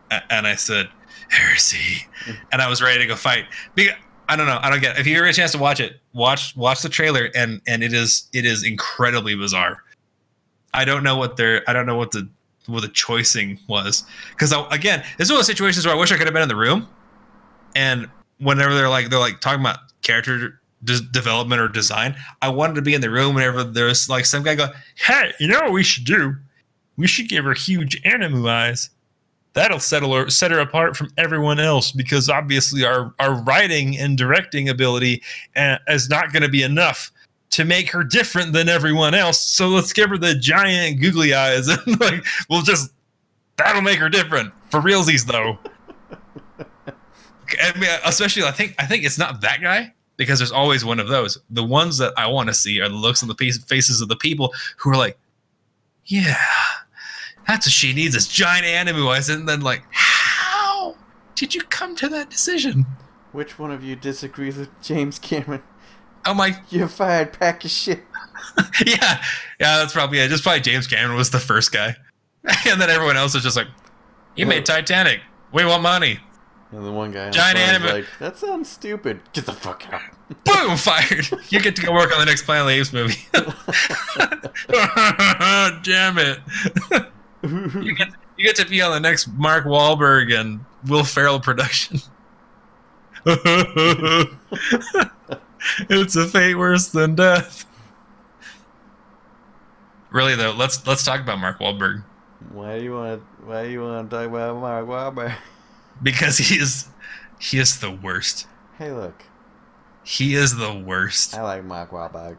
a- 0.09 0.33
and 0.33 0.47
I 0.47 0.55
said 0.55 0.89
heresy, 1.29 2.07
mm-hmm. 2.25 2.31
and 2.51 2.61
I 2.61 2.69
was 2.69 2.81
ready 2.81 2.99
to 2.99 3.05
go 3.05 3.15
fight. 3.15 3.45
Because, 3.75 3.95
I 4.27 4.35
don't 4.35 4.47
know. 4.47 4.59
I 4.61 4.69
don't 4.69 4.81
get. 4.81 4.95
It. 4.95 5.01
If 5.01 5.07
you 5.07 5.15
ever 5.17 5.25
get 5.25 5.35
a 5.35 5.37
chance 5.37 5.51
to 5.51 5.59
watch 5.59 5.79
it, 5.79 5.99
watch 6.13 6.55
watch 6.55 6.81
the 6.81 6.89
trailer, 6.89 7.29
and 7.35 7.61
and 7.67 7.83
it 7.83 7.93
is 7.93 8.27
it 8.33 8.45
is 8.45 8.63
incredibly 8.63 9.35
bizarre. 9.35 9.83
I 10.73 10.85
don't 10.85 11.03
know 11.03 11.15
what 11.15 11.37
their 11.37 11.67
I 11.69 11.73
don't 11.73 11.85
know 11.85 11.97
what 11.97 12.11
the 12.11 12.27
what 12.65 12.81
the 12.81 12.89
choicing 12.89 13.59
was 13.67 14.03
because 14.31 14.51
uh, 14.51 14.65
again, 14.71 15.03
this 15.17 15.27
is 15.27 15.31
one 15.31 15.35
of 15.35 15.39
those 15.39 15.47
situations 15.47 15.85
where 15.85 15.95
I 15.95 15.99
wish 15.99 16.11
I 16.11 16.17
could 16.17 16.25
have 16.25 16.33
been 16.33 16.41
in 16.41 16.49
the 16.49 16.55
room, 16.55 16.87
and 17.75 18.09
whenever 18.39 18.73
they're 18.73 18.89
like 18.89 19.09
they're 19.09 19.19
like 19.19 19.41
talking 19.41 19.61
about 19.61 19.79
character 20.01 20.61
de- 20.83 21.01
development 21.11 21.61
or 21.61 21.67
design, 21.67 22.15
I 22.41 22.49
wanted 22.49 22.75
to 22.75 22.81
be 22.81 22.93
in 22.93 23.01
the 23.01 23.09
room 23.09 23.35
whenever 23.35 23.63
there's 23.63 24.09
like 24.09 24.25
some 24.25 24.43
guy 24.43 24.55
go, 24.55 24.67
"Hey, 24.95 25.33
you 25.39 25.47
know 25.47 25.59
what 25.61 25.73
we 25.73 25.83
should 25.83 26.05
do? 26.05 26.35
We 26.97 27.07
should 27.07 27.29
give 27.29 27.45
her 27.45 27.53
huge 27.53 28.01
animu 28.03 28.49
eyes. 28.49 28.89
That'll 29.53 29.79
settle 29.79 30.13
her, 30.13 30.29
set 30.29 30.51
her 30.51 30.59
apart 30.59 30.97
from 30.97 31.11
everyone 31.17 31.59
else 31.59 31.91
because 31.91 32.29
obviously 32.29 32.85
our 32.85 33.13
our 33.19 33.35
writing 33.43 33.97
and 33.97 34.17
directing 34.17 34.69
ability 34.69 35.21
uh, 35.55 35.77
is 35.87 36.09
not 36.09 36.31
going 36.31 36.43
to 36.43 36.49
be 36.49 36.63
enough." 36.63 37.11
To 37.51 37.63
make 37.63 37.89
her 37.91 38.03
different 38.03 38.51
than 38.51 38.67
everyone 38.67 39.13
else, 39.13 39.39
so 39.39 39.69
let's 39.69 39.93
give 39.93 40.09
her 40.09 40.17
the 40.17 40.35
giant 40.35 40.99
googly 40.99 41.33
eyes, 41.33 41.67
and 41.85 42.01
like 42.01 42.25
we'll 42.49 42.63
just 42.63 42.91
that'll 43.55 43.81
make 43.81 43.99
her 43.99 44.09
different 44.09 44.51
for 44.69 44.81
realsies, 44.81 45.25
though. 45.25 45.57
I 47.61 47.77
mean, 47.77 47.89
especially 48.05 48.43
I 48.43 48.51
think 48.51 48.75
I 48.79 48.85
think 48.85 49.03
it's 49.03 49.17
not 49.17 49.41
that 49.41 49.61
guy 49.61 49.93
because 50.17 50.39
there's 50.39 50.51
always 50.51 50.85
one 50.85 50.99
of 50.99 51.07
those. 51.07 51.37
The 51.49 51.63
ones 51.63 51.97
that 51.97 52.13
I 52.17 52.27
want 52.27 52.47
to 52.49 52.53
see 52.53 52.79
are 52.79 52.89
the 52.89 52.95
looks 52.95 53.21
on 53.21 53.27
the 53.27 53.35
face- 53.35 53.63
faces 53.63 54.01
of 54.01 54.07
the 54.07 54.15
people 54.15 54.53
who 54.77 54.89
are 54.91 54.95
like, 54.95 55.17
"Yeah, 56.05 56.37
that's 57.47 57.65
what 57.67 57.73
she 57.73 57.93
needs 57.93 58.13
This 58.13 58.27
giant 58.27 58.65
anime 58.65 59.07
eyes," 59.07 59.29
and 59.29 59.47
then 59.47 59.61
like, 59.61 59.83
"How 59.91 60.95
did 61.35 61.53
you 61.53 61.61
come 61.61 61.95
to 61.97 62.09
that 62.09 62.29
decision?" 62.29 62.85
Which 63.31 63.59
one 63.59 63.71
of 63.71 63.83
you 63.83 63.95
disagrees 63.95 64.55
with 64.55 64.69
James 64.81 65.19
Cameron? 65.19 65.61
I'm 66.23 66.37
like, 66.37 66.55
You're 66.69 66.87
fired. 66.87 67.33
Pack 67.33 67.63
your 67.63 67.69
shit. 67.69 67.99
"Yeah, 68.85 69.21
yeah, 69.59 69.77
that's 69.77 69.93
probably 69.93 70.19
it." 70.19 70.29
Just 70.29 70.43
probably 70.43 70.61
James 70.61 70.87
Cameron 70.87 71.17
was 71.17 71.29
the 71.31 71.39
first 71.39 71.71
guy, 71.71 71.95
and 72.67 72.79
then 72.79 72.89
everyone 72.89 73.17
else 73.17 73.33
was 73.33 73.43
just 73.43 73.57
like, 73.57 73.67
"You 74.35 74.45
made 74.45 74.65
Titanic. 74.65 75.19
We 75.51 75.65
want 75.65 75.83
money." 75.83 76.19
And 76.75 76.85
the 76.85 76.91
one 76.91 77.11
guy 77.11 77.29
Giant 77.29 77.57
anime- 77.57 77.87
like, 77.87 78.05
that 78.19 78.37
sounds 78.37 78.69
stupid. 78.69 79.21
Get 79.31 79.45
the 79.45 79.53
fuck 79.53 79.85
out. 79.93 80.01
Boom, 80.43 80.75
fired. 80.75 81.25
You 81.49 81.61
get 81.61 81.77
to 81.77 81.81
go 81.81 81.93
work 81.93 82.11
on 82.11 82.19
the 82.19 82.25
next 82.25 82.41
Planet 82.43 82.63
of 82.63 82.67
the 82.67 82.73
Apes 82.73 82.91
movie. 82.91 83.15
Damn 85.83 86.17
it. 86.17 86.39
You 87.43 87.95
get, 87.95 88.09
you 88.37 88.45
get 88.45 88.57
to 88.57 88.65
be 88.65 88.81
on 88.81 88.91
the 88.91 88.99
next 88.99 89.29
Mark 89.29 89.63
Wahlberg 89.65 90.37
and 90.37 90.65
Will 90.87 91.05
Ferrell 91.05 91.39
production. 91.39 92.01
it's 95.89 96.17
a 96.17 96.27
fate 96.27 96.55
worse 96.55 96.89
than 96.89 97.15
death. 97.15 97.65
Really 100.11 100.35
though, 100.35 100.51
let's 100.51 100.85
let's 100.85 101.03
talk 101.03 101.21
about 101.21 101.39
Mark 101.39 101.59
Wahlberg 101.59 102.03
why 102.51 102.77
do 102.77 102.83
you 102.83 102.93
want? 102.93 103.23
Why 103.43 103.63
do 103.63 103.69
you 103.69 103.81
want 103.81 104.09
to 104.09 104.15
talk 104.15 104.27
about 104.27 104.57
Mark 104.57 104.87
Wahlberg? 104.87 105.35
Because 106.03 106.37
he 106.37 106.55
is 106.59 106.87
he 107.39 107.59
is 107.59 107.79
the 107.79 107.91
worst. 107.91 108.47
Hey, 108.77 108.91
look, 108.91 109.23
He 110.03 110.35
is 110.35 110.55
the 110.57 110.73
worst. 110.73 111.35
I 111.37 111.41
like 111.43 111.63
Mark 111.63 111.91
Wahlberg. 111.91 112.37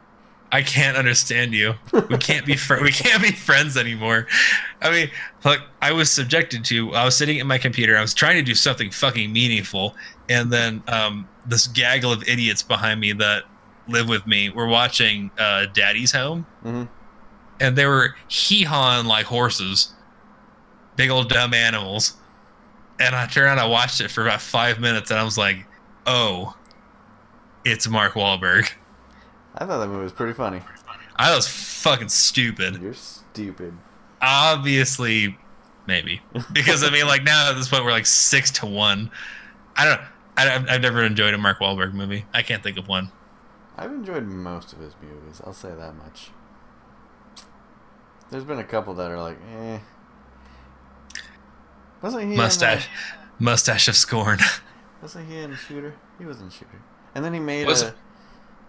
I 0.52 0.62
can't 0.62 0.96
understand 0.96 1.52
you. 1.52 1.74
We 1.92 2.18
can't 2.18 2.46
be 2.46 2.56
fr- 2.56 2.80
we 2.82 2.92
can't 2.92 3.20
be 3.22 3.32
friends 3.32 3.76
anymore. 3.76 4.26
I 4.80 4.90
mean, 4.90 5.10
look, 5.44 5.60
I 5.82 5.92
was 5.92 6.10
subjected 6.10 6.64
to. 6.66 6.94
I 6.94 7.04
was 7.04 7.16
sitting 7.16 7.40
at 7.40 7.46
my 7.46 7.58
computer. 7.58 7.96
I 7.96 8.00
was 8.00 8.14
trying 8.14 8.36
to 8.36 8.42
do 8.42 8.54
something 8.54 8.90
fucking 8.90 9.32
meaningful, 9.32 9.96
and 10.28 10.52
then 10.52 10.82
um, 10.88 11.28
this 11.46 11.66
gaggle 11.66 12.12
of 12.12 12.26
idiots 12.28 12.62
behind 12.62 13.00
me 13.00 13.12
that 13.14 13.44
live 13.88 14.08
with 14.08 14.26
me 14.26 14.50
were 14.50 14.66
watching 14.68 15.30
uh, 15.38 15.66
Daddy's 15.74 16.12
Home, 16.12 16.46
hmm 16.62 16.84
and 17.58 17.74
they 17.76 17.86
were 17.86 18.14
hee 18.28 18.62
hawing 18.64 19.06
like 19.06 19.24
horses, 19.26 19.94
big 20.94 21.10
old 21.10 21.28
dumb 21.28 21.54
animals. 21.54 22.14
And 22.98 23.14
I 23.14 23.26
turned 23.26 23.46
around, 23.46 23.58
I 23.58 23.66
watched 23.66 24.00
it 24.00 24.10
for 24.10 24.22
about 24.22 24.40
five 24.40 24.80
minutes, 24.80 25.10
and 25.10 25.20
I 25.20 25.22
was 25.24 25.36
like, 25.36 25.66
"Oh, 26.06 26.56
it's 27.64 27.86
Mark 27.88 28.14
Wahlberg." 28.14 28.70
I 29.54 29.66
thought 29.66 29.78
that 29.78 29.88
movie 29.88 30.02
was 30.04 30.12
pretty 30.12 30.32
funny. 30.32 30.60
I 31.16 31.34
was 31.34 31.48
fucking 31.48 32.08
stupid. 32.08 32.80
You're 32.80 32.94
stupid. 32.94 33.76
Obviously, 34.22 35.36
maybe 35.86 36.20
because 36.52 36.82
I 36.82 36.90
mean, 36.90 37.06
like 37.06 37.22
now 37.24 37.50
at 37.50 37.54
this 37.56 37.68
point 37.68 37.84
we're 37.84 37.90
like 37.90 38.06
six 38.06 38.50
to 38.52 38.66
one. 38.66 39.10
I 39.76 39.84
don't. 39.84 40.00
I, 40.38 40.54
I've- 40.54 40.68
I've 40.68 40.80
never 40.82 41.02
enjoyed 41.02 41.32
a 41.34 41.38
Mark 41.38 41.58
Wahlberg 41.60 41.92
movie. 41.94 42.24
I 42.34 42.42
can't 42.42 42.62
think 42.62 42.76
of 42.78 42.88
one. 42.88 43.10
I've 43.78 43.90
enjoyed 43.92 44.24
most 44.24 44.72
of 44.72 44.78
his 44.80 44.94
movies. 45.02 45.40
I'll 45.44 45.52
say 45.52 45.74
that 45.74 45.94
much. 45.96 46.30
There's 48.30 48.44
been 48.44 48.58
a 48.58 48.64
couple 48.64 48.94
that 48.94 49.10
are 49.10 49.20
like, 49.20 49.38
eh. 49.54 49.78
Wasn't 52.02 52.30
he 52.30 52.36
Mustache, 52.36 52.86
In, 53.38 53.44
mustache 53.44 53.88
of 53.88 53.96
scorn. 53.96 54.38
wasn't 55.02 55.28
he 55.28 55.38
in 55.38 55.54
Shooter? 55.56 55.94
He 56.18 56.24
was 56.24 56.40
in 56.40 56.50
Shooter. 56.50 56.80
And 57.14 57.24
then 57.24 57.32
he 57.34 57.40
made 57.40 57.66
Was 57.66 57.82
a 57.82 57.88
it? 57.88 57.94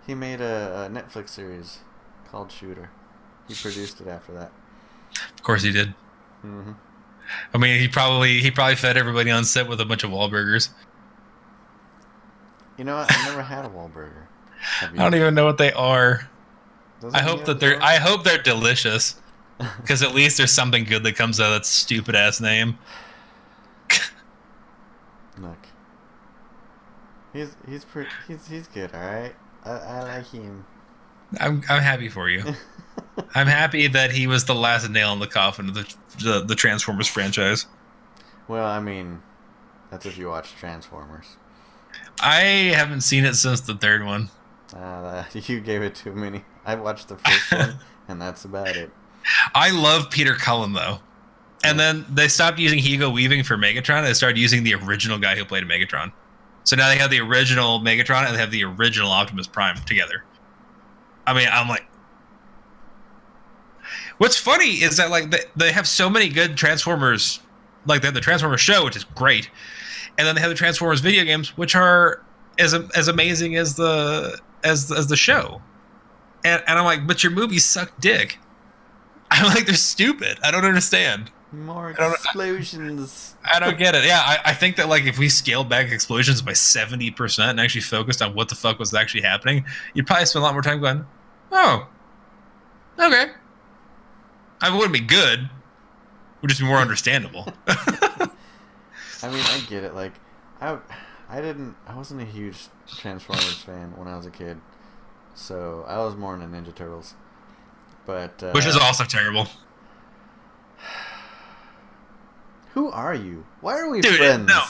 he 0.05 0.15
made 0.15 0.41
a, 0.41 0.85
a 0.85 0.89
Netflix 0.93 1.29
series 1.29 1.79
called 2.31 2.51
Shooter. 2.51 2.89
He 3.47 3.53
produced 3.55 4.01
it 4.01 4.07
after 4.07 4.33
that. 4.33 4.51
of 5.35 5.43
course 5.43 5.63
he 5.63 5.71
did. 5.71 5.93
hmm 6.41 6.71
I 7.53 7.57
mean, 7.57 7.77
he 7.79 7.89
probably 7.89 8.39
he 8.39 8.49
probably 8.51 8.75
fed 8.75 8.95
everybody 8.95 9.29
on 9.31 9.43
set 9.43 9.67
with 9.67 9.81
a 9.81 9.85
bunch 9.85 10.05
of 10.05 10.11
Wahlburgers. 10.11 10.69
You 12.77 12.85
know 12.85 12.95
what? 12.95 13.11
I've 13.11 13.25
never 13.27 13.41
had 13.41 13.65
a 13.65 13.69
Wahlburger. 13.69 14.27
I 14.81 14.95
don't 14.95 15.13
even 15.15 15.35
know 15.35 15.43
what 15.45 15.57
they 15.57 15.73
are. 15.73 16.29
Doesn't 17.01 17.19
I 17.19 17.21
hope 17.23 17.43
that 17.45 17.59
they're. 17.59 17.75
own? 17.75 17.81
I 17.81 17.95
hope 17.97 18.23
they're 18.23 18.41
delicious. 18.41 19.19
Because 19.81 20.03
at 20.03 20.13
least 20.13 20.37
there's 20.37 20.51
something 20.51 20.83
good 20.83 21.03
that 21.03 21.15
comes 21.15 21.39
out 21.39 21.47
of 21.47 21.53
that 21.53 21.65
stupid 21.65 22.15
ass 22.15 22.39
name. 22.39 22.77
Look. 25.39 25.57
He's 27.33 27.55
he's 27.67 27.85
pretty 27.85 28.09
he's 28.27 28.47
he's 28.47 28.67
good, 28.67 28.93
all 28.93 29.01
right. 29.01 29.33
I, 29.63 29.71
I 29.71 30.03
like 30.03 30.27
him. 30.27 30.65
I'm 31.39 31.61
I'm 31.69 31.81
happy 31.81 32.09
for 32.09 32.29
you. 32.29 32.43
I'm 33.35 33.47
happy 33.47 33.87
that 33.87 34.11
he 34.11 34.27
was 34.27 34.45
the 34.45 34.55
last 34.55 34.89
nail 34.89 35.11
in 35.13 35.19
the 35.19 35.27
coffin 35.27 35.69
of 35.69 35.75
the 35.75 35.95
the, 36.23 36.43
the 36.45 36.55
Transformers 36.55 37.07
franchise. 37.07 37.65
well, 38.47 38.65
I 38.65 38.79
mean, 38.79 39.21
that's 39.91 40.05
if 40.05 40.17
you 40.17 40.29
watch 40.29 40.53
Transformers. 40.55 41.37
I 42.19 42.39
haven't 42.75 43.01
seen 43.01 43.25
it 43.25 43.35
since 43.35 43.61
the 43.61 43.75
third 43.75 44.03
one. 44.05 44.29
Uh, 44.73 45.23
you 45.33 45.59
gave 45.59 45.81
it 45.81 45.95
too 45.95 46.13
many. 46.13 46.43
I 46.65 46.75
watched 46.75 47.09
the 47.09 47.17
first 47.17 47.51
one, 47.51 47.77
and 48.07 48.21
that's 48.21 48.45
about 48.45 48.75
it. 48.75 48.91
I 49.53 49.71
love 49.71 50.09
Peter 50.09 50.33
Cullen 50.33 50.73
though. 50.73 50.99
And 51.63 51.79
then 51.79 52.05
they 52.09 52.27
stopped 52.27 52.59
using 52.59 52.79
Hugo 52.79 53.09
Weaving 53.09 53.43
for 53.43 53.57
Megatron. 53.57 54.03
They 54.03 54.13
started 54.13 54.37
using 54.37 54.63
the 54.63 54.75
original 54.75 55.17
guy 55.17 55.35
who 55.35 55.43
played 55.43 55.63
Megatron. 55.63 56.11
So 56.63 56.75
now 56.75 56.89
they 56.89 56.97
have 56.97 57.09
the 57.09 57.21
original 57.21 57.79
Megatron 57.79 58.25
and 58.25 58.35
they 58.35 58.39
have 58.39 58.51
the 58.51 58.63
original 58.63 59.11
Optimus 59.11 59.47
Prime 59.47 59.77
together. 59.85 60.23
I 61.25 61.33
mean, 61.33 61.47
I'm 61.51 61.67
like, 61.67 61.87
what's 64.17 64.37
funny 64.37 64.81
is 64.81 64.97
that 64.97 65.09
like 65.09 65.31
they, 65.31 65.39
they 65.55 65.71
have 65.71 65.87
so 65.87 66.09
many 66.09 66.29
good 66.29 66.57
Transformers, 66.57 67.39
like 67.85 68.01
they 68.01 68.07
have 68.07 68.15
the 68.15 68.21
Transformers 68.21 68.61
show, 68.61 68.85
which 68.85 68.95
is 68.95 69.03
great, 69.03 69.49
and 70.17 70.27
then 70.27 70.35
they 70.35 70.41
have 70.41 70.49
the 70.49 70.55
Transformers 70.55 70.99
video 70.99 71.23
games, 71.23 71.57
which 71.57 71.75
are 71.75 72.23
as 72.59 72.73
as 72.73 73.07
amazing 73.07 73.55
as 73.55 73.75
the 73.75 74.39
as 74.63 74.91
as 74.91 75.07
the 75.07 75.17
show. 75.17 75.61
And, 76.43 76.63
and 76.67 76.79
I'm 76.79 76.85
like, 76.85 77.07
but 77.07 77.23
your 77.23 77.31
movies 77.31 77.65
suck 77.65 77.91
dick. 77.99 78.39
I'm 79.31 79.45
like, 79.53 79.65
they're 79.65 79.75
stupid. 79.75 80.37
I 80.43 80.51
don't 80.51 80.65
understand. 80.65 81.31
More 81.51 81.89
I 81.89 81.93
don't- 81.93 82.13
explosions. 82.13 83.35
I 83.45 83.59
don't 83.59 83.77
get 83.77 83.95
it. 83.95 84.03
Yeah, 84.05 84.19
I, 84.23 84.39
I 84.47 84.53
think 84.53 84.75
that 84.75 84.89
like 84.89 85.03
if 85.05 85.17
we 85.17 85.29
scaled 85.29 85.69
back 85.69 85.91
explosions 85.91 86.41
by 86.41 86.53
seventy 86.53 87.09
percent 87.09 87.51
and 87.51 87.59
actually 87.59 87.81
focused 87.81 88.21
on 88.21 88.35
what 88.35 88.49
the 88.49 88.55
fuck 88.55 88.79
was 88.79 88.93
actually 88.93 89.21
happening, 89.21 89.63
you'd 89.93 90.05
probably 90.07 90.25
spend 90.25 90.41
a 90.43 90.45
lot 90.45 90.53
more 90.53 90.61
time 90.61 90.81
going, 90.81 91.05
"Oh, 91.53 91.87
okay." 92.99 93.31
I 94.59 94.69
mean, 94.69 94.75
it 94.75 94.77
wouldn't 94.77 94.93
be 94.93 94.99
good. 94.99 95.39
It 95.41 95.49
would 96.41 96.49
just 96.49 96.59
be 96.59 96.67
more 96.67 96.79
understandable. 96.79 97.47
I 97.67 99.29
mean, 99.29 99.39
I 99.43 99.63
get 99.69 99.83
it. 99.83 99.95
Like, 99.95 100.13
I, 100.59 100.77
I 101.29 101.39
didn't. 101.41 101.75
I 101.87 101.95
wasn't 101.95 102.21
a 102.21 102.25
huge 102.25 102.57
Transformers 102.87 103.61
fan 103.61 103.93
when 103.95 104.07
I 104.09 104.17
was 104.17 104.25
a 104.25 104.31
kid, 104.31 104.59
so 105.33 105.85
I 105.87 105.97
was 105.99 106.15
more 106.17 106.33
into 106.35 106.45
Ninja 106.47 106.75
Turtles. 106.75 107.13
But 108.05 108.43
uh, 108.43 108.51
Which 108.51 108.65
is 108.65 108.75
also 108.75 109.05
terrible. 109.05 109.47
who 112.77 112.91
are 112.91 113.15
you? 113.15 113.43
Why 113.61 113.77
are 113.79 113.89
we 113.89 114.01
Dude, 114.01 114.17
friends? 114.17 114.47
no. 114.47 114.63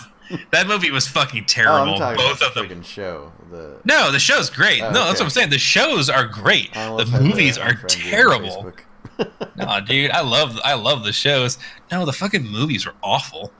That 0.51 0.67
movie 0.67 0.91
was 0.91 1.07
fucking 1.07 1.43
Oh, 1.43 1.47
terrible. 1.47 1.97
Talking 1.97 2.17
Both 2.17 2.41
of 2.41 2.53
the 2.53 2.63
them. 2.63 2.83
show. 2.83 3.31
The 3.51 3.77
No, 3.85 4.11
the 4.11 4.19
show's 4.19 4.49
great. 4.49 4.81
Oh, 4.81 4.91
no, 4.91 5.05
that's 5.05 5.19
what 5.19 5.25
I'm 5.25 5.29
saying. 5.29 5.49
The 5.49 5.57
shows 5.57 6.09
are 6.09 6.25
great. 6.25 6.73
The 6.73 6.79
almost 6.81 7.09
had 7.09 7.19
to 7.21 7.23
movies 7.27 7.57
are 7.57 7.71
unfriend 7.73 7.97
you 7.97 8.03
on 8.05 8.11
terrible. 8.11 8.73
No, 9.55 9.79
dude, 9.81 10.11
I 10.11 10.21
love 10.21 10.57
I 10.63 10.75
love 10.75 11.03
the 11.03 11.11
shows. 11.11 11.57
No, 11.91 12.05
the 12.05 12.13
fucking 12.13 12.45
movies 12.47 12.85
were 12.85 12.93
awful. 13.01 13.51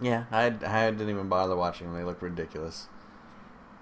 yeah, 0.00 0.24
I, 0.30 0.46
I 0.46 0.90
didn't 0.90 1.10
even 1.10 1.28
bother 1.28 1.54
watching 1.56 1.88
them. 1.88 1.96
They 1.96 2.04
look 2.04 2.22
ridiculous. 2.22 2.88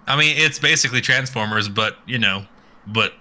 I 0.07 0.17
mean, 0.17 0.35
it's 0.37 0.59
basically 0.59 1.01
Transformers, 1.01 1.69
but 1.69 1.99
you 2.07 2.19
know, 2.19 2.47
but 2.87 3.13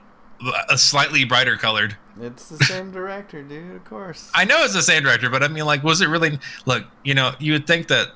a 0.69 0.77
slightly 0.77 1.23
brighter 1.23 1.55
colored. 1.55 1.95
It's 2.21 2.47
the 2.49 2.63
same 2.65 2.91
director, 2.91 3.41
dude. 3.41 3.75
Of 3.75 3.85
course. 3.85 4.29
I 4.33 4.45
know 4.45 4.63
it's 4.63 4.73
the 4.73 4.83
same 4.83 5.03
director, 5.03 5.29
but 5.29 5.43
I 5.43 5.47
mean, 5.47 5.65
like, 5.65 5.83
was 5.83 6.01
it 6.01 6.07
really? 6.07 6.39
Look, 6.65 6.85
you 7.03 7.13
know, 7.13 7.33
you 7.39 7.53
would 7.53 7.65
think 7.65 7.87
that 7.87 8.09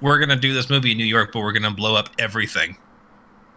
we're 0.00 0.18
gonna 0.18 0.36
do 0.36 0.52
this 0.52 0.68
movie 0.68 0.92
in 0.92 0.98
New 0.98 1.04
York, 1.04 1.30
but 1.32 1.40
we're 1.40 1.52
gonna 1.52 1.70
blow 1.70 1.94
up 1.94 2.08
everything. 2.18 2.76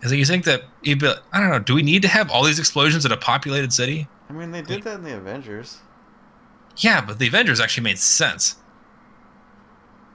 And 0.02 0.10
so 0.10 0.16
you 0.16 0.26
think 0.26 0.46
that 0.46 0.64
you'd 0.84 1.00
be, 1.00 1.12
I 1.34 1.40
don't 1.40 1.50
know, 1.50 1.60
do 1.60 1.74
we 1.74 1.82
need 1.82 2.04
to 2.04 2.08
have 2.08 2.30
all 2.30 2.44
these 2.44 2.60
explosions 2.60 3.06
in 3.06 3.12
a 3.12 3.18
populated 3.18 3.74
city? 3.74 4.08
I 4.30 4.34
mean, 4.34 4.52
they 4.52 4.62
did 4.62 4.84
that 4.84 4.96
in 4.96 5.04
the 5.04 5.16
Avengers. 5.18 5.80
Yeah, 6.78 7.02
but 7.02 7.18
the 7.18 7.28
Avengers 7.28 7.60
actually 7.60 7.86
made 7.86 7.98
sense. 7.98 8.58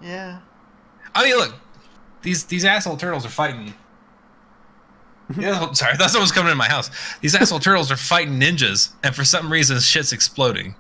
Yeah. 0.01 0.41
I 1.15 1.25
mean, 1.25 1.37
look, 1.37 1.55
these 2.23 2.45
these 2.45 2.65
asshole 2.65 2.97
turtles 2.97 3.27
are 3.27 3.31
fighting. 3.31 3.75
Yeah, 5.39 5.59
oh, 5.63 5.73
sorry, 5.75 5.97
that's 5.97 6.15
what 6.15 6.21
was 6.21 6.33
coming 6.33 6.51
in 6.51 6.59
my 6.59 6.69
house. 6.69 6.91
These 7.21 7.37
asshole 7.37 7.61
turtles 7.61 7.93
are 7.93 7.97
fighting 7.97 8.41
ninjas, 8.41 8.91
and 9.05 9.15
for 9.15 9.25
some 9.25 9.53
reason, 9.53 9.79
shit's 9.79 10.13
exploding. 10.13 10.75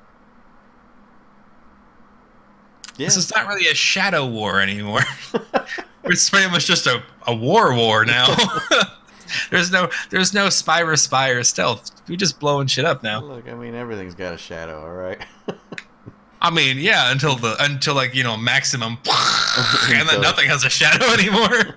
Yeah. 2.97 3.07
This 3.07 3.17
is 3.17 3.33
not 3.35 3.47
really 3.47 3.69
a 3.69 3.75
shadow 3.75 4.27
war 4.27 4.61
anymore. 4.61 5.03
it's 6.05 6.29
pretty 6.29 6.51
much 6.51 6.67
just 6.67 6.87
a, 6.87 7.03
a 7.27 7.35
war 7.35 7.75
war 7.75 8.05
now. 8.05 8.35
there's 9.51 9.71
no 9.71 9.89
there's 10.11 10.35
no 10.35 10.51
spy 10.51 10.83
or 10.83 10.97
spy 10.97 11.31
or 11.31 11.45
stealth. 11.45 11.91
We're 12.09 12.17
just 12.17 12.41
blowing 12.41 12.67
shit 12.67 12.85
up 12.85 13.03
now. 13.03 13.21
Look, 13.23 13.49
I 13.49 13.55
mean, 13.55 13.75
everything's 13.75 14.15
got 14.15 14.35
a 14.35 14.39
shadow, 14.39 14.81
all 14.81 14.93
right. 14.93 15.25
I 16.43 16.51
mean, 16.51 16.79
yeah, 16.79 17.13
until 17.13 17.37
the 17.37 17.57
until 17.61 17.95
like 17.95 18.15
you 18.15 18.25
know 18.25 18.37
maximum, 18.37 18.99
and 19.91 20.09
then 20.09 20.21
nothing 20.21 20.49
has 20.49 20.65
a 20.65 20.71
shadow 20.71 21.07
anymore. 21.07 21.77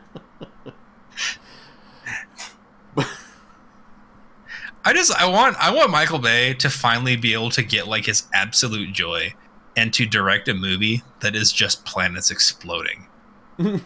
I 4.85 4.93
just 4.93 5.11
I 5.13 5.27
want 5.29 5.55
I 5.59 5.73
want 5.73 5.91
Michael 5.91 6.19
Bay 6.19 6.53
to 6.55 6.69
finally 6.69 7.15
be 7.15 7.33
able 7.33 7.49
to 7.51 7.63
get 7.63 7.87
like 7.87 8.05
his 8.05 8.23
absolute 8.33 8.91
joy 8.93 9.33
and 9.77 9.93
to 9.93 10.05
direct 10.05 10.47
a 10.49 10.53
movie 10.53 11.01
that 11.21 11.35
is 11.35 11.51
just 11.51 11.85
planets 11.85 12.29
exploding. 12.31 13.07
you 13.57 13.81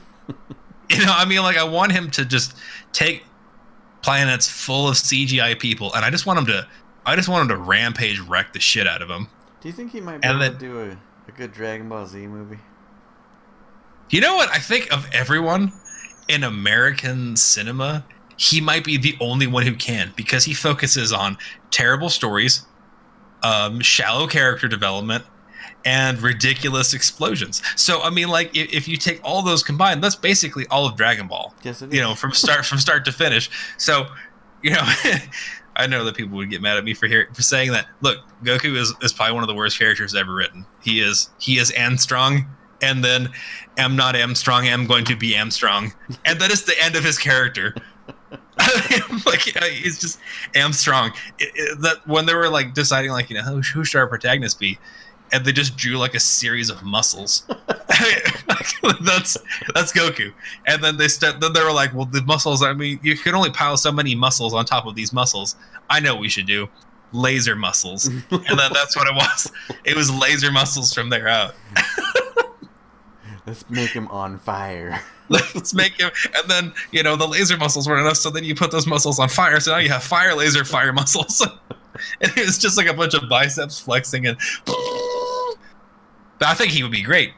know, 0.90 1.14
I 1.16 1.26
mean 1.26 1.42
like 1.44 1.58
I 1.58 1.64
want 1.64 1.92
him 1.92 2.10
to 2.12 2.26
just 2.26 2.56
take 2.94 3.24
planets 4.02 4.48
full 4.50 4.88
of 4.88 4.96
CGI 4.96 5.60
people 5.60 5.94
and 5.94 6.04
I 6.04 6.10
just 6.10 6.26
want 6.26 6.40
him 6.40 6.46
to 6.48 6.68
I 7.06 7.16
just 7.16 7.30
want 7.30 7.44
him 7.44 7.50
to 7.50 7.58
rampage 7.58 8.20
wreck 8.20 8.54
the 8.54 8.60
shit 8.60 8.88
out 8.88 9.02
of 9.02 9.08
them. 9.08 9.28
Do 9.62 9.68
you 9.70 9.74
think 9.74 9.92
he 9.92 10.02
might 10.02 10.22
be 10.22 10.28
And 10.28 10.38
able 10.38 10.40
then- 10.40 10.54
to 10.54 10.60
do 10.60 10.80
a, 10.80 10.98
a 11.28 11.32
good 11.36 11.54
Dragon 11.54 11.88
Ball 11.90 12.06
Z 12.08 12.26
movie? 12.28 12.60
You 14.10 14.22
know 14.22 14.36
what? 14.36 14.50
I 14.50 14.58
think 14.60 14.92
of 14.94 15.06
everyone 15.12 15.74
in 16.30 16.44
American 16.44 17.36
cinema, 17.36 18.06
he 18.38 18.62
might 18.62 18.84
be 18.84 18.98
the 18.98 19.16
only 19.20 19.48
one 19.48 19.64
who 19.64 19.76
can 19.76 20.14
because 20.16 20.46
he 20.46 20.54
focuses 20.54 21.12
on 21.12 21.38
terrible 21.72 22.10
stories, 22.10 22.66
um, 23.44 23.82
shallow 23.82 24.28
character 24.28 24.68
development, 24.68 25.26
and 25.86 26.22
ridiculous 26.22 26.94
explosions. 26.94 27.62
So, 27.76 28.02
I 28.02 28.10
mean, 28.10 28.28
like, 28.30 28.56
if, 28.56 28.74
if 28.74 28.88
you 28.88 28.98
take 28.98 29.20
all 29.24 29.42
those 29.42 29.64
combined, 29.64 30.04
that's 30.04 30.16
basically 30.16 30.68
all 30.68 30.86
of 30.86 30.96
Dragon 30.96 31.28
Ball. 31.28 31.54
Yes, 31.64 31.82
it 31.82 31.90
is. 31.90 31.96
You 31.96 32.02
know, 32.02 32.14
from 32.14 32.32
start 32.32 32.66
from 32.66 32.78
start 32.78 33.06
to 33.06 33.12
finish. 33.12 33.50
So, 33.78 34.08
you 34.62 34.72
know, 34.72 34.84
I 35.76 35.88
know 35.88 36.04
that 36.06 36.16
people 36.16 36.38
would 36.38 36.50
get 36.50 36.62
mad 36.62 36.78
at 36.78 36.84
me 36.84 36.94
for 36.94 37.08
hear, 37.08 37.30
for 37.34 37.42
saying 37.42 37.72
that. 37.72 37.88
Look, 38.02 38.18
Goku 38.44 38.76
is, 38.76 38.94
is 39.02 39.14
probably 39.14 39.36
one 39.36 39.44
of 39.44 39.48
the 39.48 39.56
worst 39.56 39.78
characters 39.80 40.16
ever 40.16 40.34
written. 40.34 40.66
He 40.82 41.00
is 41.00 41.30
he 41.40 41.58
is 41.58 41.72
Armstrong, 41.80 42.48
and 42.82 43.04
then 43.04 43.30
am 43.78 43.96
not 43.96 44.16
Armstrong, 44.16 44.68
am 44.68 44.88
going 44.88 45.06
to 45.06 45.16
be 45.16 45.38
Armstrong, 45.38 45.94
and 46.26 46.40
that 46.42 46.52
is 46.52 46.64
the 46.64 46.80
end 46.84 46.96
of 46.96 47.04
his 47.04 47.18
character. 47.18 47.76
Like 49.26 49.42
he's 49.42 50.00
just 50.00 50.20
Armstrong. 50.56 51.12
It, 51.40 51.52
it, 51.56 51.82
that 51.82 52.08
when 52.08 52.26
they 52.26 52.34
were 52.34 52.50
like 52.50 52.74
deciding 52.74 53.12
like 53.12 53.30
you 53.30 53.36
know 53.36 53.44
who, 53.44 53.62
who 53.62 53.86
should 53.86 54.00
our 54.00 54.08
protagonist 54.08 54.60
be, 54.60 54.78
and 55.32 55.46
they 55.46 55.52
just 55.52 55.78
drew 55.78 55.98
like 55.98 56.16
a 56.16 56.20
series 56.20 56.70
of 56.70 56.84
muscles. 56.84 57.48
that's 59.02 59.38
that's 59.74 59.92
Goku. 59.92 60.34
And 60.66 60.84
then 60.84 60.98
they 60.98 61.08
st- 61.08 61.40
then 61.40 61.54
they 61.54 61.64
were 61.64 61.72
like, 61.72 61.94
well, 61.94 62.06
the 62.06 62.22
muscles. 62.24 62.64
I 62.64 62.74
mean, 62.74 63.00
you 63.02 63.18
can 63.18 63.36
only 63.36 63.50
pile 63.50 63.78
so 63.78 63.92
many 63.92 64.16
muscles 64.16 64.54
on 64.54 64.66
top 64.66 64.86
of 64.86 64.96
these 64.96 65.14
muscles. 65.14 65.56
I 65.90 66.00
know 66.00 66.14
what 66.14 66.22
we 66.22 66.30
should 66.30 66.48
do. 66.48 66.68
Laser 67.14 67.56
muscles, 67.56 68.08
and 68.32 68.60
then 68.60 68.72
that's 68.74 68.96
what 68.96 69.08
it 69.08 69.16
was. 69.16 69.52
It 69.86 69.96
was 69.96 70.12
laser 70.12 70.52
muscles 70.52 70.94
from 70.94 71.10
there 71.10 71.28
out. 71.28 71.56
Let's 73.48 73.70
make 73.70 73.92
him 73.92 74.10
on 74.10 74.40
fire. 74.40 75.02
Let's 75.30 75.74
make 75.74 75.94
him, 76.00 76.12
and 76.38 76.50
then 76.50 76.74
you 76.92 77.02
know 77.02 77.16
the 77.16 77.28
laser 77.28 77.56
muscles 77.56 77.88
weren't 77.88 78.02
enough, 78.02 78.18
so 78.18 78.30
then 78.30 78.44
you 78.44 78.54
put 78.54 78.72
those 78.72 78.86
muscles 78.86 79.20
on 79.20 79.30
fire. 79.30 79.60
So 79.62 79.72
now 79.72 79.78
you 79.78 79.90
have 79.90 80.04
fire 80.04 80.36
laser 80.36 80.66
fire 80.66 80.92
muscles, 80.92 81.42
and 82.22 82.38
it 82.38 82.46
was 82.46 82.58
just 82.58 82.78
like 82.78 82.88
a 82.88 82.94
bunch 82.94 83.14
of 83.14 83.30
biceps 83.30 83.80
flexing 83.80 84.28
and. 84.28 84.38
But 86.40 86.50
I 86.50 86.54
think 86.54 86.72
he 86.72 86.84
would 86.84 86.92
be 86.92 87.02
great. 87.02 87.32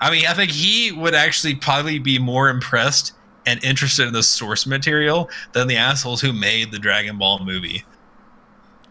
I 0.00 0.10
mean, 0.10 0.26
I 0.26 0.34
think 0.34 0.50
he 0.50 0.92
would 0.92 1.14
actually 1.14 1.54
probably 1.54 1.98
be 1.98 2.18
more 2.18 2.50
impressed 2.50 3.12
and 3.46 3.62
interested 3.64 4.06
in 4.06 4.12
the 4.12 4.22
source 4.22 4.66
material 4.66 5.30
than 5.52 5.66
the 5.66 5.76
assholes 5.76 6.20
who 6.20 6.32
made 6.32 6.72
the 6.72 6.78
Dragon 6.78 7.16
Ball 7.16 7.44
movie. 7.44 7.84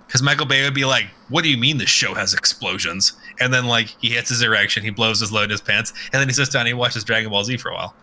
Because 0.08 0.24
Michael 0.24 0.46
Bay 0.46 0.64
would 0.64 0.74
be 0.74 0.86
like, 0.86 1.08
"What 1.28 1.44
do 1.44 1.50
you 1.50 1.58
mean 1.58 1.78
this 1.78 1.90
show 1.90 2.14
has 2.14 2.34
explosions?" 2.34 3.14
And 3.40 3.54
then 3.54 3.66
like 3.66 3.88
he 4.02 4.10
hits 4.10 4.30
his 4.30 4.42
erection, 4.42 4.84
he 4.84 4.90
blows 4.90 5.20
his 5.20 5.32
load 5.32 5.46
in 5.46 5.50
his 5.52 5.62
pants, 5.62 5.94
and 6.12 6.20
then 6.20 6.28
he 6.28 6.34
sits 6.34 6.50
down 6.50 6.62
and 6.62 6.70
he 6.70 6.74
watches 6.74 7.04
Dragon 7.04 7.30
Ball 7.30 7.44
Z 7.44 7.58
for 7.58 7.70
a 7.70 7.76
while. 7.76 7.96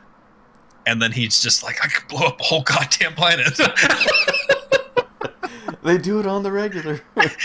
And 0.87 1.01
then 1.01 1.13
he's 1.13 1.41
just 1.41 1.63
like, 1.63 1.77
"I 1.83 1.89
could 1.89 2.09
blow 2.09 2.27
up 2.27 2.41
a 2.41 2.43
whole 2.43 2.63
goddamn 2.63 3.15
planet." 3.15 3.59
they 5.83 5.99
do 5.99 6.21
it 6.21 6.27
on 6.27 6.43
the 6.43 6.53
regular. 6.53 7.01
like 7.17 7.37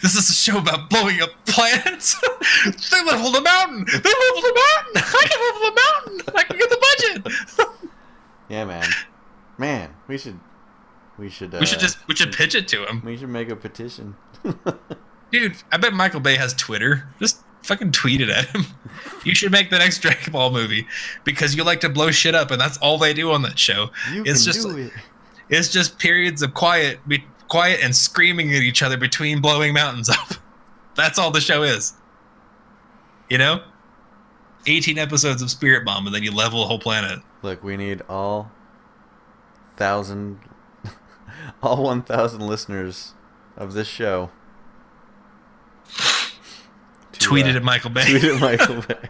this 0.00 0.14
is 0.14 0.30
a 0.30 0.32
show 0.32 0.58
about 0.58 0.88
blowing 0.88 1.20
up 1.20 1.30
planets. 1.46 2.20
they 2.90 3.04
leveled 3.04 3.36
a 3.36 3.40
mountain. 3.40 3.84
They 3.86 4.12
leveled 4.12 4.44
a 4.44 4.54
mountain. 4.54 4.96
I 4.96 5.26
can 5.28 5.40
level 5.40 5.68
a 5.68 5.74
mountain. 5.74 6.34
I 6.36 6.42
can 6.44 6.58
get 6.58 6.70
the 6.70 6.78
budget. 6.88 7.76
yeah, 8.48 8.64
man. 8.64 8.86
Man, 9.58 9.94
we 10.06 10.18
should. 10.18 10.38
We 11.18 11.28
should. 11.28 11.54
Uh, 11.54 11.58
we 11.60 11.66
should 11.66 11.80
just 11.80 11.98
we 12.08 12.14
should 12.14 12.32
pitch 12.32 12.54
it 12.54 12.68
to 12.68 12.86
him, 12.86 13.02
We 13.04 13.16
should 13.16 13.28
make 13.28 13.48
a 13.48 13.56
petition. 13.56 14.16
Dude. 15.32 15.56
I 15.72 15.76
bet 15.78 15.92
Michael 15.94 16.20
Bay 16.20 16.36
has 16.36 16.54
Twitter. 16.54 17.08
Just 17.18 17.38
Fucking 17.64 17.92
tweet 17.92 18.20
it 18.20 18.28
at 18.28 18.46
him. 18.46 18.64
You 19.24 19.36
should 19.36 19.52
make 19.52 19.70
the 19.70 19.78
next 19.78 19.98
Dragon 20.02 20.32
Ball 20.32 20.50
movie 20.50 20.84
because 21.22 21.54
you 21.54 21.62
like 21.62 21.80
to 21.82 21.88
blow 21.88 22.10
shit 22.10 22.34
up, 22.34 22.50
and 22.50 22.60
that's 22.60 22.76
all 22.78 22.98
they 22.98 23.14
do 23.14 23.30
on 23.30 23.42
that 23.42 23.56
show. 23.56 23.90
You 24.12 24.22
It's 24.26 24.42
can 24.44 24.52
just- 24.52 24.68
do 24.68 24.76
it. 24.78 24.92
It's 25.48 25.68
just 25.68 25.96
periods 26.00 26.42
of 26.42 26.54
quiet, 26.54 26.98
be, 27.06 27.24
quiet 27.46 27.78
and 27.84 27.94
screaming 27.94 28.48
at 28.52 28.62
each 28.62 28.82
other 28.82 28.96
between 28.96 29.40
blowing 29.40 29.74
mountains 29.74 30.08
up. 30.10 30.34
That's 30.96 31.20
all 31.20 31.30
the 31.30 31.40
show 31.40 31.62
is. 31.62 31.92
You 33.30 33.38
know, 33.38 33.62
eighteen 34.66 34.98
episodes 34.98 35.40
of 35.40 35.48
Spirit 35.50 35.84
Bomb, 35.84 36.06
and 36.06 36.14
then 36.14 36.24
you 36.24 36.32
level 36.34 36.64
a 36.64 36.66
whole 36.66 36.80
planet. 36.80 37.20
Look, 37.42 37.62
we 37.62 37.76
need 37.76 38.02
all 38.08 38.50
thousand, 39.76 40.40
all 41.62 41.84
one 41.84 42.02
thousand 42.02 42.40
listeners 42.40 43.14
of 43.56 43.74
this 43.74 43.86
show. 43.88 44.30
To, 45.88 47.28
Tweeted 47.28 47.54
uh, 47.54 47.56
at 47.56 47.62
Michael 47.62 47.90
Bay. 47.90 48.08
Tweet 48.10 48.24
at 48.24 48.40
Michael 48.40 48.82
Bay. 48.88 49.08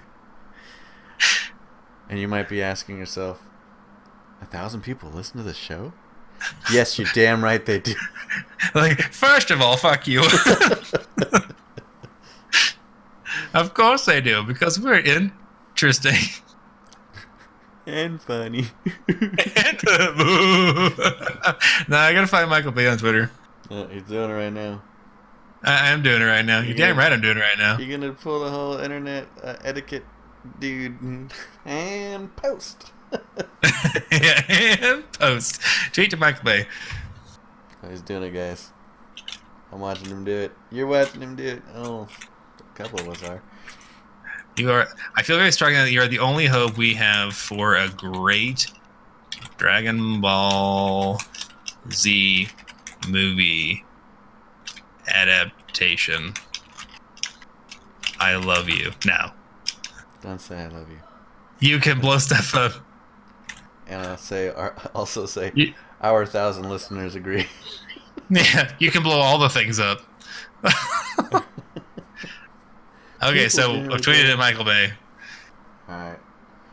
And 2.09 2.21
you 2.21 2.29
might 2.29 2.49
be 2.49 2.63
asking 2.63 2.99
yourself, 2.99 3.41
a 4.43 4.45
thousand 4.45 4.83
people 4.83 5.11
listen 5.11 5.39
to 5.39 5.43
the 5.43 5.55
show? 5.55 5.93
Yes, 6.71 6.99
you're 6.99 7.09
damn 7.15 7.43
right 7.43 7.65
they 7.65 7.79
do. 7.79 7.95
like, 8.75 9.01
first 9.01 9.51
of 9.51 9.63
all, 9.63 9.77
fuck 9.77 10.07
you. 10.07 10.21
of 13.55 13.73
course 13.73 14.05
they 14.05 14.21
do, 14.21 14.43
because 14.43 14.79
we're 14.79 14.99
interesting. 14.99 16.19
and 17.87 18.21
funny. 18.21 18.67
and, 19.09 19.81
nah, 21.89 22.01
I 22.01 22.13
gotta 22.13 22.27
find 22.27 22.51
Michael 22.51 22.73
Bay 22.73 22.89
on 22.89 22.99
Twitter. 22.99 23.31
Uh, 23.71 23.87
he's 23.87 24.03
doing 24.03 24.31
it 24.31 24.35
right 24.35 24.53
now. 24.53 24.83
I, 25.65 25.93
I'm 25.93 26.03
doing 26.03 26.21
it 26.23 26.25
right 26.27 26.45
now. 26.45 26.59
You're 26.59 26.69
You 26.69 26.75
damn 26.75 26.91
gonna- 26.97 26.99
right 26.99 27.13
I'm 27.13 27.21
doing 27.21 27.37
it 27.37 27.41
right 27.41 27.59
now. 27.59 27.79
You're 27.79 27.99
gonna 27.99 28.13
pull 28.13 28.41
the 28.45 28.51
whole 28.51 28.77
internet 28.79 29.29
uh, 29.43 29.57
etiquette, 29.65 30.05
dude, 30.59 31.31
and 31.65 32.35
post. 32.37 32.93
yeah, 34.11 34.43
and 34.49 35.13
post. 35.13 35.61
Tweet 35.93 36.11
to 36.11 36.17
Michael 36.17 36.45
Bay. 36.45 36.67
Oh, 37.83 37.89
he's 37.91 38.01
doing 38.01 38.23
it, 38.23 38.31
guys. 38.31 38.71
I'm 39.71 39.81
watching 39.81 40.07
him 40.09 40.25
do 40.25 40.33
it. 40.33 40.53
You're 40.71 40.87
watching 40.87 41.21
him 41.21 41.37
do 41.37 41.45
it. 41.45 41.63
Oh, 41.75 42.09
a 42.59 42.77
couple 42.77 43.01
of 43.01 43.09
us 43.09 43.23
are. 43.29 43.43
You 44.57 44.71
are. 44.71 44.89
I 45.17 45.23
feel 45.23 45.37
very 45.39 45.53
strongly 45.53 45.79
that 45.79 45.91
you 45.93 46.01
are 46.01 46.09
the 46.09 46.19
only 46.19 46.47
hope 46.47 46.77
we 46.77 46.95
have 46.95 47.35
for 47.35 47.75
a 47.77 47.89
great 47.89 48.71
Dragon 49.57 50.21
Ball 50.21 51.19
Z 51.91 52.49
movie 53.09 53.85
adaptation. 55.13 56.35
I 58.19 58.37
love 58.37 58.69
you. 58.69 58.93
Now 59.05 59.35
Don't 60.23 60.41
say 60.41 60.57
I 60.63 60.69
love 60.69 60.89
you. 60.91 60.99
you 61.61 61.79
can 61.81 62.01
blow 62.01 62.19
stuff 62.19 62.55
up. 62.55 62.73
And 63.89 64.01
I'll 64.03 64.17
say, 64.17 64.51
also 64.95 65.27
say, 65.27 65.53
You- 65.55 65.75
our 66.01 66.25
thousand 66.27 66.69
listeners 66.69 67.15
agree. 67.15 67.47
Yeah, 68.31 68.73
you 68.79 68.91
can 68.91 69.03
blow 69.03 69.19
all 69.19 69.39
the 69.39 69.51
things 69.51 69.79
up. 69.79 70.01
okay, 73.23 73.49
so 73.49 73.73
I've 73.73 74.01
tweeted 74.01 74.31
at 74.33 74.39
Michael 74.39 74.65
Bay. 74.65 74.93
All 75.89 75.95
right. 75.97 76.19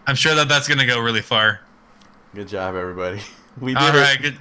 I'm 0.08 0.16
sure 0.16 0.36
that 0.36 0.48
that's 0.48 0.68
gonna 0.70 0.86
go 0.86 1.00
really 1.00 1.22
far. 1.22 1.60
Good 2.34 2.48
job, 2.48 2.76
everybody. 2.76 3.20
We 3.60 3.74
did 3.74 3.82
All 3.84 3.92
it. 3.94 4.22
good. 4.22 4.40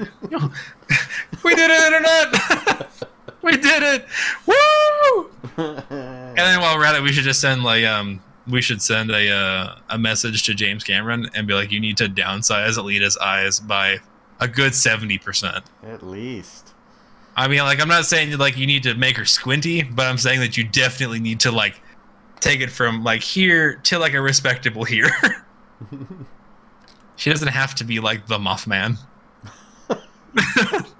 we 1.42 1.54
did 1.56 1.70
it, 1.70 1.86
internet. 1.86 3.08
We 3.48 3.56
did 3.56 3.82
it. 3.82 4.06
Woo! 4.46 5.30
And 6.38 6.46
then 6.46 6.60
while 6.60 6.76
we're 6.76 6.84
at 6.84 6.94
it, 6.94 7.02
we 7.02 7.12
should 7.12 7.24
just 7.24 7.40
send 7.40 7.64
like 7.64 7.84
um 7.84 8.22
we 8.46 8.62
should 8.62 8.80
send 8.80 9.10
a 9.10 9.30
uh, 9.30 9.78
a 9.88 9.98
message 9.98 10.44
to 10.44 10.54
James 10.54 10.84
Cameron 10.84 11.28
and 11.34 11.48
be 11.48 11.54
like, 11.54 11.72
you 11.72 11.80
need 11.80 11.96
to 11.96 12.04
downsize 12.04 12.78
Alita's 12.78 13.16
eyes 13.16 13.58
by 13.58 13.98
a 14.38 14.46
good 14.46 14.74
seventy 14.74 15.18
percent. 15.18 15.64
At 15.82 16.06
least. 16.06 16.74
I 17.34 17.48
mean, 17.48 17.60
like 17.60 17.80
I'm 17.80 17.88
not 17.88 18.04
saying 18.04 18.38
like 18.38 18.56
you 18.56 18.66
need 18.66 18.84
to 18.84 18.94
make 18.94 19.16
her 19.16 19.24
squinty, 19.24 19.82
but 19.82 20.06
I'm 20.06 20.18
saying 20.18 20.38
that 20.40 20.56
you 20.56 20.62
definitely 20.62 21.18
need 21.18 21.40
to 21.40 21.50
like 21.50 21.80
take 22.38 22.60
it 22.60 22.70
from 22.70 23.02
like 23.02 23.22
here 23.22 23.76
to 23.84 23.98
like 23.98 24.14
a 24.14 24.20
respectable 24.20 24.84
here. 24.84 25.10
she 27.16 27.30
doesn't 27.30 27.48
have 27.48 27.74
to 27.76 27.84
be 27.84 27.98
like 27.98 28.28
the 28.28 28.38
Mothman. 28.38 28.96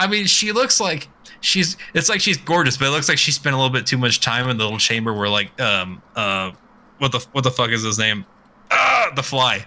I 0.00 0.06
mean, 0.06 0.24
she 0.24 0.50
looks 0.52 0.80
like 0.80 1.08
she's. 1.42 1.76
It's 1.94 2.08
like 2.08 2.20
she's 2.20 2.38
gorgeous, 2.38 2.76
but 2.76 2.86
it 2.88 2.90
looks 2.90 3.08
like 3.08 3.18
she 3.18 3.30
spent 3.32 3.54
a 3.54 3.58
little 3.58 3.72
bit 3.72 3.86
too 3.86 3.98
much 3.98 4.20
time 4.20 4.48
in 4.48 4.56
the 4.56 4.64
little 4.64 4.78
chamber 4.78 5.12
where, 5.12 5.28
like, 5.28 5.60
um, 5.60 6.02
uh, 6.16 6.52
what 6.98 7.12
the 7.12 7.18
what 7.32 7.44
the 7.44 7.50
fuck 7.50 7.70
is 7.70 7.82
his 7.82 7.98
name? 7.98 8.24
Ah, 8.70 9.12
the 9.14 9.22
Fly. 9.22 9.66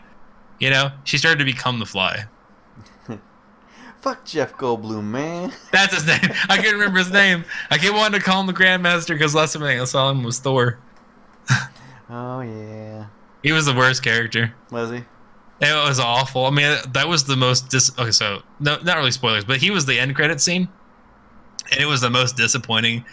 You 0.60 0.72
know, 0.72 0.92
she 1.04 1.18
started 1.18 1.40
to 1.40 1.46
become 1.46 1.78
the 1.80 1.86
Fly. 1.86 2.26
Fuck 4.02 4.26
Jeff 4.26 4.54
Goldblum, 4.54 5.04
man. 5.04 5.52
That's 5.72 5.94
his 5.94 6.08
name. 6.08 6.36
I 6.50 6.58
can't 6.58 6.74
remember 6.74 7.00
his 7.00 7.12
name. 7.12 7.46
I 7.70 7.78
kept 7.78 7.94
wanting 7.94 8.20
to 8.20 8.26
call 8.26 8.42
him 8.42 8.48
the 8.48 8.54
Grandmaster 8.54 9.10
because 9.10 9.36
last 9.36 9.54
time 9.54 9.64
I 9.64 9.84
saw 9.86 10.10
him 10.10 10.24
was 10.24 10.40
Thor. 10.40 10.80
Oh 12.10 12.42
yeah. 12.42 13.08
He 13.42 13.52
was 13.52 13.66
the 13.66 13.74
worst 13.74 14.04
character. 14.04 14.54
Was 14.70 14.92
he? 14.92 15.04
It 15.64 15.88
was 15.88 16.00
awful. 16.00 16.46
I 16.46 16.50
mean, 16.50 16.78
that 16.94 17.08
was 17.08 17.24
the 17.24 17.36
most 17.36 17.70
dis. 17.70 17.92
Okay, 17.98 18.12
so 18.12 18.42
no, 18.60 18.78
not 18.84 18.98
really 18.98 19.12
spoilers, 19.12 19.46
but 19.46 19.58
he 19.58 19.72
was 19.72 19.86
the 19.86 20.00
end 20.00 20.16
credit 20.16 20.42
scene, 20.42 20.68
and 21.72 21.80
it 21.80 21.86
was 21.86 22.02
the 22.02 22.10
most 22.10 22.36
disappointing 22.36 23.06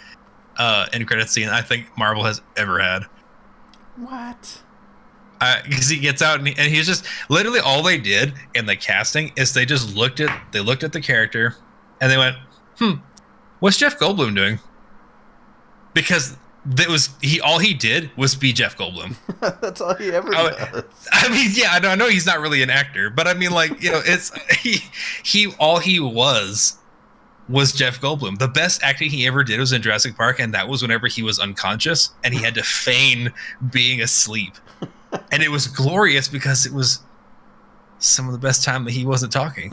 uh, 0.56 0.86
end 0.92 1.06
credit 1.06 1.28
scene 1.28 1.48
I 1.48 1.62
think 1.62 1.86
Marvel 1.96 2.24
has 2.24 2.40
ever 2.56 2.78
had. 2.78 3.04
What? 3.96 4.62
Because 5.64 5.88
he 5.88 5.98
gets 5.98 6.20
out 6.20 6.38
and, 6.38 6.48
he, 6.48 6.54
and 6.58 6.70
he's 6.70 6.86
just 6.86 7.06
literally 7.30 7.60
all 7.60 7.82
they 7.82 7.96
did 7.96 8.34
in 8.54 8.66
the 8.66 8.76
casting 8.76 9.32
is 9.36 9.54
they 9.54 9.64
just 9.64 9.96
looked 9.96 10.20
at 10.20 10.30
they 10.52 10.60
looked 10.60 10.82
at 10.82 10.92
the 10.92 11.00
character, 11.00 11.56
and 12.00 12.10
they 12.10 12.18
went, 12.18 12.36
"Hmm, 12.78 12.94
what's 13.60 13.76
Jeff 13.76 13.98
Goldblum 13.98 14.34
doing?" 14.34 14.58
Because 15.94 16.36
that 16.66 16.88
was 16.88 17.10
he. 17.22 17.40
All 17.40 17.58
he 17.58 17.72
did 17.72 18.10
was 18.16 18.34
be 18.34 18.52
Jeff 18.52 18.76
Goldblum. 18.76 19.16
That's 19.60 19.80
all 19.80 19.94
he 19.94 20.10
ever 20.10 20.30
does. 20.30 20.84
I 21.10 21.28
mean, 21.30 21.50
yeah, 21.54 21.68
I 21.72 21.78
know, 21.80 21.88
I 21.88 21.94
know 21.94 22.08
he's 22.08 22.26
not 22.26 22.40
really 22.40 22.62
an 22.62 22.70
actor, 22.70 23.08
but 23.08 23.26
I 23.26 23.34
mean, 23.34 23.50
like, 23.50 23.82
you 23.82 23.90
know, 23.90 24.02
it's 24.04 24.30
he, 24.58 24.78
he, 25.24 25.54
all 25.58 25.78
he 25.78 26.00
was 26.00 26.76
was 27.48 27.72
Jeff 27.72 28.00
Goldblum. 28.00 28.38
The 28.38 28.48
best 28.48 28.82
acting 28.82 29.10
he 29.10 29.26
ever 29.26 29.42
did 29.42 29.58
was 29.58 29.72
in 29.72 29.80
Jurassic 29.80 30.16
Park, 30.16 30.38
and 30.38 30.52
that 30.54 30.68
was 30.68 30.82
whenever 30.82 31.06
he 31.06 31.22
was 31.22 31.38
unconscious 31.38 32.10
and 32.22 32.34
he 32.34 32.40
had 32.40 32.54
to 32.54 32.62
feign 32.62 33.32
being 33.72 34.02
asleep, 34.02 34.54
and 35.32 35.42
it 35.42 35.50
was 35.50 35.66
glorious 35.66 36.28
because 36.28 36.66
it 36.66 36.72
was 36.72 37.00
some 37.98 38.26
of 38.26 38.32
the 38.32 38.38
best 38.38 38.64
time 38.64 38.84
that 38.84 38.92
he 38.92 39.06
wasn't 39.06 39.32
talking. 39.32 39.72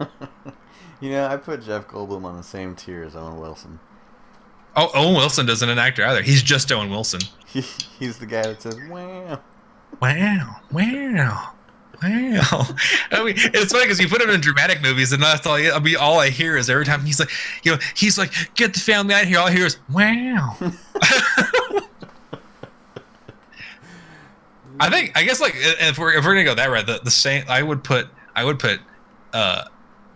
you 1.00 1.10
know, 1.10 1.26
I 1.26 1.36
put 1.38 1.64
Jeff 1.64 1.88
Goldblum 1.88 2.24
on 2.24 2.36
the 2.36 2.42
same 2.42 2.74
tier 2.74 3.04
as 3.04 3.16
Owen 3.16 3.40
Wilson. 3.40 3.78
Oh, 4.76 4.90
Owen 4.94 5.14
Wilson 5.14 5.48
isn't 5.48 5.68
an 5.68 5.78
actor 5.78 6.04
either. 6.04 6.22
He's 6.22 6.42
just 6.42 6.70
Owen 6.70 6.90
Wilson. 6.90 7.20
He's 7.46 8.18
the 8.18 8.26
guy 8.26 8.42
that 8.42 8.60
says, 8.60 8.78
"Wow." 8.88 9.40
Wow, 10.00 10.56
wow, 10.70 11.52
wow. 12.02 12.66
I 13.10 13.24
mean, 13.24 13.34
it's 13.36 13.72
funny 13.72 13.84
because 13.84 13.98
you 13.98 14.08
put 14.08 14.20
him 14.20 14.28
in 14.28 14.42
dramatic 14.42 14.82
movies, 14.82 15.12
and 15.12 15.22
that's 15.22 15.46
all. 15.46 15.54
I 15.54 15.78
mean, 15.78 15.96
all 15.96 16.18
I 16.18 16.28
hear 16.28 16.58
is 16.58 16.68
every 16.68 16.84
time 16.84 17.06
he's 17.06 17.18
like, 17.18 17.30
you 17.62 17.72
know, 17.72 17.78
he's 17.94 18.18
like, 18.18 18.32
"Get 18.54 18.74
the 18.74 18.80
family 18.80 19.14
out 19.14 19.24
here." 19.24 19.38
All 19.38 19.46
I 19.46 19.52
hear 19.52 19.64
is, 19.64 19.78
"Wow." 19.90 20.56
I 24.78 24.90
think, 24.90 25.12
I 25.16 25.22
guess, 25.24 25.40
like, 25.40 25.54
if 25.56 25.98
we're 25.98 26.12
if 26.12 26.24
we're 26.26 26.34
gonna 26.34 26.44
go 26.44 26.54
that 26.54 26.66
route, 26.66 26.86
the 26.86 27.00
the 27.02 27.10
same, 27.10 27.44
I 27.48 27.62
would 27.62 27.82
put, 27.82 28.08
I 28.34 28.44
would 28.44 28.58
put, 28.58 28.78
uh, 29.32 29.64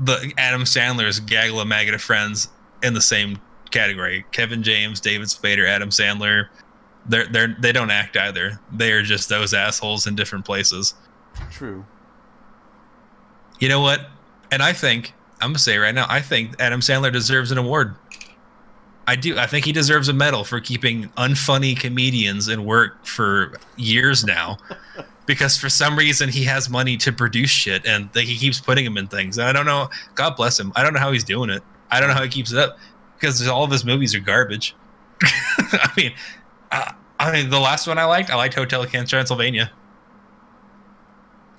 the 0.00 0.34
Adam 0.36 0.64
Sandler's 0.64 1.18
gaggle 1.18 1.62
of 1.62 1.68
maggot 1.68 1.94
of 1.94 2.02
friends 2.02 2.48
in 2.82 2.92
the 2.92 3.00
same 3.00 3.38
category. 3.70 4.24
Kevin 4.32 4.62
James, 4.62 5.00
David 5.00 5.28
Spader, 5.28 5.66
Adam 5.68 5.90
Sandler. 5.90 6.48
They're 7.06 7.26
they're 7.26 7.56
they 7.58 7.72
don't 7.72 7.90
act 7.90 8.16
either. 8.16 8.60
They 8.72 8.92
are 8.92 9.02
just 9.02 9.28
those 9.28 9.54
assholes 9.54 10.06
in 10.06 10.14
different 10.14 10.44
places. 10.44 10.94
True. 11.50 11.84
You 13.58 13.68
know 13.68 13.80
what? 13.80 14.08
And 14.50 14.62
I 14.62 14.72
think 14.72 15.14
I'm 15.40 15.50
gonna 15.50 15.58
say 15.58 15.78
right 15.78 15.94
now, 15.94 16.06
I 16.08 16.20
think 16.20 16.60
Adam 16.60 16.80
Sandler 16.80 17.12
deserves 17.12 17.50
an 17.50 17.58
award. 17.58 17.94
I 19.06 19.16
do. 19.16 19.38
I 19.38 19.46
think 19.46 19.64
he 19.64 19.72
deserves 19.72 20.08
a 20.08 20.12
medal 20.12 20.44
for 20.44 20.60
keeping 20.60 21.08
unfunny 21.16 21.78
comedians 21.78 22.48
in 22.48 22.64
work 22.64 23.04
for 23.06 23.58
years 23.76 24.24
now. 24.24 24.58
because 25.30 25.56
for 25.56 25.68
some 25.68 25.96
reason 25.96 26.28
he 26.28 26.42
has 26.42 26.68
money 26.68 26.96
to 26.96 27.12
produce 27.12 27.50
shit 27.50 27.86
and 27.86 28.08
he 28.14 28.36
keeps 28.36 28.60
putting 28.60 28.84
him 28.84 28.96
in 28.96 29.06
things. 29.06 29.38
And 29.38 29.46
I 29.46 29.52
don't 29.52 29.64
know. 29.64 29.88
God 30.16 30.34
bless 30.34 30.58
him. 30.58 30.72
I 30.74 30.82
don't 30.82 30.92
know 30.92 30.98
how 30.98 31.12
he's 31.12 31.22
doing 31.22 31.50
it. 31.50 31.62
I 31.92 32.00
don't 32.00 32.08
know 32.08 32.16
how 32.16 32.24
he 32.24 32.28
keeps 32.28 32.50
it 32.50 32.58
up 32.58 32.78
because 33.20 33.46
all 33.46 33.64
of 33.64 33.70
his 33.70 33.84
movies 33.84 34.14
are 34.14 34.20
garbage. 34.20 34.74
I 35.22 35.92
mean, 35.96 36.12
uh, 36.72 36.92
I 37.18 37.32
mean, 37.32 37.50
the 37.50 37.60
last 37.60 37.86
one 37.86 37.98
I 37.98 38.04
liked, 38.04 38.30
I 38.30 38.36
liked 38.36 38.54
Hotel 38.54 38.84
Transylvania. 38.86 39.70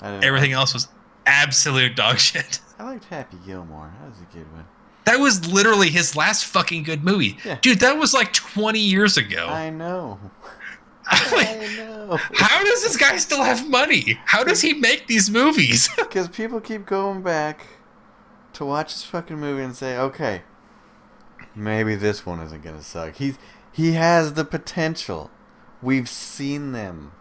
I 0.01 0.26
Everything 0.26 0.51
else 0.53 0.74
was 0.74 0.88
absolute 1.26 1.95
dog 1.95 2.18
shit. 2.20 2.59
I 2.80 2.86
liked 2.86 3.05
Happy 3.05 3.38
Gilmore. 3.45 3.93
That 4.01 4.09
was 4.09 4.20
a 4.22 4.36
good 4.36 4.51
one. 4.53 4.66
That 5.05 5.20
was 5.20 5.51
literally 5.51 5.89
his 5.89 6.16
last 6.16 6.45
fucking 6.45 6.84
good 6.84 7.03
movie. 7.03 7.38
Yeah. 7.43 7.57
Dude, 7.62 7.80
that 7.80 7.97
was 7.97 8.14
like 8.14 8.34
20 8.34 8.80
years 8.80 9.18
ago. 9.18 9.47
I 9.47 9.70
know. 9.70 10.20
Like, 11.34 11.47
I 11.47 11.76
know. 11.78 12.18
how 12.36 12.64
does 12.64 12.84
this 12.84 12.95
guy 12.95 13.18
still 13.18 13.43
have 13.43 13.70
money? 13.70 14.18
How 14.24 14.45
does 14.45 14.62
he 14.62 14.76
make 14.76 15.07
these 15.07 15.30
movies? 15.30 15.89
Because 15.97 16.30
people 16.30 16.62
keep 16.62 16.86
going 16.86 17.22
back 17.22 17.66
to 18.53 18.64
watch 18.64 18.93
this 18.93 19.03
fucking 19.03 19.38
movie 19.38 19.64
and 19.64 19.76
say, 19.76 19.97
okay, 19.97 20.43
maybe 21.56 21.95
this 21.95 22.26
one 22.26 22.39
isn't 22.39 22.64
gonna 22.64 22.84
suck. 22.84 23.16
He's 23.16 23.38
he 23.72 23.93
has 23.93 24.34
the 24.34 24.45
potential. 24.45 25.32
We've 25.82 26.10
seen 26.10 26.72
them. 26.74 27.14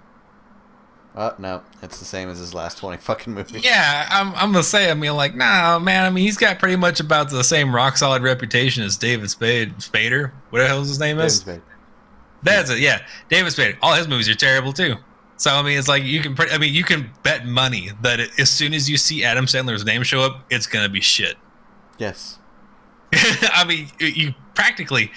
Oh 1.16 1.34
no, 1.38 1.62
it's 1.82 1.98
the 1.98 2.04
same 2.04 2.28
as 2.28 2.38
his 2.38 2.54
last 2.54 2.78
twenty 2.78 2.96
fucking 2.98 3.34
movies. 3.34 3.64
yeah, 3.64 4.06
I'm, 4.10 4.32
I'm 4.34 4.52
gonna 4.52 4.62
say, 4.62 4.90
I 4.90 4.94
mean, 4.94 5.14
like, 5.14 5.34
nah, 5.34 5.78
man, 5.78 6.04
I 6.04 6.10
mean, 6.10 6.24
he's 6.24 6.36
got 6.36 6.58
pretty 6.58 6.76
much 6.76 7.00
about 7.00 7.30
the 7.30 7.42
same 7.42 7.74
rock 7.74 7.96
solid 7.96 8.22
reputation 8.22 8.84
as 8.84 8.96
David 8.96 9.28
Spade, 9.30 9.76
Spader. 9.78 10.32
What 10.50 10.60
the 10.60 10.68
hell 10.68 10.78
his 10.80 11.00
name 11.00 11.16
David 11.16 11.26
is? 11.26 11.36
Spade. 11.38 11.62
That's 12.42 12.70
it. 12.70 12.78
Yeah, 12.78 13.02
David 13.28 13.50
Spade. 13.50 13.76
All 13.82 13.94
his 13.94 14.06
movies 14.08 14.28
are 14.28 14.34
terrible 14.34 14.72
too. 14.72 14.94
So 15.36 15.50
I 15.50 15.62
mean, 15.62 15.78
it's 15.78 15.88
like 15.88 16.04
you 16.04 16.20
can. 16.20 16.34
Pre- 16.36 16.50
I 16.50 16.58
mean, 16.58 16.74
you 16.74 16.84
can 16.84 17.10
bet 17.22 17.46
money 17.46 17.90
that 18.02 18.20
it, 18.20 18.38
as 18.38 18.50
soon 18.50 18.74
as 18.74 18.88
you 18.88 18.96
see 18.96 19.24
Adam 19.24 19.46
Sandler's 19.46 19.84
name 19.84 20.02
show 20.02 20.20
up, 20.20 20.44
it's 20.50 20.66
gonna 20.66 20.88
be 20.88 21.00
shit. 21.00 21.36
Yes. 21.98 22.38
I 23.52 23.64
mean, 23.66 23.88
you, 23.98 24.06
you 24.06 24.34
practically. 24.54 25.10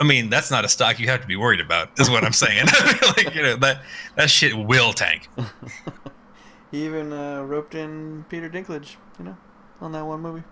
I 0.00 0.04
mean, 0.04 0.30
that's 0.30 0.50
not 0.50 0.64
a 0.64 0.68
stock 0.68 0.98
you 0.98 1.06
have 1.08 1.20
to 1.20 1.26
be 1.26 1.36
worried 1.36 1.60
about. 1.60 1.90
Is 2.00 2.10
what 2.10 2.24
I'm 2.24 2.32
saying. 2.32 2.66
like 3.16 3.34
you 3.34 3.42
know 3.42 3.56
that 3.56 3.82
that 4.16 4.30
shit 4.30 4.56
will 4.56 4.92
tank. 4.92 5.28
He 6.72 6.86
even 6.86 7.12
uh, 7.12 7.42
roped 7.42 7.74
in 7.74 8.24
Peter 8.30 8.48
Dinklage, 8.48 8.96
you 9.18 9.26
know, 9.26 9.36
on 9.82 9.92
that 9.92 10.06
one 10.06 10.20
movie. 10.22 10.42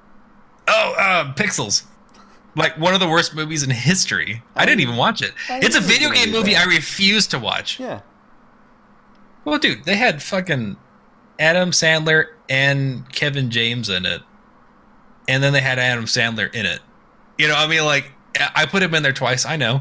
Oh, 0.68 0.94
uh, 0.98 1.32
Pixels. 1.32 1.84
Like 2.54 2.78
one 2.78 2.92
of 2.92 3.00
the 3.00 3.08
worst 3.08 3.34
movies 3.34 3.62
in 3.62 3.70
history. 3.70 4.42
I 4.54 4.66
didn't 4.66 4.80
even 4.80 4.96
watch 4.96 5.22
it. 5.22 5.32
I 5.48 5.60
It's 5.62 5.74
a 5.76 5.80
knew 5.80 5.86
it 5.86 5.88
was 5.88 5.98
video 5.98 6.10
game 6.10 6.26
be 6.26 6.32
movie 6.32 6.52
bad. 6.52 6.68
I 6.68 6.70
refuse 6.74 7.26
to 7.28 7.38
watch. 7.38 7.80
Yeah. 7.80 8.02
Well, 9.46 9.58
dude, 9.58 9.84
they 9.84 9.96
had 9.96 10.22
fucking 10.22 10.76
Adam 11.38 11.70
Sandler 11.70 12.26
and 12.50 13.10
Kevin 13.12 13.50
James 13.50 13.88
in 13.88 14.04
it, 14.04 14.20
and 15.30 15.42
then 15.42 15.52
they 15.52 15.60
had 15.60 15.78
Adam 15.78 16.04
Sandler 16.04 16.52
in 16.54 16.66
it. 16.66 16.80
You 17.38 17.48
know, 17.48 17.54
I 17.56 17.66
mean, 17.66 17.84
like 17.84 18.10
I 18.54 18.66
put 18.66 18.82
him 18.82 18.94
in 18.94 19.02
there 19.02 19.12
twice. 19.12 19.46
I 19.46 19.56
know 19.56 19.80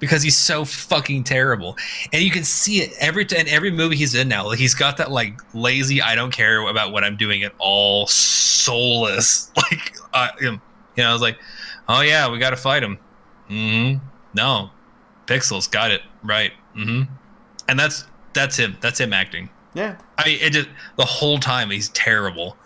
because 0.00 0.22
he's 0.22 0.36
so 0.36 0.64
fucking 0.64 1.24
terrible, 1.24 1.76
and 2.12 2.22
you 2.22 2.30
can 2.30 2.44
see 2.44 2.80
it 2.82 2.92
every 3.00 3.24
t- 3.24 3.36
in 3.36 3.48
every 3.48 3.70
movie 3.70 3.96
he's 3.96 4.14
in 4.14 4.28
now. 4.28 4.50
He's 4.50 4.74
got 4.74 4.96
that 4.98 5.10
like 5.10 5.40
lazy, 5.54 6.00
I 6.00 6.14
don't 6.14 6.30
care 6.32 6.60
about 6.68 6.92
what 6.92 7.04
I'm 7.04 7.16
doing 7.16 7.42
at 7.42 7.52
all, 7.58 8.06
soulless. 8.06 9.50
Like, 9.56 9.96
uh, 10.12 10.28
you 10.40 10.58
know, 10.96 11.10
I 11.10 11.12
was 11.12 11.22
like, 11.22 11.38
oh 11.88 12.00
yeah, 12.00 12.30
we 12.30 12.38
got 12.38 12.50
to 12.50 12.56
fight 12.56 12.82
him. 12.82 12.98
hmm 13.48 13.94
No, 14.34 14.70
Pixels 15.26 15.70
got 15.70 15.90
it 15.90 16.02
right. 16.22 16.52
hmm 16.74 17.02
and 17.68 17.78
that's 17.78 18.06
that's 18.32 18.56
him. 18.56 18.76
That's 18.80 18.98
him 19.00 19.12
acting. 19.12 19.50
Yeah. 19.74 19.96
I 20.16 20.24
mean, 20.26 20.38
it 20.40 20.50
just 20.52 20.68
the 20.96 21.04
whole 21.04 21.38
time 21.38 21.70
he's 21.70 21.90
terrible. 21.90 22.56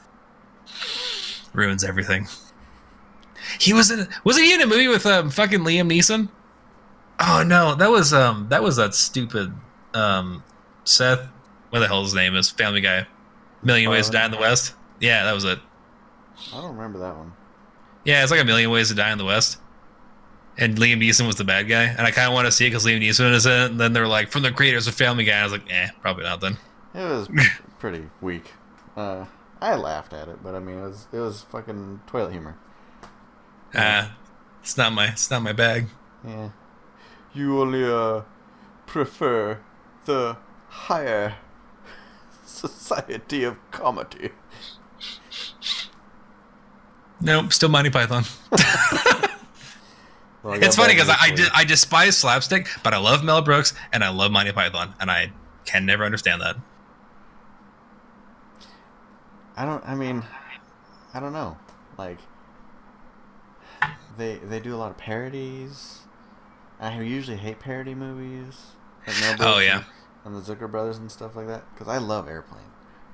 Ruins 1.53 1.85
everything. 1.85 2.27
He 3.61 3.73
was 3.73 3.91
in. 3.91 4.09
Wasn't 4.25 4.45
he 4.45 4.55
in 4.55 4.61
a 4.61 4.67
movie 4.67 4.89
with 4.89 5.05
um 5.07 5.31
fucking 5.31 5.61
Liam 5.61 5.91
Neeson? 5.91 6.29
Oh 7.21 7.43
no, 7.47 7.75
that 7.75 7.91
was 7.91 8.13
um 8.13 8.47
that 8.51 8.63
was 8.63 8.77
that 8.77 8.95
stupid 8.95 9.53
um 9.95 10.43
Seth. 10.85 11.29
What 11.71 11.81
the 11.81 11.87
hell 11.89 12.03
his 12.03 12.15
name 12.15 12.37
is? 12.37 12.51
Family 12.51 12.81
Guy. 12.81 13.07
Million 13.63 13.91
Ways 13.91 14.07
to 14.07 14.13
Die 14.13 14.25
in 14.25 14.31
the 14.31 14.39
West. 14.39 14.75
Yeah, 15.01 15.25
that 15.25 15.33
was 15.33 15.45
it. 15.45 15.59
I 16.53 16.61
don't 16.61 16.77
remember 16.77 16.99
that 17.01 17.17
one. 17.17 17.33
Yeah, 18.05 18.23
it's 18.23 18.31
like 18.31 18.41
a 18.41 18.45
million 18.45 18.71
ways 18.71 18.89
to 18.89 18.95
die 18.95 19.13
in 19.13 19.19
the 19.19 19.25
West. 19.25 19.59
And 20.59 20.77
Liam 20.77 21.01
Neeson 21.01 21.27
was 21.27 21.37
the 21.37 21.45
bad 21.45 21.69
guy, 21.69 21.85
and 21.85 22.01
I 22.01 22.11
kind 22.11 22.29
of 22.29 22.35
want 22.35 22.47
to 22.47 22.53
see 22.53 22.67
it 22.67 22.71
because 22.71 22.85
Liam 22.85 23.01
Neeson 23.01 23.33
is 23.33 23.47
in 23.47 23.53
it. 23.53 23.71
And 23.71 23.81
then 23.81 23.93
they're 23.93 24.09
like, 24.09 24.31
from 24.31 24.43
the 24.43 24.51
creators 24.53 24.87
of 24.87 24.95
Family 24.95 25.25
Guy. 25.25 25.41
I 25.41 25.45
was 25.45 25.53
like, 25.53 25.71
eh, 25.73 25.89
probably 26.03 26.25
not 26.25 26.41
then. 26.41 26.59
It 26.95 26.99
was 26.99 27.29
pretty 27.79 28.09
weak. 28.21 28.53
Uh, 28.97 29.25
I 29.63 29.77
laughed 29.77 30.13
at 30.13 30.27
it, 30.27 30.43
but 30.43 30.57
I 30.57 30.59
mean, 30.59 30.79
it 30.79 30.83
was 30.83 31.07
it 31.13 31.19
was 31.19 31.43
fucking 31.43 32.01
toilet 32.09 32.33
humor. 32.33 32.57
Ah, 33.75 34.17
it's 34.61 34.77
not 34.77 34.93
my 34.93 35.09
it's 35.09 35.31
not 35.31 35.43
my 35.43 35.53
bag. 35.53 35.87
Yeah. 36.27 36.51
You 37.33 37.61
only 37.61 37.85
uh 37.85 38.23
prefer 38.87 39.61
the 40.05 40.37
higher 40.69 41.37
society 42.45 43.45
of 43.45 43.57
comedy. 43.71 44.31
Nope, 47.21 47.53
still 47.53 47.69
Monty 47.69 47.91
Python. 47.91 48.25
Well, 50.43 50.61
It's 50.61 50.75
funny 50.75 50.95
because 50.95 51.09
I, 51.09 51.17
I, 51.21 51.31
news 51.31 51.39
for 51.39 51.47
di- 51.47 51.51
I 51.55 51.63
despise 51.65 52.17
slapstick, 52.19 52.67
but 52.83 52.93
I 52.93 52.99
love 52.99 53.23
Mel 53.23 53.43
Brooks 53.43 53.75
and 53.93 54.03
I 54.03 54.09
love 54.09 54.33
Monty 54.33 54.51
Python, 54.51 54.93
and 54.99 55.09
I 55.09 55.31
can 55.67 55.87
never 55.87 56.05
understand 56.05 56.41
that. 56.41 56.57
I 59.63 59.65
don't. 59.65 59.89
I 59.89 59.95
mean, 59.95 60.25
I 61.15 61.21
don't 61.21 61.33
know. 61.33 61.57
Like, 61.97 62.19
they 64.19 64.39
they 64.39 64.59
do 64.59 64.75
a 64.75 64.79
lot 64.79 64.91
of 64.91 64.99
parodies. 64.99 66.01
I 66.81 67.01
usually 67.01 67.37
hate 67.37 67.61
parody 67.61 67.95
movies. 67.95 68.59
Like 69.07 69.37
Oh, 69.41 69.61
yeah. 69.61 69.85
and, 70.25 70.35
and 70.35 70.45
the 70.45 70.55
Zucker 70.55 70.69
brothers 70.69 70.99
and 70.99 71.13
stuff 71.13 71.37
like 71.37 71.47
that. 71.47 71.63
Because 71.73 71.87
I 71.87 71.99
love 71.99 72.27
Airplane. 72.27 72.65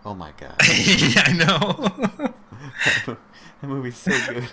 Oh 0.06 0.14
my 0.14 0.32
god, 0.38 0.56
yeah, 0.86 1.22
I 1.26 1.32
know. 1.34 2.28
that 3.06 3.18
movie's 3.68 3.98
so 3.98 4.12
good. 4.32 4.48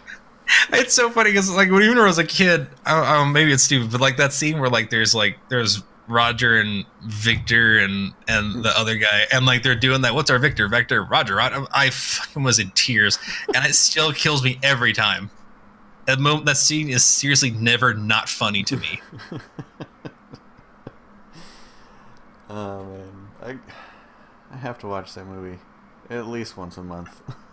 it's 0.74 0.94
so 0.94 1.10
funny 1.10 1.30
because 1.30 1.50
like 1.50 1.72
when 1.72 1.82
even 1.82 1.96
when 1.96 2.04
I 2.04 2.08
was 2.08 2.18
a 2.18 2.26
kid, 2.26 2.68
I 2.86 3.00
I 3.00 3.32
maybe 3.32 3.54
it's 3.54 3.64
stupid, 3.64 3.90
but 3.94 4.02
like 4.02 4.18
that 4.18 4.34
scene 4.34 4.60
where 4.60 4.70
like 4.70 4.90
there's 4.90 5.16
like 5.16 5.38
there's 5.48 5.82
Roger 6.08 6.58
and 6.58 6.86
Victor 7.04 7.80
and 7.80 8.14
and 8.28 8.64
the 8.64 8.78
other 8.78 8.98
guy, 8.98 9.26
and 9.32 9.46
like 9.46 9.64
they're 9.64 9.76
doing 9.76 10.02
that. 10.02 10.14
What's 10.16 10.30
our 10.30 10.40
Victor? 10.40 10.68
Vector? 10.68 11.04
Roger? 11.04 11.42
I, 11.42 11.52
um, 11.52 11.68
I 11.74 11.90
fucking 11.90 12.44
was 12.44 12.60
in 12.60 12.72
tears, 12.72 13.18
and 13.54 13.66
it 13.66 13.76
still 13.76 14.12
kills 14.12 14.44
me 14.44 14.60
every 14.62 14.94
time. 14.94 15.32
That 16.06 16.20
moment, 16.20 16.46
that 16.46 16.58
scene 16.58 16.90
is 16.90 17.04
seriously 17.04 17.50
never 17.50 17.94
not 17.94 18.30
funny 18.30 18.64
to 18.64 18.78
me. 18.78 19.02
Oh 22.50 22.84
man, 22.86 23.28
I 23.42 23.58
I 24.54 24.58
have 24.58 24.78
to 24.80 24.88
watch 24.88 25.14
that 25.16 25.26
movie 25.26 25.60
at 26.10 26.28
least 26.28 26.56
once 26.56 26.78
a 26.78 26.84
month. 26.84 27.22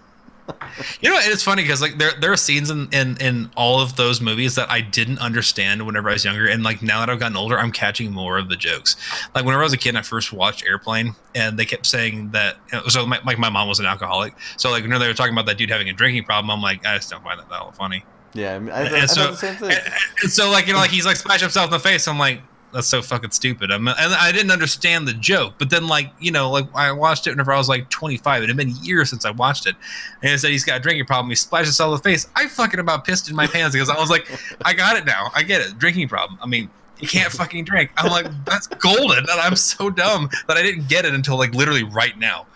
You 1.00 1.10
know, 1.10 1.18
it's 1.20 1.42
funny 1.42 1.62
because 1.62 1.80
like 1.82 1.98
there 1.98 2.12
there 2.20 2.32
are 2.32 2.36
scenes 2.36 2.70
in, 2.70 2.88
in 2.92 3.16
in 3.20 3.50
all 3.56 3.80
of 3.80 3.96
those 3.96 4.20
movies 4.20 4.54
that 4.56 4.70
I 4.70 4.80
didn't 4.80 5.18
understand 5.18 5.84
whenever 5.86 6.08
I 6.08 6.14
was 6.14 6.24
younger, 6.24 6.46
and 6.48 6.62
like 6.62 6.82
now 6.82 7.00
that 7.00 7.10
I've 7.10 7.18
gotten 7.20 7.36
older, 7.36 7.58
I'm 7.58 7.70
catching 7.72 8.10
more 8.10 8.38
of 8.38 8.48
the 8.48 8.56
jokes. 8.56 8.96
Like 9.34 9.44
whenever 9.44 9.62
I 9.62 9.64
was 9.66 9.72
a 9.72 9.76
kid, 9.78 9.90
and 9.90 9.98
I 9.98 10.02
first 10.02 10.32
watched 10.32 10.64
Airplane, 10.66 11.14
and 11.34 11.58
they 11.58 11.64
kept 11.64 11.86
saying 11.86 12.30
that. 12.32 12.56
You 12.72 12.78
know, 12.78 12.86
so 12.88 13.06
my, 13.06 13.20
like 13.24 13.38
my 13.38 13.50
mom 13.50 13.68
was 13.68 13.80
an 13.80 13.86
alcoholic, 13.86 14.34
so 14.56 14.70
like 14.70 14.82
whenever 14.82 15.00
they 15.04 15.08
were 15.08 15.14
talking 15.14 15.32
about 15.34 15.46
that 15.46 15.58
dude 15.58 15.70
having 15.70 15.88
a 15.88 15.92
drinking 15.92 16.24
problem, 16.24 16.50
I'm 16.50 16.62
like, 16.62 16.84
I 16.86 16.96
just 16.96 17.10
don't 17.10 17.22
find 17.22 17.38
that 17.38 17.48
that 17.48 17.76
funny. 17.76 18.04
yeah, 18.34 18.52
I, 18.52 18.54
I, 18.54 18.58
And 18.58 18.96
I 18.96 19.06
so- 19.06 19.30
the 19.32 19.36
same 19.36 19.54
thing. 19.56 19.70
And, 19.72 19.92
and 20.22 20.32
so 20.32 20.50
like 20.50 20.66
you 20.66 20.72
know 20.72 20.78
like 20.80 20.90
he's 20.90 21.06
like 21.06 21.16
smash 21.16 21.40
himself 21.40 21.66
in 21.66 21.72
the 21.72 21.78
face. 21.80 22.08
I'm 22.08 22.18
like 22.18 22.40
that's 22.72 22.88
so 22.88 23.02
fucking 23.02 23.30
stupid. 23.30 23.70
I'm, 23.70 23.86
and 23.86 23.98
I 23.98 24.32
didn't 24.32 24.50
understand 24.50 25.06
the 25.06 25.12
joke. 25.12 25.54
But 25.58 25.70
then 25.70 25.86
like 25.86 26.12
you 26.20 26.30
know 26.30 26.50
like 26.50 26.66
I 26.74 26.90
watched 26.92 27.26
it 27.26 27.30
whenever 27.30 27.52
I 27.52 27.58
was 27.58 27.68
like 27.68 27.88
25. 27.90 28.42
It 28.42 28.48
had 28.48 28.56
been 28.56 28.74
years 28.82 29.10
since 29.10 29.24
I 29.24 29.30
watched 29.30 29.66
it. 29.66 29.76
And 30.22 30.32
it 30.32 30.38
said 30.38 30.50
he's 30.50 30.64
got 30.64 30.78
a 30.78 30.80
drinking 30.80 31.06
problem. 31.06 31.28
He 31.28 31.36
splashes 31.36 31.78
in 31.78 31.90
the 31.90 31.98
face. 31.98 32.28
I 32.34 32.48
fucking 32.48 32.80
about 32.80 33.04
pissed 33.04 33.28
in 33.28 33.36
my 33.36 33.46
pants 33.46 33.74
because 33.74 33.90
I 33.90 33.98
was 33.98 34.10
like 34.10 34.28
I 34.64 34.72
got 34.72 34.96
it 34.96 35.04
now. 35.04 35.30
I 35.34 35.42
get 35.42 35.60
it. 35.60 35.78
Drinking 35.78 36.08
problem. 36.08 36.38
I 36.42 36.46
mean. 36.46 36.70
You 37.00 37.08
can't 37.08 37.32
fucking 37.32 37.64
drink. 37.64 37.90
I'm 37.96 38.12
like, 38.12 38.26
that's 38.44 38.68
golden, 38.68 39.18
and 39.18 39.28
I'm 39.28 39.56
so 39.56 39.90
dumb 39.90 40.30
that 40.46 40.56
I 40.56 40.62
didn't 40.62 40.88
get 40.88 41.04
it 41.04 41.12
until 41.12 41.36
like 41.36 41.52
literally 41.52 41.82
right 41.82 42.16
now. 42.16 42.46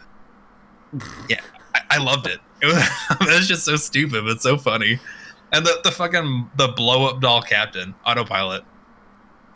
Yeah, 1.28 1.40
I, 1.74 1.80
I 1.90 1.98
loved 1.98 2.28
it. 2.28 2.38
It 2.62 2.66
was, 2.66 2.76
it 3.22 3.26
was 3.26 3.48
just 3.48 3.64
so 3.64 3.74
stupid, 3.74 4.24
but 4.24 4.40
so 4.40 4.56
funny. 4.56 5.00
And 5.52 5.66
the, 5.66 5.80
the 5.82 5.90
fucking 5.90 6.50
the 6.56 6.68
blow 6.68 7.06
up 7.06 7.20
doll 7.20 7.42
captain 7.42 7.92
autopilot 8.06 8.64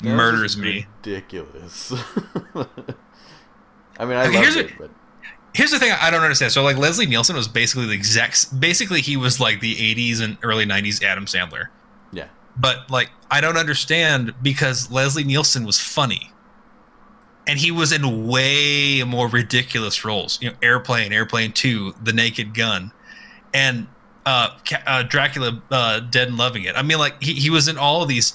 That 0.01 0.15
murders 0.15 0.57
me. 0.57 0.87
Ridiculous. 1.05 1.93
I 2.55 4.05
mean, 4.05 4.17
I 4.17 4.25
love 4.25 4.33
here's 4.33 4.57
it, 4.57 4.71
a- 4.73 4.79
but 4.79 4.91
Here's 5.53 5.73
the 5.73 5.81
thing 5.81 5.91
I 5.91 6.11
don't 6.11 6.23
understand. 6.23 6.53
So 6.53 6.63
like 6.63 6.77
Leslie 6.77 7.07
Nielsen 7.07 7.35
was 7.35 7.49
basically 7.49 7.87
the 7.87 7.93
exact. 7.93 8.59
Basically, 8.61 9.01
he 9.01 9.17
was 9.17 9.41
like 9.41 9.61
the 9.61 9.75
'80s 9.75 10.21
and 10.23 10.39
early 10.45 10.65
'90s 10.65 11.03
Adam 11.03 11.27
Sandler. 11.27 11.67
yeah, 12.13 12.29
But 12.57 12.89
like 12.89 13.11
I 13.33 13.41
don't 13.41 13.57
understand 13.57 14.33
because 14.43 14.91
Leslie 14.93 15.25
Nielsen 15.25 15.65
was 15.65 15.81
funny. 15.81 16.31
And 17.49 17.59
he 17.59 17.73
was 17.73 17.91
in 17.91 18.29
way 18.29 19.03
more 19.03 19.27
ridiculous 19.27 20.05
roles. 20.05 20.41
You 20.41 20.51
know, 20.51 20.57
Airplane, 20.63 21.13
Airplane 21.13 21.51
2, 21.51 21.95
The 22.05 22.13
Naked 22.13 22.55
Gun, 22.55 22.93
and 23.53 23.89
uh, 24.25 24.51
uh 24.87 25.03
Dracula 25.03 25.61
uh, 25.73 25.99
Dead 25.99 26.29
and 26.29 26.37
Loving 26.37 26.63
It. 26.65 26.77
I 26.77 26.83
mean 26.83 26.99
like 26.99 27.21
he, 27.21 27.33
he 27.35 27.51
was 27.51 27.67
in 27.67 27.77
all 27.77 28.03
of 28.03 28.09
these 28.09 28.35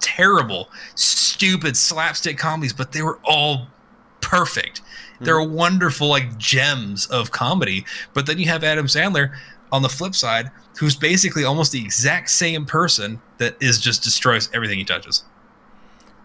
terrible, 0.00 0.70
stupid 0.94 1.76
slapstick 1.76 2.38
comedies, 2.38 2.72
but 2.72 2.92
they 2.92 3.02
were 3.02 3.18
all 3.24 3.68
perfect. 4.20 4.82
Hmm. 5.18 5.24
They're 5.24 5.42
wonderful 5.42 6.08
like 6.08 6.38
gems 6.38 7.06
of 7.06 7.30
comedy. 7.30 7.84
But 8.14 8.26
then 8.26 8.38
you 8.38 8.46
have 8.46 8.64
Adam 8.64 8.86
Sandler 8.86 9.34
on 9.70 9.82
the 9.82 9.88
flip 9.88 10.14
side 10.14 10.50
who's 10.78 10.96
basically 10.96 11.44
almost 11.44 11.72
the 11.72 11.80
exact 11.80 12.30
same 12.30 12.64
person 12.64 13.20
that 13.38 13.56
is 13.60 13.80
just 13.80 14.02
destroys 14.02 14.48
everything 14.54 14.78
he 14.78 14.84
touches. 14.84 15.24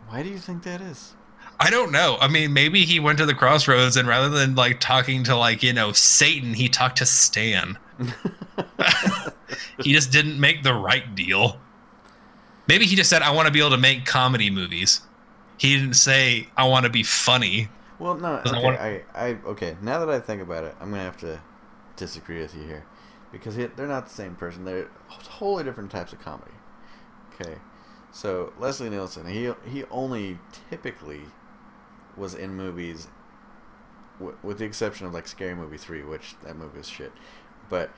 Why 0.07 0.21
do 0.21 0.29
you 0.29 0.37
think 0.37 0.63
that 0.63 0.79
is? 0.79 1.13
I 1.59 1.69
don't 1.69 1.91
know. 1.91 2.17
I 2.19 2.27
mean, 2.27 2.53
maybe 2.53 2.83
he 2.83 2.99
went 2.99 3.17
to 3.19 3.25
the 3.25 3.33
crossroads 3.33 3.97
and 3.97 4.07
rather 4.07 4.29
than 4.29 4.55
like 4.55 4.79
talking 4.79 5.23
to 5.25 5.35
like, 5.35 5.63
you 5.63 5.73
know, 5.73 5.91
Satan, 5.91 6.53
he 6.53 6.69
talked 6.69 6.97
to 6.97 7.05
Stan. 7.05 7.77
he 9.83 9.93
just 9.93 10.11
didn't 10.11 10.39
make 10.39 10.63
the 10.63 10.73
right 10.73 11.15
deal. 11.15 11.59
Maybe 12.67 12.85
he 12.85 12.95
just 12.95 13.09
said, 13.09 13.21
I 13.21 13.31
want 13.31 13.47
to 13.47 13.51
be 13.51 13.59
able 13.59 13.71
to 13.71 13.77
make 13.77 14.05
comedy 14.05 14.49
movies. 14.49 15.01
He 15.57 15.77
didn't 15.77 15.95
say, 15.95 16.47
I 16.57 16.67
want 16.67 16.85
to 16.85 16.89
be 16.89 17.03
funny. 17.03 17.69
Well, 17.99 18.15
no, 18.15 18.35
okay, 18.45 18.63
want- 18.63 18.79
I, 18.79 19.03
I, 19.13 19.27
okay. 19.45 19.77
Now 19.81 19.99
that 19.99 20.09
I 20.09 20.19
think 20.19 20.41
about 20.41 20.63
it, 20.63 20.75
I'm 20.81 20.89
gonna 20.89 21.03
have 21.03 21.17
to 21.17 21.39
disagree 21.95 22.39
with 22.41 22.55
you 22.55 22.63
here, 22.63 22.85
because 23.31 23.55
he, 23.55 23.65
they're 23.67 23.87
not 23.87 24.07
the 24.07 24.13
same 24.13 24.35
person. 24.35 24.65
They're 24.65 24.89
totally 25.23 25.63
different 25.63 25.91
types 25.91 26.11
of 26.11 26.19
comedy. 26.19 26.51
Okay, 27.39 27.55
so 28.11 28.51
Leslie 28.59 28.89
Nielsen, 28.89 29.27
he 29.27 29.51
he 29.69 29.83
only 29.85 30.39
typically 30.69 31.21
was 32.17 32.33
in 32.33 32.55
movies, 32.55 33.07
w- 34.19 34.37
with 34.43 34.57
the 34.57 34.65
exception 34.65 35.05
of 35.07 35.13
like 35.13 35.27
Scary 35.27 35.55
Movie 35.55 35.77
three, 35.77 36.03
which 36.03 36.35
that 36.43 36.57
movie 36.57 36.79
is 36.79 36.89
shit, 36.89 37.11
but 37.69 37.89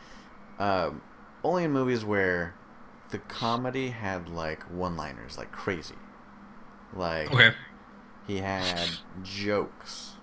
um, 0.60 1.02
only 1.44 1.64
in 1.64 1.72
movies 1.72 2.04
where 2.06 2.54
the 3.12 3.20
comedy 3.20 3.90
had 3.90 4.30
like 4.30 4.64
one-liners, 4.64 5.38
like 5.38 5.52
crazy, 5.52 5.96
like 6.94 7.32
Okay. 7.34 7.54
he 8.28 8.38
had 8.38 8.90
jokes. 9.24 10.14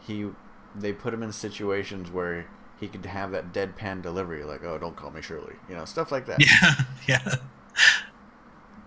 He 0.00 0.30
they 0.74 0.92
put 0.92 1.14
him 1.14 1.22
in 1.22 1.32
situations 1.32 2.10
where 2.10 2.46
he 2.78 2.88
could 2.88 3.06
have 3.06 3.30
that 3.32 3.52
deadpan 3.52 4.02
delivery, 4.02 4.44
like 4.44 4.62
"Oh, 4.64 4.76
don't 4.78 4.96
call 4.96 5.10
me 5.10 5.22
Shirley," 5.22 5.54
you 5.68 5.74
know, 5.74 5.84
stuff 5.84 6.12
like 6.12 6.26
that. 6.26 6.40
Yeah. 7.06 7.20
Yeah. 7.24 7.34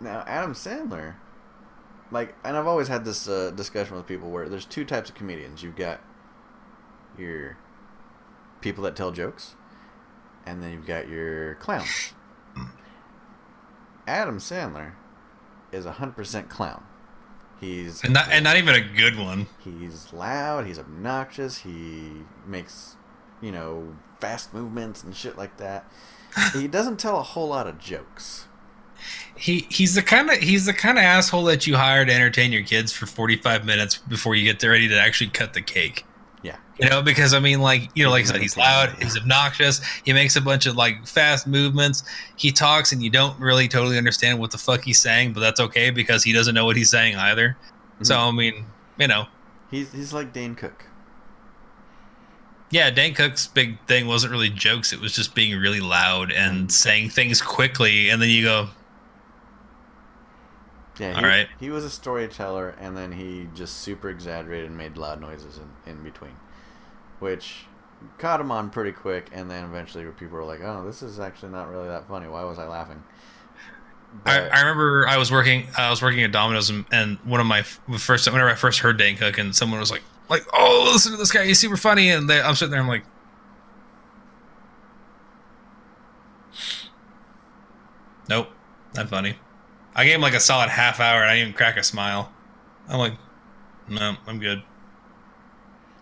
Now 0.01 0.23
Adam 0.27 0.53
Sandler, 0.53 1.15
like, 2.11 2.35
and 2.43 2.55
I've 2.57 2.67
always 2.67 2.87
had 2.87 3.05
this 3.05 3.27
uh, 3.27 3.51
discussion 3.51 3.95
with 3.97 4.07
people 4.07 4.29
where 4.29 4.47
there's 4.47 4.65
two 4.65 4.85
types 4.85 5.09
of 5.09 5.15
comedians. 5.15 5.61
You've 5.63 5.75
got 5.75 6.01
your 7.17 7.57
people 8.61 8.83
that 8.85 8.95
tell 8.95 9.11
jokes, 9.11 9.55
and 10.45 10.61
then 10.61 10.71
you've 10.71 10.85
got 10.87 11.09
your 11.09 11.55
clowns. 11.55 12.13
Adam 14.09 14.39
Sandler 14.39 14.93
is 15.71 15.85
a 15.85 15.93
hundred 15.93 16.15
percent 16.15 16.49
clown. 16.49 16.83
He's 17.61 18.03
And 18.03 18.13
not 18.13 18.29
and 18.31 18.43
not 18.43 18.57
even 18.57 18.73
a 18.73 18.81
good 18.81 19.17
one. 19.17 19.47
He's 19.63 20.11
loud. 20.11 20.65
He's 20.65 20.79
obnoxious. 20.79 21.59
He 21.59 22.23
makes, 22.45 22.97
you 23.39 23.51
know, 23.51 23.95
fast 24.19 24.53
movements 24.53 25.03
and 25.03 25.15
shit 25.15 25.37
like 25.37 25.57
that. 25.57 25.85
he 26.53 26.67
doesn't 26.77 26.97
tell 26.97 27.19
a 27.19 27.23
whole 27.23 27.49
lot 27.49 27.67
of 27.67 27.77
jokes. 27.77 28.47
He 29.35 29.67
he's 29.69 29.93
the 29.93 30.01
kind 30.01 30.29
of 30.31 30.37
he's 30.39 30.65
the 30.65 30.73
kind 30.73 30.97
of 30.97 31.03
asshole 31.03 31.43
that 31.45 31.67
you 31.67 31.75
hire 31.75 32.03
to 32.03 32.11
entertain 32.11 32.51
your 32.51 32.63
kids 32.63 32.91
for 32.91 33.05
45 33.05 33.63
minutes 33.63 33.97
before 33.97 34.33
you 34.35 34.43
get 34.51 34.67
ready 34.67 34.87
to 34.87 34.99
actually 34.99 35.29
cut 35.29 35.53
the 35.53 35.61
cake. 35.61 36.05
Yeah. 36.41 36.57
You 36.79 36.89
know, 36.89 37.01
because 37.01 37.33
I 37.33 37.39
mean, 37.39 37.59
like 37.61 37.89
you 37.95 38.03
know, 38.03 38.09
like 38.09 38.23
I 38.23 38.27
said, 38.27 38.41
he's 38.41 38.55
loud, 38.55 38.95
he's 39.01 39.17
obnoxious, 39.17 39.81
he 40.05 40.13
makes 40.13 40.35
a 40.35 40.41
bunch 40.41 40.65
of 40.65 40.75
like 40.75 41.05
fast 41.05 41.47
movements. 41.47 42.03
He 42.37 42.51
talks, 42.51 42.91
and 42.91 43.03
you 43.03 43.09
don't 43.09 43.37
really 43.39 43.67
totally 43.67 43.97
understand 43.97 44.39
what 44.39 44.51
the 44.51 44.57
fuck 44.57 44.83
he's 44.83 44.99
saying, 44.99 45.33
but 45.33 45.41
that's 45.41 45.59
okay 45.59 45.89
because 45.89 46.23
he 46.23 46.31
doesn't 46.31 46.55
know 46.55 46.65
what 46.65 46.77
he's 46.77 46.89
saying 46.89 47.17
either. 47.17 47.57
Mm-hmm. 47.95 48.03
So 48.05 48.17
I 48.17 48.31
mean, 48.31 48.65
you 48.97 49.07
know, 49.07 49.27
He's 49.71 49.91
he's 49.91 50.13
like 50.13 50.33
Dane 50.33 50.55
Cook. 50.55 50.85
yeah, 52.71 52.89
Dan 52.89 53.13
Cook's 53.13 53.47
big 53.47 53.77
thing 53.87 54.07
wasn't 54.07 54.31
really 54.31 54.49
jokes; 54.49 54.93
it 54.93 54.99
was 54.99 55.13
just 55.13 55.35
being 55.35 55.59
really 55.59 55.79
loud 55.79 56.31
and 56.31 56.57
mm-hmm. 56.57 56.69
saying 56.69 57.09
things 57.09 57.41
quickly, 57.41 58.09
and 58.09 58.21
then 58.21 58.29
you 58.29 58.43
go, 58.43 58.69
Yeah. 60.99 61.11
He, 61.11 61.15
All 61.17 61.23
right. 61.23 61.47
He 61.59 61.69
was 61.69 61.83
a 61.85 61.89
storyteller, 61.89 62.75
and 62.79 62.95
then 62.97 63.13
he 63.13 63.47
just 63.55 63.77
super 63.77 64.09
exaggerated 64.09 64.67
and 64.67 64.77
made 64.77 64.97
loud 64.97 65.21
noises 65.21 65.57
in, 65.57 65.91
in 65.91 66.03
between, 66.03 66.35
which 67.19 67.65
caught 68.17 68.41
him 68.41 68.51
on 68.51 68.69
pretty 68.69 68.91
quick. 68.91 69.29
And 69.31 69.49
then 69.49 69.63
eventually, 69.63 70.03
people 70.05 70.37
were 70.37 70.43
like, 70.43 70.61
"Oh, 70.61 70.85
this 70.85 71.01
is 71.01 71.19
actually 71.19 71.51
not 71.51 71.69
really 71.69 71.87
that 71.87 72.07
funny. 72.07 72.27
Why 72.27 72.43
was 72.43 72.59
I 72.59 72.67
laughing?" 72.67 73.01
I, 74.25 74.39
But- 74.39 74.53
I 74.55 74.59
remember 74.61 75.07
I 75.07 75.17
was 75.17 75.31
working 75.31 75.67
I 75.77 75.89
was 75.91 76.01
working 76.01 76.23
at 76.23 76.31
Domino's 76.31 76.69
and, 76.71 76.83
and 76.91 77.17
one 77.19 77.39
of 77.39 77.45
my 77.45 77.61
first 77.61 78.25
whenever 78.29 78.49
I 78.49 78.55
first 78.55 78.79
heard 78.79 78.97
Dan 78.97 79.15
Cook 79.15 79.37
and 79.37 79.55
someone 79.55 79.79
was 79.79 79.91
like 79.91 80.01
like 80.29 80.47
oh 80.51 80.89
listen 80.91 81.11
to 81.11 81.17
this 81.17 81.31
guy 81.31 81.45
he's 81.45 81.59
super 81.59 81.77
funny 81.77 82.09
and 82.09 82.27
they, 82.27 82.41
I'm 82.41 82.55
sitting 82.55 82.71
there 82.71 82.79
I'm 82.81 82.87
like 82.87 83.03
nope 88.29 88.49
not 88.95 89.09
funny 89.09 89.35
I 89.99 90.05
gave 90.05 90.15
him 90.15 90.21
like 90.21 90.33
a 90.33 90.39
solid 90.39 90.69
half 90.69 90.99
hour 90.99 91.21
and 91.21 91.29
I 91.29 91.35
didn't 91.35 91.49
even 91.49 91.57
crack 91.57 91.77
a 91.77 91.83
smile 91.83 92.31
I'm 92.87 92.99
like 92.99 93.13
no 93.87 94.15
I'm 94.27 94.39
good 94.39 94.63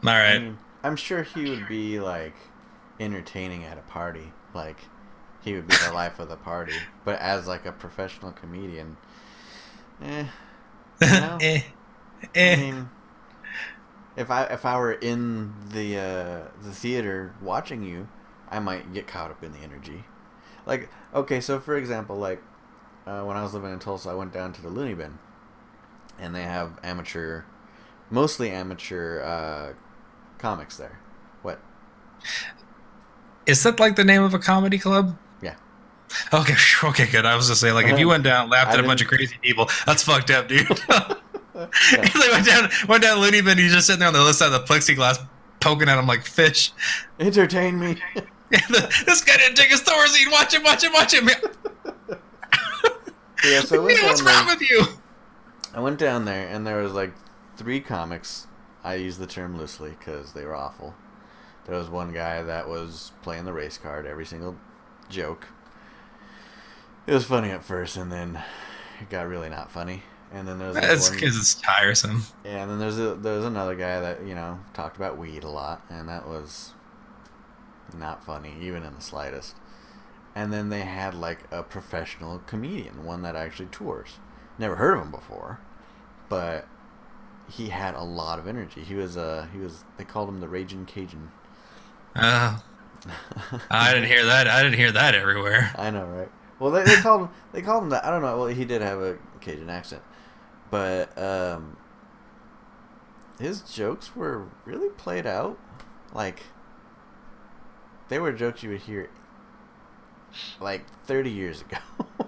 All 0.04 0.14
right. 0.14 0.36
I 0.36 0.40
mean, 0.40 0.58
I'm 0.84 0.96
sure 0.96 1.24
he 1.24 1.50
would 1.50 1.68
be 1.68 2.00
like 2.00 2.36
entertaining 3.00 3.64
at 3.66 3.78
a 3.78 3.82
party. 3.82 4.32
Like 4.54 4.78
he 5.44 5.54
would 5.54 5.68
be 5.68 5.76
the 5.86 5.94
life 5.94 6.20
of 6.20 6.30
the 6.30 6.38
party. 6.38 6.76
But 7.04 7.20
as 7.20 7.48
like 7.48 7.66
a 7.66 7.72
professional 7.72 8.32
comedian, 8.32 8.98
eh. 10.04 10.26
know, 11.02 11.38
eh, 11.42 11.62
I 12.24 12.28
eh. 12.36 12.56
mean, 12.56 12.90
if 14.16 14.32
I 14.32 14.44
if 14.46 14.66
I 14.66 14.78
were 14.80 14.94
in 14.94 15.54
the 15.72 15.98
uh, 15.98 16.42
the 16.64 16.72
theater 16.72 17.34
watching 17.42 17.84
you, 17.84 18.08
I 18.50 18.60
might 18.60 18.94
get 18.94 19.08
caught 19.08 19.32
up 19.32 19.44
in 19.44 19.52
the 19.52 19.60
energy. 19.60 20.06
Like 20.66 20.90
okay, 21.14 21.42
so 21.42 21.60
for 21.60 21.76
example, 21.76 22.18
like 22.18 22.42
uh, 23.08 23.24
when 23.24 23.38
I 23.38 23.42
was 23.44 23.54
living 23.54 23.72
in 23.72 23.80
Tulsa, 23.80 24.10
I 24.10 24.14
went 24.14 24.34
down 24.34 24.52
to 24.54 24.62
the 24.62 24.68
Looney 24.68 24.94
Bin, 24.94 25.18
and 26.20 26.36
they 26.36 26.44
have 26.44 26.78
amateur, 26.84 27.44
mostly 28.10 28.52
amateur 28.52 29.22
uh, 29.22 29.74
comics 30.38 30.76
there. 30.76 31.00
What? 31.42 31.60
Is 33.46 33.64
that 33.64 33.80
like 33.80 33.96
the 33.96 34.04
name 34.04 34.24
of 34.24 34.34
a 34.34 34.40
comedy 34.40 34.78
club? 34.78 35.18
Yeah. 35.42 35.56
Okay, 36.34 36.56
okay, 36.84 37.08
good. 37.08 37.26
I 37.26 37.36
was 37.38 37.48
just 37.48 37.62
saying, 37.62 37.76
like, 37.76 37.88
if 37.88 37.98
you 37.98 38.08
went 38.14 38.26
down, 38.26 38.50
laughed 38.50 38.74
at 38.74 38.80
a 38.80 38.84
bunch 38.84 39.02
of 39.02 39.08
crazy 39.08 39.38
people, 39.42 39.70
that's 39.86 40.04
fucked 40.04 40.30
up, 40.30 40.48
dude. 40.48 40.68
Yeah. 41.92 42.08
they 42.08 42.30
went 42.30 42.46
down, 42.46 42.70
went 42.88 43.02
down 43.02 43.20
Looney 43.20 43.42
Bin. 43.42 43.58
He's 43.58 43.74
just 43.74 43.88
sitting 43.88 44.02
there 44.02 44.08
on 44.08 44.14
the 44.14 44.20
other 44.20 44.32
side 44.32 44.54
of 44.54 44.62
the 44.62 44.72
plexiglass, 44.72 45.18
poking 45.60 45.90
at 45.90 45.98
him 45.98 46.06
like 46.06 46.24
fish. 46.24 46.72
Entertain 47.20 47.80
me. 47.80 47.98
this 48.52 49.24
guy 49.24 49.38
didn't 49.38 49.56
take 49.56 49.70
his 49.70 49.82
Thorazine. 49.82 50.32
Watch 50.32 50.54
him, 50.54 50.62
watch 50.62 50.84
him, 50.84 50.94
watch 50.94 51.16
him. 51.16 51.28
Yeah, 53.44 53.62
so 53.62 53.76
I 53.82 53.86
went 53.86 54.00
What's 54.04 54.22
wrong 54.22 54.46
there. 54.48 54.56
with 54.56 54.70
you? 54.70 54.86
I 55.74 55.80
went 55.80 56.00
down 56.00 56.26
there, 56.26 56.48
and 56.48 56.66
there 56.66 56.82
was 56.82 56.94
like 56.94 57.14
three 57.56 57.80
comics. 57.80 58.48
I 58.84 58.96
use 58.96 59.18
the 59.18 59.28
term 59.28 59.58
loosely 59.58 59.92
because 59.98 60.34
they 60.34 60.46
were 60.46 60.56
awful. 60.56 60.96
There 61.66 61.78
was 61.78 61.90
one 61.90 62.14
guy 62.14 62.42
that 62.44 62.68
was 62.70 63.12
playing 63.22 63.46
the 63.46 63.54
race 63.54 63.78
card 63.78 64.06
every 64.06 64.26
single 64.26 64.56
joke. 65.10 65.48
It 67.06 67.14
was 67.14 67.26
funny 67.26 67.52
at 67.52 67.64
first, 67.64 67.98
and 67.98 68.12
then 68.12 68.42
it 69.02 69.10
got 69.10 69.28
really 69.28 69.50
not 69.50 69.72
funny. 69.72 70.04
And 70.32 70.48
then 70.48 70.60
there 70.60 70.68
was 70.70 70.76
That's 70.78 71.10
because 71.10 71.38
it's 71.38 71.56
tiresome. 71.56 72.24
yeah, 72.44 72.64
and 72.64 72.72
then 72.72 72.80
there's 72.80 73.00
a, 73.00 73.16
there's 73.16 73.46
another 73.46 73.76
guy 73.76 74.00
that 74.02 74.24
you 74.26 74.36
know 74.36 74.60
talked 74.74 74.98
about 74.98 75.18
weed 75.18 75.44
a 75.44 75.50
lot, 75.50 75.82
and 75.90 76.10
that 76.10 76.28
was 76.28 76.72
not 77.98 78.24
funny, 78.26 78.54
even 78.62 78.84
in 78.84 78.94
the 78.96 79.02
slightest. 79.02 79.56
And 80.38 80.54
then 80.54 80.70
they 80.70 80.82
had 80.82 81.16
like 81.16 81.40
a 81.50 81.64
professional 81.64 82.38
comedian, 82.46 83.04
one 83.04 83.24
that 83.24 83.36
actually 83.36 83.70
tours. 83.70 84.20
Never 84.60 84.76
heard 84.76 84.96
of 84.96 85.06
him 85.06 85.10
before, 85.10 85.60
but 86.30 86.68
he 87.50 87.70
had 87.70 87.96
a 87.96 88.04
lot 88.04 88.38
of 88.38 88.48
energy. 88.48 88.84
He 88.84 88.94
was 88.94 89.18
uh 89.18 89.48
he 89.52 89.58
was 89.58 89.84
they 89.98 90.04
called 90.04 90.30
him 90.30 90.40
the 90.40 90.48
Raging 90.48 90.86
Cajun. 90.86 91.32
Uh, 92.16 92.60
I 93.72 93.96
didn't 93.96 94.10
hear 94.10 94.26
that. 94.26 94.48
I 94.48 94.62
didn't 94.62 94.78
hear 94.78 94.92
that 94.92 95.16
everywhere. 95.16 95.72
I 95.76 95.90
know, 95.90 96.06
right? 96.06 96.30
Well, 96.60 96.70
they, 96.70 96.84
they 96.84 96.98
called 96.98 97.22
him 97.22 97.30
they 97.52 97.64
called 97.64 97.86
him 97.86 97.90
that. 97.90 98.06
I 98.06 98.12
don't 98.12 98.22
know. 98.22 98.38
Well, 98.38 98.46
he 98.46 98.64
did 98.64 98.84
have 98.84 99.00
a 99.00 99.18
Cajun 99.42 99.72
accent, 99.72 100.04
but 100.70 101.18
um, 101.18 101.78
his 103.40 103.62
jokes 103.62 104.16
were 104.16 104.50
really 104.66 104.90
played 104.90 105.26
out. 105.26 105.58
Like 106.14 106.44
they 108.10 108.20
were 108.20 108.32
jokes 108.32 108.62
you 108.62 108.70
would 108.70 108.82
hear 108.82 109.10
like 110.60 110.86
thirty 111.06 111.32
years 111.32 111.62
ago. 111.62 111.78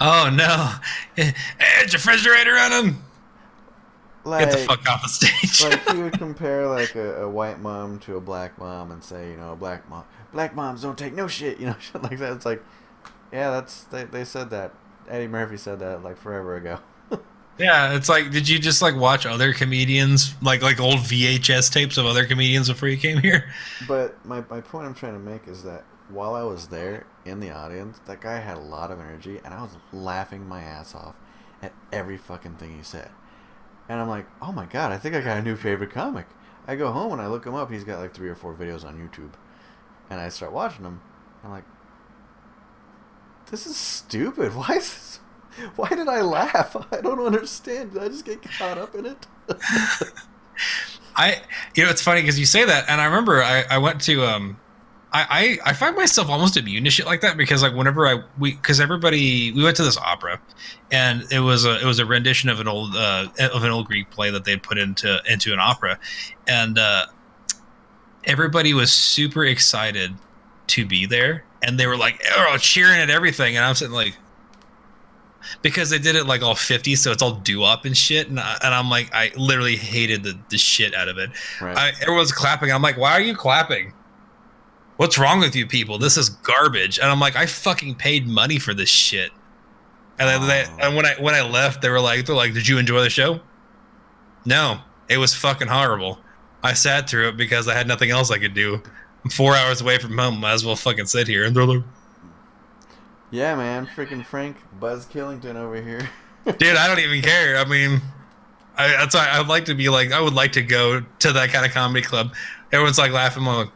Oh 0.00 0.28
no! 0.28 0.72
Your 1.16 1.32
refrigerator 1.92 2.52
running? 2.52 2.96
like, 4.24 4.48
Get 4.48 4.58
the 4.58 4.64
fuck 4.64 4.88
off 4.88 5.02
the 5.02 5.08
stage. 5.08 5.62
like 5.62 5.88
he 5.90 6.02
would 6.02 6.12
compare 6.18 6.66
like 6.66 6.94
a, 6.94 7.22
a 7.22 7.28
white 7.28 7.60
mom 7.60 7.98
to 8.00 8.16
a 8.16 8.20
black 8.20 8.58
mom 8.58 8.90
and 8.90 9.04
say, 9.04 9.30
you 9.30 9.36
know, 9.36 9.52
a 9.52 9.56
black 9.56 9.88
mom, 9.88 10.04
black 10.32 10.54
moms 10.54 10.82
don't 10.82 10.98
take 10.98 11.14
no 11.14 11.28
shit, 11.28 11.58
you 11.60 11.66
know, 11.66 11.76
shit 11.80 12.02
like 12.02 12.18
that. 12.18 12.32
It's 12.32 12.46
like, 12.46 12.62
yeah, 13.32 13.50
that's 13.50 13.84
they, 13.84 14.04
they 14.04 14.24
said 14.24 14.50
that. 14.50 14.72
Eddie 15.08 15.28
Murphy 15.28 15.58
said 15.58 15.80
that 15.80 16.02
like 16.02 16.16
forever 16.16 16.56
ago. 16.56 16.80
Yeah, 17.56 17.94
it's 17.94 18.08
like, 18.08 18.32
did 18.32 18.48
you 18.48 18.58
just 18.58 18.82
like 18.82 18.96
watch 18.96 19.26
other 19.26 19.52
comedians, 19.52 20.34
like 20.42 20.60
like 20.62 20.80
old 20.80 20.98
VHS 20.98 21.72
tapes 21.72 21.98
of 21.98 22.06
other 22.06 22.24
comedians 22.24 22.68
before 22.68 22.88
you 22.88 22.96
came 22.96 23.18
here? 23.18 23.52
But 23.86 24.24
my, 24.26 24.42
my 24.50 24.60
point 24.60 24.86
I'm 24.86 24.94
trying 24.94 25.12
to 25.12 25.20
make 25.20 25.46
is 25.46 25.62
that 25.62 25.84
while 26.08 26.34
I 26.34 26.42
was 26.42 26.68
there 26.68 27.06
in 27.24 27.40
the 27.40 27.50
audience, 27.50 28.00
that 28.06 28.20
guy 28.20 28.38
had 28.38 28.56
a 28.56 28.60
lot 28.60 28.90
of 28.90 29.00
energy, 29.00 29.40
and 29.44 29.54
I 29.54 29.62
was 29.62 29.76
laughing 29.92 30.46
my 30.46 30.62
ass 30.62 30.94
off 30.94 31.14
at 31.62 31.72
every 31.92 32.16
fucking 32.16 32.56
thing 32.56 32.76
he 32.76 32.82
said. 32.82 33.10
And 33.88 34.00
I'm 34.00 34.08
like, 34.08 34.26
oh 34.40 34.52
my 34.52 34.66
god, 34.66 34.92
I 34.92 34.98
think 34.98 35.14
I 35.14 35.20
got 35.20 35.38
a 35.38 35.42
new 35.42 35.56
favorite 35.56 35.90
comic. 35.90 36.26
I 36.66 36.76
go 36.76 36.90
home 36.92 37.12
and 37.12 37.20
I 37.20 37.26
look 37.26 37.44
him 37.46 37.54
up. 37.54 37.70
He's 37.70 37.84
got 37.84 38.00
like 38.00 38.14
three 38.14 38.28
or 38.28 38.34
four 38.34 38.54
videos 38.54 38.84
on 38.84 38.96
YouTube, 38.96 39.32
and 40.10 40.20
I 40.20 40.28
start 40.28 40.52
watching 40.52 40.84
them. 40.84 41.00
I'm 41.42 41.50
like, 41.50 41.64
this 43.50 43.66
is 43.66 43.76
stupid. 43.76 44.54
Why 44.54 44.76
is 44.76 44.94
this? 44.94 45.20
Why 45.76 45.88
did 45.88 46.08
I 46.08 46.22
laugh? 46.22 46.76
I 46.92 47.00
don't 47.00 47.20
understand. 47.20 47.92
Did 47.92 48.02
I 48.02 48.08
just 48.08 48.24
get 48.24 48.42
caught 48.42 48.78
up 48.78 48.94
in 48.94 49.06
it? 49.06 49.26
I, 51.16 51.42
you 51.76 51.84
know, 51.84 51.90
it's 51.90 52.02
funny 52.02 52.22
because 52.22 52.40
you 52.40 52.46
say 52.46 52.64
that, 52.64 52.88
and 52.88 53.00
I 53.00 53.04
remember 53.04 53.40
I, 53.40 53.64
I 53.70 53.78
went 53.78 54.00
to, 54.02 54.24
um, 54.24 54.58
I, 55.14 55.58
I, 55.64 55.70
I 55.70 55.72
find 55.74 55.94
myself 55.94 56.28
almost 56.28 56.56
immune 56.56 56.82
to 56.84 56.90
shit 56.90 57.06
like 57.06 57.20
that 57.20 57.36
because 57.36 57.62
like 57.62 57.72
whenever 57.72 58.08
I 58.08 58.24
we 58.36 58.52
because 58.54 58.80
everybody 58.80 59.52
we 59.52 59.62
went 59.62 59.76
to 59.76 59.84
this 59.84 59.96
opera, 59.96 60.40
and 60.90 61.24
it 61.30 61.38
was 61.38 61.64
a 61.64 61.80
it 61.80 61.84
was 61.84 62.00
a 62.00 62.04
rendition 62.04 62.50
of 62.50 62.58
an 62.58 62.66
old 62.66 62.96
uh, 62.96 63.28
of 63.38 63.62
an 63.62 63.70
old 63.70 63.86
Greek 63.86 64.10
play 64.10 64.30
that 64.30 64.44
they 64.44 64.56
put 64.56 64.76
into 64.76 65.22
into 65.28 65.52
an 65.52 65.60
opera, 65.60 66.00
and 66.48 66.80
uh, 66.80 67.06
everybody 68.24 68.74
was 68.74 68.92
super 68.92 69.44
excited 69.44 70.12
to 70.66 70.84
be 70.84 71.06
there, 71.06 71.44
and 71.62 71.78
they 71.78 71.86
were 71.86 71.96
like 71.96 72.20
oh, 72.36 72.56
cheering 72.58 72.98
at 72.98 73.08
everything, 73.08 73.56
and 73.56 73.64
I'm 73.64 73.76
sitting 73.76 73.94
like, 73.94 74.16
because 75.62 75.90
they 75.90 76.00
did 76.00 76.16
it 76.16 76.26
like 76.26 76.42
all 76.42 76.56
50 76.56 76.96
so 76.96 77.12
it's 77.12 77.22
all 77.22 77.36
do 77.36 77.62
up 77.62 77.84
and 77.84 77.96
shit. 77.96 78.28
And, 78.28 78.40
I, 78.40 78.58
and 78.64 78.74
i'm 78.74 78.90
like 78.90 79.14
i 79.14 79.30
literally 79.36 79.76
hated 79.76 80.24
the, 80.24 80.36
the 80.48 80.58
shit 80.58 80.92
out 80.92 81.08
of 81.08 81.18
it. 81.18 81.30
Right. 81.60 81.76
I, 81.76 81.92
everyone's 82.02 82.32
clapping. 82.32 82.72
I'm 82.72 82.82
like 82.82 82.96
why 82.96 83.12
are 83.12 83.20
you 83.20 83.36
clapping 83.36 83.92
what's 84.96 85.18
wrong 85.18 85.40
with 85.40 85.56
you 85.56 85.66
people? 85.66 85.98
This 85.98 86.16
is 86.16 86.28
garbage. 86.28 86.98
And 86.98 87.08
i'm 87.08 87.20
like 87.20 87.36
i 87.36 87.46
fucking 87.46 87.96
paid 87.96 88.26
money 88.26 88.58
for 88.58 88.74
this 88.74 88.88
shit. 88.88 89.30
And 90.18 90.28
then 90.28 90.48
they, 90.48 90.84
and 90.84 90.96
when 90.96 91.06
i 91.06 91.14
when 91.14 91.34
i 91.34 91.42
left 91.42 91.82
they 91.82 91.88
were 91.88 92.00
like 92.00 92.26
they're 92.26 92.36
like 92.36 92.54
did 92.54 92.68
you 92.68 92.78
enjoy 92.78 93.00
the 93.00 93.10
show? 93.10 93.40
No 94.44 94.80
it 95.08 95.18
was 95.18 95.34
fucking 95.34 95.68
horrible. 95.68 96.18
I 96.62 96.72
sat 96.72 97.08
through 97.08 97.28
it 97.28 97.36
because 97.36 97.68
i 97.68 97.74
had 97.74 97.86
nothing 97.86 98.10
else 98.10 98.30
i 98.30 98.38
could 98.38 98.54
do. 98.54 98.82
I'm 99.24 99.30
four 99.30 99.54
hours 99.54 99.80
away 99.80 99.98
from 99.98 100.16
home. 100.18 100.40
Might 100.40 100.52
as 100.52 100.64
well 100.64 100.76
fucking 100.76 101.06
sit 101.06 101.26
here. 101.26 101.44
And 101.44 101.54
they're 101.54 101.64
like 101.64 101.82
yeah, 103.30 103.56
man. 103.56 103.86
Freaking 103.86 104.24
Frank 104.24 104.56
Buzz 104.78 105.06
Killington 105.06 105.56
over 105.56 105.80
here. 105.80 106.08
dude 106.58 106.76
i 106.76 106.86
don't 106.86 107.00
even 107.00 107.22
care. 107.22 107.56
I 107.56 107.64
mean 107.64 108.00
I, 108.76 108.88
that's 108.88 109.14
why 109.14 109.28
i'd 109.30 109.46
like 109.46 109.66
to 109.66 109.74
be 109.74 109.88
like 109.88 110.10
i 110.10 110.20
would 110.20 110.34
like 110.34 110.50
to 110.52 110.62
go 110.62 111.00
to 111.00 111.32
that 111.32 111.50
kind 111.50 111.66
of 111.66 111.72
comedy 111.72 112.02
club. 112.02 112.34
Everyone's 112.72 112.98
like 112.98 113.12
laughing. 113.12 113.46
I'm 113.46 113.56
like 113.56 113.70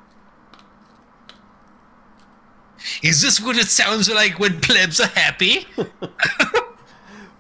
is 3.02 3.20
this 3.22 3.40
what 3.40 3.56
it 3.56 3.66
sounds 3.66 4.08
like 4.10 4.38
when 4.38 4.60
plebs 4.60 5.00
are 5.00 5.08
happy 5.08 5.66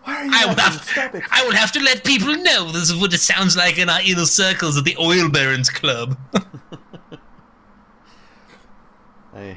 Why 0.08 0.16
are 0.16 0.24
you 0.24 0.30
I 0.32 0.46
would, 0.46 0.58
have, 0.58 0.82
Stop 0.82 1.14
it. 1.14 1.22
I 1.30 1.44
would 1.44 1.54
have 1.54 1.70
to 1.72 1.80
let 1.80 2.02
people 2.02 2.34
know 2.34 2.72
this 2.72 2.88
is 2.88 2.96
what 2.96 3.12
it 3.12 3.18
sounds 3.18 3.58
like 3.58 3.76
in 3.78 3.90
our 3.90 4.00
inner 4.00 4.24
circles 4.24 4.78
at 4.78 4.84
the 4.84 4.96
oil 4.98 5.28
barons 5.28 5.68
club 5.68 6.16
I, 9.34 9.56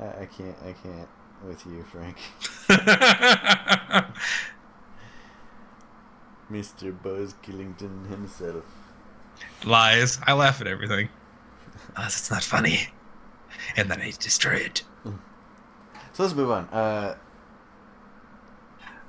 I, 0.00 0.26
can't. 0.26 0.56
I 0.64 0.72
can't 0.72 1.08
with 1.44 1.66
you, 1.66 1.84
Frank. 1.92 2.16
Mr. 6.50 6.94
Buzz 7.02 7.34
Killington 7.42 8.08
himself. 8.08 8.64
lies 9.64 10.18
i 10.26 10.32
laugh 10.32 10.60
at 10.60 10.66
everything 10.66 11.08
it's 11.98 12.30
not 12.30 12.42
funny 12.44 12.88
and 13.76 13.90
then 13.90 14.00
i 14.00 14.10
destroy 14.18 14.54
it 14.54 14.82
So 16.14 16.24
let's 16.24 16.34
move 16.34 16.50
on. 16.50 16.64
Uh, 16.68 17.16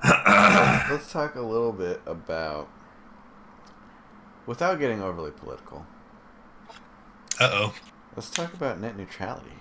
let's 0.89 1.11
talk 1.11 1.35
a 1.35 1.41
little 1.41 1.73
bit 1.73 2.01
about, 2.05 2.69
without 4.45 4.79
getting 4.79 5.01
overly 5.01 5.31
political. 5.31 5.85
uh-oh 7.41 7.73
Let's 8.15 8.29
talk 8.29 8.53
about 8.53 8.79
net 8.79 8.95
neutrality. 8.95 9.57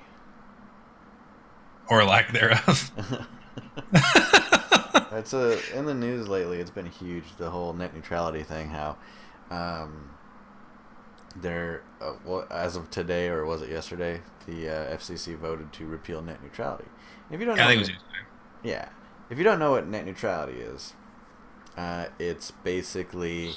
or 1.89 2.05
lack 2.05 2.33
thereof 2.33 2.91
It's 5.13 5.33
a 5.35 5.59
in 5.77 5.85
the 5.85 5.95
news 5.95 6.29
lately. 6.29 6.59
It's 6.59 6.71
been 6.71 6.87
huge. 6.87 7.25
The 7.39 7.51
whole 7.51 7.73
net 7.75 7.95
neutrality 7.95 8.43
thing. 8.45 8.71
How, 8.71 8.97
um, 9.51 10.11
there. 11.37 11.83
Uh, 12.01 12.15
well, 12.25 12.47
as 12.51 12.77
of 12.77 12.91
today, 12.91 13.29
or 13.29 13.45
was 13.45 13.63
it 13.63 13.71
yesterday? 13.71 14.21
The 14.47 14.69
uh, 14.69 14.97
FCC 14.97 15.37
voted 15.37 15.73
to 15.75 15.87
repeal 15.87 16.23
net 16.23 16.43
neutrality. 16.43 16.85
If 17.31 17.41
you 17.41 17.47
don't 17.47 17.57
know, 17.57 17.65
i 17.65 17.69
think 17.69 17.89
it 17.89 17.93
was 17.93 18.03
yeah. 18.63 18.89
If 19.31 19.39
you 19.39 19.45
don't 19.45 19.59
know 19.59 19.73
what 19.73 19.87
net 19.87 20.05
neutrality 20.05 20.61
is, 20.61 20.95
uh, 21.77 22.07
it's 22.19 22.51
basically. 22.51 23.55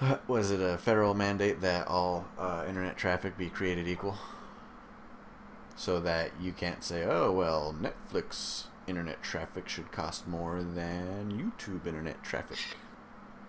Was 0.26 0.50
it 0.50 0.60
a 0.60 0.78
federal 0.78 1.14
mandate 1.14 1.60
that 1.60 1.86
all 1.86 2.26
uh, 2.38 2.64
internet 2.68 2.96
traffic 2.96 3.38
be 3.38 3.48
created 3.48 3.86
equal? 3.86 4.16
So 5.76 6.00
that 6.00 6.32
you 6.40 6.52
can't 6.52 6.84
say, 6.84 7.04
oh, 7.04 7.32
well, 7.32 7.74
Netflix 7.80 8.64
internet 8.86 9.22
traffic 9.22 9.68
should 9.68 9.90
cost 9.92 10.26
more 10.26 10.62
than 10.62 11.32
YouTube 11.32 11.86
internet 11.86 12.22
traffic. 12.22 12.58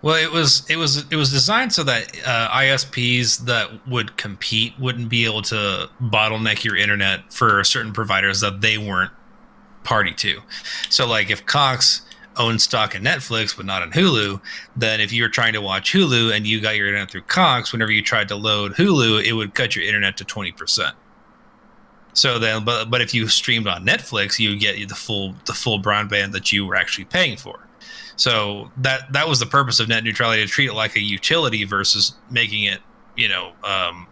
Well, 0.04 0.22
it 0.22 0.30
was 0.30 0.68
it 0.68 0.76
was 0.76 1.10
it 1.10 1.16
was 1.16 1.30
designed 1.30 1.72
so 1.72 1.82
that 1.84 2.14
uh, 2.26 2.50
ISPs 2.50 3.38
that 3.46 3.88
would 3.88 4.18
compete 4.18 4.74
wouldn't 4.78 5.08
be 5.08 5.24
able 5.24 5.40
to 5.40 5.88
bottleneck 5.98 6.62
your 6.62 6.76
internet 6.76 7.32
for 7.32 7.64
certain 7.64 7.94
providers 7.94 8.42
that 8.42 8.60
they 8.60 8.76
weren't 8.76 9.12
party 9.82 10.12
to. 10.12 10.40
So, 10.90 11.06
like 11.06 11.30
if 11.30 11.46
Cox 11.46 12.02
owned 12.36 12.60
stock 12.60 12.94
in 12.94 13.02
Netflix 13.02 13.56
but 13.56 13.64
not 13.64 13.82
in 13.82 13.92
Hulu, 13.92 14.42
then 14.76 15.00
if 15.00 15.10
you 15.10 15.22
were 15.22 15.30
trying 15.30 15.54
to 15.54 15.62
watch 15.62 15.94
Hulu 15.94 16.36
and 16.36 16.46
you 16.46 16.60
got 16.60 16.76
your 16.76 16.88
internet 16.88 17.10
through 17.10 17.22
Cox, 17.22 17.72
whenever 17.72 17.90
you 17.90 18.02
tried 18.02 18.28
to 18.28 18.36
load 18.36 18.74
Hulu, 18.74 19.24
it 19.24 19.32
would 19.32 19.54
cut 19.54 19.74
your 19.74 19.86
internet 19.86 20.18
to 20.18 20.24
twenty 20.26 20.52
percent. 20.52 20.94
So 22.12 22.38
then, 22.38 22.62
but 22.66 22.90
but 22.90 23.00
if 23.00 23.14
you 23.14 23.26
streamed 23.28 23.66
on 23.66 23.86
Netflix, 23.86 24.38
you 24.38 24.50
would 24.50 24.60
get 24.60 24.86
the 24.86 24.94
full 24.94 25.34
the 25.46 25.54
full 25.54 25.80
broadband 25.80 26.32
that 26.32 26.52
you 26.52 26.66
were 26.66 26.76
actually 26.76 27.06
paying 27.06 27.38
for. 27.38 27.66
So 28.16 28.70
that 28.78 29.12
that 29.12 29.28
was 29.28 29.40
the 29.40 29.46
purpose 29.46 29.80
of 29.80 29.88
net 29.88 30.04
neutrality 30.04 30.42
to 30.42 30.48
treat 30.48 30.68
it 30.68 30.74
like 30.74 30.96
a 30.96 31.00
utility 31.00 31.64
versus 31.64 32.14
making 32.30 32.64
it, 32.64 32.80
you 33.16 33.28
know, 33.28 33.52
um, 33.64 34.06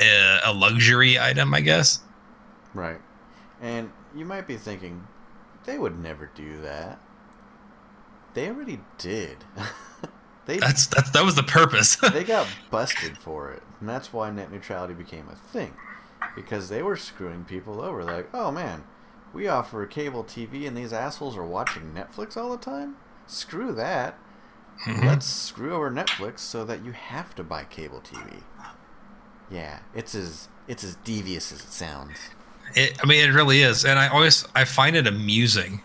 a, 0.00 0.38
a 0.46 0.52
luxury 0.52 1.18
item, 1.18 1.54
I 1.54 1.60
guess. 1.60 2.00
Right. 2.74 3.00
And 3.60 3.92
you 4.14 4.24
might 4.24 4.46
be 4.46 4.56
thinking, 4.56 5.06
they 5.64 5.78
would 5.78 5.98
never 5.98 6.30
do 6.34 6.60
that. 6.62 7.00
They 8.34 8.48
already 8.48 8.80
did. 8.98 9.38
they 10.46 10.58
That's 10.58 10.86
that's 10.86 11.10
that 11.10 11.24
was 11.24 11.34
the 11.34 11.42
purpose. 11.42 11.96
they 12.12 12.24
got 12.24 12.46
busted 12.70 13.18
for 13.18 13.50
it, 13.50 13.62
and 13.80 13.88
that's 13.88 14.12
why 14.12 14.30
net 14.30 14.50
neutrality 14.52 14.94
became 14.94 15.28
a 15.28 15.34
thing, 15.34 15.74
because 16.34 16.68
they 16.68 16.82
were 16.82 16.96
screwing 16.96 17.44
people 17.44 17.80
over. 17.80 18.04
Like, 18.04 18.28
oh 18.32 18.50
man, 18.50 18.84
we 19.32 19.46
offer 19.48 19.84
cable 19.86 20.24
TV, 20.24 20.66
and 20.66 20.76
these 20.76 20.92
assholes 20.92 21.36
are 21.36 21.44
watching 21.44 21.92
Netflix 21.94 22.36
all 22.36 22.50
the 22.50 22.62
time. 22.62 22.96
Screw 23.26 23.72
that. 23.72 24.18
Mhm. 24.86 25.04
Let's 25.04 25.26
screw 25.26 25.74
over 25.74 25.90
Netflix 25.90 26.38
so 26.40 26.64
that 26.64 26.84
you 26.84 26.92
have 26.92 27.34
to 27.34 27.44
buy 27.44 27.64
cable 27.64 28.00
TV. 28.00 28.42
Yeah, 29.50 29.80
it's 29.94 30.14
as 30.14 30.48
it's 30.68 30.84
as 30.84 30.96
devious 30.96 31.52
as 31.52 31.60
it 31.60 31.72
sounds. 31.72 32.16
It, 32.74 32.98
I 33.02 33.06
mean, 33.06 33.28
it 33.28 33.32
really 33.32 33.62
is, 33.62 33.84
and 33.84 33.98
I 33.98 34.08
always 34.08 34.46
I 34.54 34.64
find 34.64 34.96
it 34.96 35.06
amusing 35.06 35.82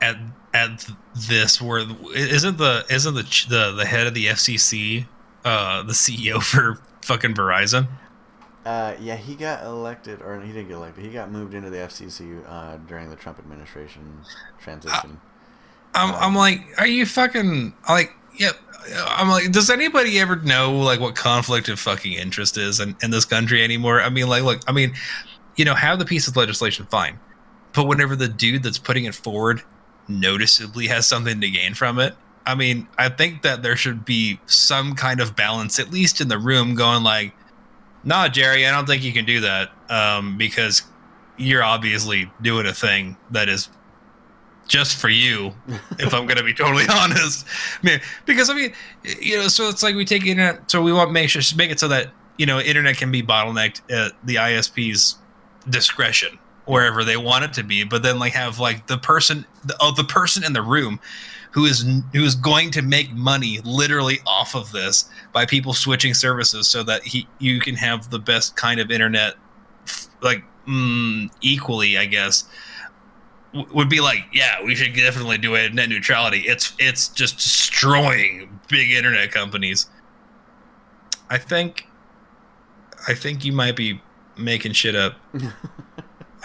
at 0.00 0.16
at 0.54 0.86
this 1.28 1.60
where 1.60 1.84
isn't 2.14 2.58
the 2.58 2.84
isn't 2.88 3.14
the 3.14 3.46
the 3.48 3.72
the 3.72 3.84
head 3.84 4.06
of 4.06 4.14
the 4.14 4.26
FCC 4.26 5.06
uh 5.44 5.82
the 5.82 5.92
CEO 5.92 6.40
for 6.42 6.78
fucking 7.02 7.34
Verizon. 7.34 7.88
Uh, 8.64 8.94
yeah, 8.98 9.16
he 9.16 9.34
got 9.34 9.62
elected, 9.64 10.22
or 10.22 10.40
he 10.40 10.52
didn't 10.52 10.68
get 10.68 10.76
elected. 10.76 11.04
He 11.04 11.10
got 11.10 11.30
moved 11.30 11.52
into 11.52 11.68
the 11.68 11.76
FCC 11.78 12.42
uh, 12.48 12.78
during 12.88 13.10
the 13.10 13.16
Trump 13.16 13.38
administration 13.38 14.20
transition. 14.58 15.20
I'm, 15.94 16.14
I'm 16.14 16.34
like, 16.34 16.62
are 16.78 16.86
you 16.86 17.04
fucking 17.06 17.74
like, 17.88 18.12
yeah. 18.36 18.50
I'm 19.06 19.28
like, 19.28 19.50
does 19.52 19.70
anybody 19.70 20.18
ever 20.18 20.36
know 20.36 20.78
like 20.78 21.00
what 21.00 21.14
conflict 21.14 21.68
of 21.68 21.78
fucking 21.78 22.12
interest 22.14 22.58
is 22.58 22.80
in, 22.80 22.96
in 23.02 23.10
this 23.10 23.24
country 23.24 23.62
anymore? 23.62 24.00
I 24.00 24.08
mean, 24.08 24.28
like, 24.28 24.42
look, 24.42 24.60
I 24.66 24.72
mean, 24.72 24.94
you 25.56 25.64
know, 25.64 25.74
have 25.74 25.98
the 25.98 26.04
piece 26.04 26.28
of 26.28 26.36
legislation, 26.36 26.86
fine, 26.86 27.18
but 27.72 27.86
whenever 27.86 28.16
the 28.16 28.28
dude 28.28 28.62
that's 28.62 28.78
putting 28.78 29.04
it 29.04 29.14
forward 29.14 29.62
noticeably 30.08 30.86
has 30.88 31.06
something 31.06 31.40
to 31.40 31.50
gain 31.50 31.74
from 31.74 31.98
it, 31.98 32.14
I 32.46 32.54
mean, 32.54 32.86
I 32.98 33.08
think 33.08 33.42
that 33.42 33.62
there 33.62 33.76
should 33.76 34.04
be 34.04 34.38
some 34.46 34.94
kind 34.94 35.20
of 35.20 35.34
balance, 35.34 35.78
at 35.78 35.90
least 35.90 36.20
in 36.20 36.28
the 36.28 36.38
room, 36.38 36.74
going 36.74 37.02
like, 37.02 37.32
nah, 38.04 38.28
Jerry, 38.28 38.66
I 38.66 38.70
don't 38.70 38.86
think 38.86 39.02
you 39.02 39.12
can 39.12 39.24
do 39.24 39.40
that 39.40 39.70
um, 39.88 40.36
because 40.38 40.82
you're 41.36 41.62
obviously 41.62 42.30
doing 42.42 42.66
a 42.66 42.74
thing 42.74 43.16
that 43.30 43.48
is 43.48 43.68
just 44.66 44.96
for 44.96 45.08
you 45.08 45.52
if 45.98 46.14
I'm 46.14 46.26
going 46.26 46.38
to 46.38 46.44
be 46.44 46.54
totally 46.54 46.84
honest. 46.90 47.46
I 47.82 47.86
mean, 47.86 48.00
because 48.26 48.50
I 48.50 48.54
mean, 48.54 48.72
you 49.20 49.36
know, 49.36 49.48
so 49.48 49.68
it's 49.68 49.82
like 49.82 49.94
we 49.94 50.04
take 50.04 50.26
internet, 50.26 50.70
so 50.70 50.82
we 50.82 50.92
want 50.92 51.08
to 51.08 51.12
make 51.12 51.28
sure 51.28 51.42
make 51.56 51.70
it 51.70 51.80
so 51.80 51.88
that 51.88 52.10
you 52.36 52.46
know, 52.46 52.60
internet 52.60 52.96
can 52.96 53.10
be 53.10 53.22
bottlenecked 53.22 53.80
at 53.90 54.12
the 54.24 54.36
ISP's 54.36 55.16
discretion 55.70 56.38
wherever 56.66 57.04
they 57.04 57.16
want 57.16 57.44
it 57.44 57.52
to 57.52 57.62
be, 57.62 57.84
but 57.84 58.02
then 58.02 58.18
like 58.18 58.32
have 58.32 58.58
like 58.58 58.86
the 58.86 58.98
person, 58.98 59.44
the, 59.64 59.76
oh, 59.80 59.92
the 59.92 60.04
person 60.04 60.42
in 60.44 60.52
the 60.52 60.62
room 60.62 60.98
who 61.54 61.64
is 61.64 61.86
who 62.12 62.24
is 62.24 62.34
going 62.34 62.70
to 62.72 62.82
make 62.82 63.12
money 63.12 63.60
literally 63.64 64.18
off 64.26 64.54
of 64.54 64.70
this 64.72 65.08
by 65.32 65.46
people 65.46 65.72
switching 65.72 66.12
services 66.12 66.66
so 66.66 66.82
that 66.82 67.02
he 67.02 67.26
you 67.38 67.60
can 67.60 67.76
have 67.76 68.10
the 68.10 68.18
best 68.18 68.56
kind 68.56 68.80
of 68.80 68.90
internet 68.90 69.34
like 70.20 70.42
mm, 70.66 71.30
equally 71.40 71.96
i 71.96 72.04
guess 72.04 72.44
would 73.72 73.88
be 73.88 74.00
like 74.00 74.24
yeah 74.32 74.62
we 74.62 74.74
should 74.74 74.94
definitely 74.94 75.38
do 75.38 75.54
it 75.54 75.72
net 75.74 75.88
neutrality. 75.88 76.40
It's 76.40 76.74
it's 76.78 77.08
just 77.08 77.36
destroying 77.36 78.58
big 78.68 78.90
internet 78.90 79.30
companies. 79.30 79.88
I 81.30 81.38
think 81.38 81.86
i 83.08 83.14
think 83.14 83.44
you 83.44 83.52
might 83.52 83.76
be 83.76 84.00
making 84.38 84.72
shit 84.72 84.94
up 84.94 85.14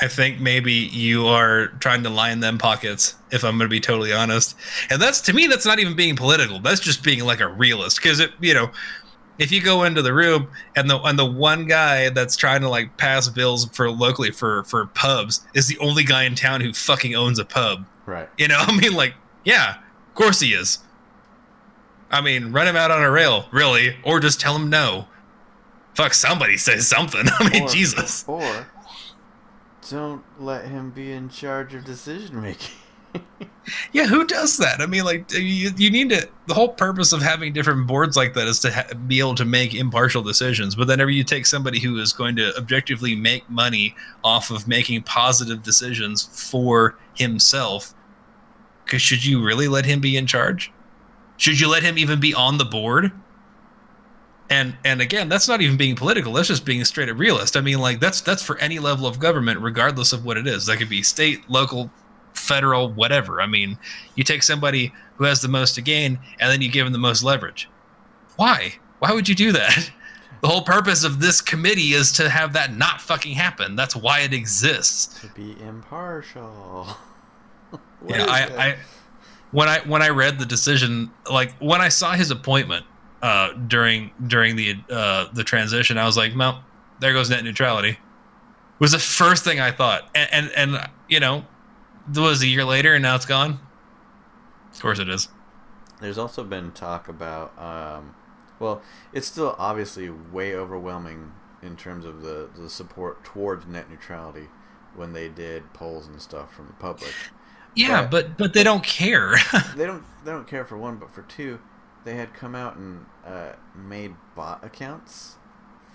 I 0.02 0.08
think 0.08 0.39
maybe 0.39 0.72
you 0.72 1.28
are 1.28 1.68
trying 1.80 2.04
to 2.04 2.10
line 2.10 2.39
them 2.39 2.58
pockets, 2.58 3.16
if 3.32 3.43
I'm 3.43 3.58
going 3.58 3.68
to 3.68 3.74
be 3.74 3.80
totally 3.82 4.14
honest. 4.14 4.56
And 4.89 5.02
that's 5.02 5.20
to 5.22 5.34
me, 5.34 5.47
that's 5.47 5.66
not 5.66 5.80
even 5.80 5.95
being 5.95 6.16
political. 6.16 6.60
That's 6.60 6.80
just 6.80 7.04
being 7.04 7.26
like 7.26 7.41
a 7.41 7.47
realist. 7.47 7.97
Because 7.97 8.20
it, 8.22 8.32
you 8.39 8.54
know, 8.54 8.72
if 9.39 9.52
you 9.52 9.62
go 9.62 9.84
into 9.84 10.02
the 10.02 10.14
room 10.14 10.47
and 10.76 10.89
the 10.89 11.00
and 11.02 11.20
the 11.20 11.26
one 11.26 11.66
guy 11.66 12.10
that's 12.10 12.36
trying 12.38 12.62
to 12.62 12.70
like 12.70 12.95
pass 12.97 13.28
bills 13.30 13.66
for 13.74 13.89
locally 13.91 14.32
for 14.32 14.64
for 14.66 14.86
pubs 14.88 15.45
is 15.54 15.68
the 15.68 15.78
only 15.80 16.04
guy 16.04 16.24
in 16.24 16.36
town 16.36 16.62
who 16.62 16.72
fucking 16.74 17.16
owns 17.16 17.38
a 17.39 17.45
pub. 17.45 17.86
Right. 18.06 18.30
You 18.38 18.47
know, 18.47 18.58
I 18.60 18.76
mean, 18.78 18.93
like, 18.93 19.16
yeah, 19.43 19.76
of 20.08 20.14
course 20.16 20.39
he 20.39 20.54
is. 20.54 20.80
I 22.12 22.22
mean, 22.22 22.52
run 22.52 22.68
him 22.68 22.76
out 22.76 22.89
on 22.89 23.04
a 23.04 23.12
rail, 23.12 23.47
really, 23.52 23.95
or 24.04 24.20
just 24.20 24.39
tell 24.39 24.56
him 24.56 24.70
no. 24.70 25.08
Fuck, 25.93 26.14
somebody 26.14 26.58
say 26.58 26.78
something. 26.80 27.24
I 27.39 27.50
mean, 27.50 27.64
Or- 27.64 27.68
Jesus. 27.70 28.24
Or 28.28 28.66
don't 29.89 30.23
let 30.39 30.65
him 30.65 30.91
be 30.91 31.11
in 31.11 31.29
charge 31.29 31.73
of 31.73 31.83
decision 31.85 32.41
making. 32.41 32.75
Yeah, 33.91 34.07
who 34.07 34.25
does 34.25 34.57
that? 34.57 34.81
I 34.81 34.85
mean, 34.85 35.03
like 35.03 35.31
you, 35.31 35.71
you 35.77 35.91
need 35.91 36.09
to. 36.09 36.27
The 36.47 36.53
whole 36.53 36.69
purpose 36.69 37.13
of 37.13 37.21
having 37.21 37.53
different 37.53 37.85
boards 37.85 38.17
like 38.17 38.33
that 38.33 38.47
is 38.47 38.59
to 38.61 38.71
ha- 38.71 38.87
be 39.07 39.19
able 39.19 39.35
to 39.35 39.45
make 39.45 39.75
impartial 39.75 40.23
decisions. 40.23 40.75
But 40.75 40.87
then, 40.87 40.95
whenever 40.95 41.11
you 41.11 41.23
take 41.23 41.45
somebody 41.45 41.79
who 41.79 41.99
is 41.99 42.11
going 42.13 42.35
to 42.37 42.55
objectively 42.57 43.15
make 43.15 43.47
money 43.49 43.95
off 44.23 44.49
of 44.49 44.67
making 44.67 45.03
positive 45.03 45.61
decisions 45.61 46.23
for 46.51 46.97
himself, 47.15 47.93
should 48.87 49.23
you 49.23 49.43
really 49.43 49.67
let 49.67 49.85
him 49.85 49.99
be 49.99 50.17
in 50.17 50.25
charge? 50.25 50.71
Should 51.37 51.59
you 51.59 51.69
let 51.69 51.83
him 51.83 51.97
even 51.97 52.19
be 52.19 52.33
on 52.33 52.57
the 52.57 52.65
board? 52.65 53.11
And 54.50 54.76
and 54.84 55.02
again, 55.02 55.30
that's 55.30 55.47
not 55.47 55.62
even 55.62 55.78
being 55.78 55.95
political. 55.95 56.34
That's 56.34 56.47
just 56.47 56.66
being 56.66 56.84
straight 56.86 57.10
up 57.10 57.18
realist. 57.18 57.56
I 57.56 57.62
mean, 57.62 57.80
like 57.80 58.00
that's 58.00 58.22
that's 58.22 58.41
for 58.41 58.58
any 58.58 58.80
level 58.80 59.06
of 59.06 59.20
government, 59.20 59.60
regardless 59.60 60.12
of 60.12 60.26
what 60.26 60.38
it 60.38 60.47
is. 60.47 60.66
That 60.66 60.78
could 60.78 60.89
be 60.89 61.04
state, 61.04 61.47
local, 61.50 61.91
federal, 62.34 62.91
whatever. 62.91 63.41
I 63.41 63.45
mean, 63.45 63.78
you 64.16 64.24
take 64.24 64.41
somebody 64.41 64.91
who 65.18 65.26
has 65.26 65.41
the 65.41 65.47
most 65.47 65.76
to 65.76 65.82
gain 65.82 66.18
and 66.39 66.52
then 66.52 66.62
you 66.62 66.70
give 66.70 66.86
them 66.86 66.93
the 66.93 67.00
most 67.00 67.24
leverage. 67.24 67.70
Why? 68.38 68.74
Why 69.00 69.12
would 69.12 69.30
you 69.30 69.36
do 69.36 69.52
that? 69.54 69.91
The 70.41 70.47
whole 70.47 70.62
purpose 70.62 71.04
of 71.04 71.20
this 71.20 71.41
committee 71.41 71.91
is 71.91 72.14
to 72.14 72.30
have 72.30 72.54
that 72.54 72.74
not 72.74 73.02
fucking 73.02 73.34
happen. 73.34 73.76
That's 73.76 73.93
why 73.93 74.22
it 74.22 74.34
exists. 74.34 75.20
to 75.20 75.28
be 75.34 75.58
impartial. 75.62 76.88
Yeah, 78.08 78.26
I. 78.30 78.68
I 78.70 78.78
when 79.52 79.68
I 79.68 79.80
when 79.80 80.02
I 80.02 80.10
read 80.10 80.39
the 80.39 80.45
decision, 80.45 81.12
like 81.30 81.54
when 81.58 81.82
I 81.82 81.89
saw 81.89 82.14
his 82.14 82.32
appointment 82.32 82.86
uh, 83.22 83.53
during 83.67 84.11
during 84.28 84.55
the 84.55 84.76
uh, 84.89 85.26
the 85.34 85.43
transition, 85.43 85.97
I 85.97 86.05
was 86.05 86.17
like, 86.17 86.36
well, 86.36 86.63
there 86.99 87.13
goes 87.13 87.30
net 87.30 87.43
neutrality. 87.43 87.97
Was 88.80 88.91
the 88.93 88.99
first 88.99 89.43
thing 89.43 89.59
I 89.59 89.72
thought, 89.72 90.09
and 90.15 90.30
and, 90.32 90.51
and 90.76 90.89
you 91.09 91.20
know, 91.20 91.45
it 92.13 92.20
was 92.20 92.41
a 92.41 92.47
year 92.47 92.63
later, 92.63 92.93
and 92.93 93.03
now 93.03 93.15
it's 93.15 93.26
gone. 93.26 93.59
Of 94.74 94.82
course, 94.82 94.99
it 94.99 95.09
is. 95.09 95.28
There's 95.99 96.17
also 96.17 96.45
been 96.45 96.72
talk 96.72 97.09
about, 97.09 97.51
um, 97.59 98.15
well, 98.59 98.82
it's 99.11 99.28
still 99.28 99.53
obviously 99.57 100.09
way 100.09 100.55
overwhelming 100.55 101.34
in 101.61 101.76
terms 101.76 102.05
of 102.05 102.22
the, 102.22 102.47
the 102.57 102.70
support 102.70 103.26
towards 103.26 103.65
net 103.67 103.89
neutrality 103.89 104.47
when 104.95 105.11
they 105.11 105.28
did 105.28 105.74
polls 105.74 106.07
and 106.07 106.22
stuff 106.22 106.53
from 106.53 106.67
the 106.67 106.74
public. 106.74 107.13
Yeah, 107.76 108.03
But- 108.03 108.11
but 108.11 108.38
but 108.38 108.53
they 108.53 108.63
don't 108.63 108.84
care. 108.84 109.36
They 109.76 109.86
don't 109.86 110.03
they 110.24 110.32
don't 110.32 110.47
care 110.47 110.63
for 110.63 110.78
one, 110.78 110.95
but 110.97 111.11
for 111.11 111.24
two, 111.24 111.59
they 112.06 112.16
had 112.16 112.34
come 112.34 112.56
out 112.56 112.76
and 112.76 113.06
uh, 113.26 113.54
made 113.76 114.16
bot 114.36 114.64
accounts 114.64 115.36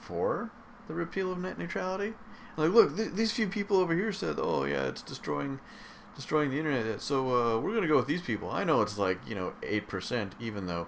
for 0.00 0.50
the 0.88 0.94
repeal 0.94 1.32
of 1.32 1.38
net 1.38 1.58
neutrality. 1.58 2.14
Like, 2.56 2.70
look, 2.70 2.96
th- 2.96 3.12
these 3.12 3.32
few 3.32 3.48
people 3.48 3.78
over 3.78 3.94
here 3.94 4.12
said, 4.12 4.36
"Oh 4.38 4.64
yeah, 4.64 4.84
it's 4.84 5.02
destroying." 5.02 5.60
Destroying 6.14 6.50
the 6.52 6.58
internet, 6.58 7.00
so 7.00 7.56
uh, 7.56 7.58
we're 7.58 7.74
gonna 7.74 7.88
go 7.88 7.96
with 7.96 8.06
these 8.06 8.22
people. 8.22 8.48
I 8.48 8.62
know 8.62 8.82
it's 8.82 8.96
like 8.96 9.18
you 9.26 9.34
know 9.34 9.52
eight 9.64 9.88
percent, 9.88 10.36
even 10.38 10.68
though 10.68 10.86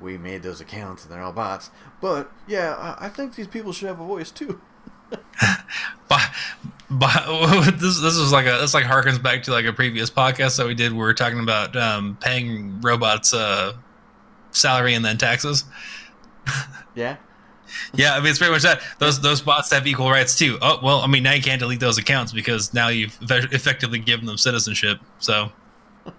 we 0.00 0.18
made 0.18 0.42
those 0.42 0.60
accounts 0.60 1.04
and 1.04 1.12
they're 1.12 1.22
all 1.22 1.32
bots. 1.32 1.70
But 2.00 2.30
yeah, 2.46 2.74
I, 2.74 3.06
I 3.06 3.08
think 3.08 3.34
these 3.34 3.46
people 3.46 3.72
should 3.72 3.88
have 3.88 4.00
a 4.00 4.06
voice 4.06 4.30
too. 4.30 4.60
but, 6.08 6.30
but 6.90 7.70
this 7.78 8.00
this 8.00 8.16
is 8.16 8.32
like 8.32 8.46
a 8.46 8.58
this 8.60 8.74
like 8.74 8.84
harkens 8.84 9.22
back 9.22 9.42
to 9.44 9.50
like 9.50 9.64
a 9.64 9.72
previous 9.72 10.10
podcast 10.10 10.56
that 10.58 10.66
we 10.66 10.74
did. 10.74 10.92
where 10.92 11.00
We 11.00 11.06
were 11.06 11.14
talking 11.14 11.40
about 11.40 11.76
um, 11.76 12.16
paying 12.20 12.80
robots 12.80 13.34
uh, 13.34 13.72
salary 14.50 14.94
and 14.94 15.04
then 15.04 15.18
taxes. 15.18 15.64
Yeah, 16.94 17.16
Yeah, 17.94 18.14
I 18.14 18.20
mean 18.20 18.30
it's 18.30 18.38
pretty 18.38 18.52
much 18.52 18.62
that. 18.62 18.80
Those 18.98 19.20
those 19.20 19.40
bots 19.40 19.70
have 19.72 19.86
equal 19.86 20.10
rights 20.10 20.36
too. 20.38 20.58
Oh 20.62 20.78
well, 20.82 21.00
I 21.00 21.06
mean 21.06 21.22
now 21.22 21.32
you 21.32 21.42
can't 21.42 21.58
delete 21.60 21.80
those 21.80 21.98
accounts 21.98 22.32
because 22.32 22.72
now 22.74 22.88
you've 22.88 23.16
eff- 23.30 23.52
effectively 23.52 23.98
given 23.98 24.26
them 24.26 24.38
citizenship. 24.38 25.00
So, 25.18 25.50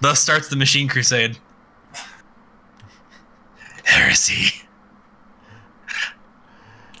thus 0.00 0.20
starts 0.20 0.48
the 0.48 0.56
machine 0.56 0.88
crusade. 0.88 1.38
Heresy. 3.84 4.58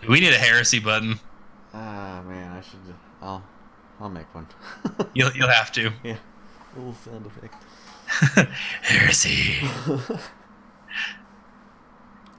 We 0.08 0.18
need 0.18 0.32
a 0.32 0.36
heresy 0.38 0.80
button. 0.80 1.20
ah 1.72 2.22
man, 2.26 2.56
I 2.56 2.60
should. 2.60 2.80
I'll 3.22 3.40
I'll 4.00 4.08
make 4.08 4.34
one. 4.34 4.48
You'll 5.14 5.30
you'll 5.30 5.48
have 5.48 5.70
to. 5.72 5.92
yeah, 6.02 6.16
little 6.76 6.92
sound 6.94 7.24
effect. 7.24 7.54
Heresy. 8.82 9.56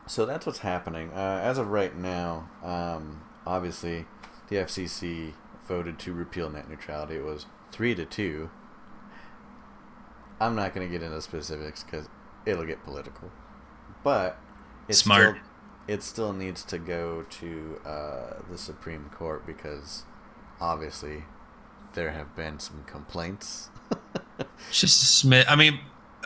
So 0.05 0.28
that's 0.28 0.45
what's 0.45 0.59
happening. 0.59 1.11
Uh, 1.11 1.39
as 1.41 1.57
of 1.57 1.69
right 1.69 1.97
now, 1.97 2.47
um, 2.61 3.24
obviously, 3.47 4.05
the 4.47 4.57
FCC 4.57 5.34
voted 5.67 5.97
to 5.99 6.13
repeal 6.13 6.51
net 6.51 6.69
neutrality. 6.69 7.15
It 7.15 7.24
was 7.24 7.47
three 7.71 7.95
to 7.95 8.05
two. 8.05 8.51
I'm 10.39 10.55
not 10.55 10.76
going 10.76 10.88
to 10.88 10.91
get 10.91 11.03
into 11.03 11.19
specifics 11.19 11.84
because 11.84 12.09
it'll 12.45 12.65
get 12.65 12.84
political, 12.84 13.32
but 14.03 14.38
it's 14.88 14.99
Smart. 14.99 15.38
Still, 15.38 15.95
it 15.95 16.03
still 16.03 16.34
needs 16.34 16.63
to 16.65 16.78
go 16.78 17.26
to 17.30 17.82
uh, 17.84 18.34
the 18.51 18.57
Supreme 18.59 19.09
Court 19.09 19.47
because 19.47 20.03
obviously 20.61 21.24
there 21.93 22.11
have 22.11 22.36
been 22.36 22.59
some 22.59 22.84
complaints. 22.86 23.69
Just 24.71 25.03
a 25.03 25.05
smit. 25.05 25.45
I 25.49 25.55
mean, 25.55 25.79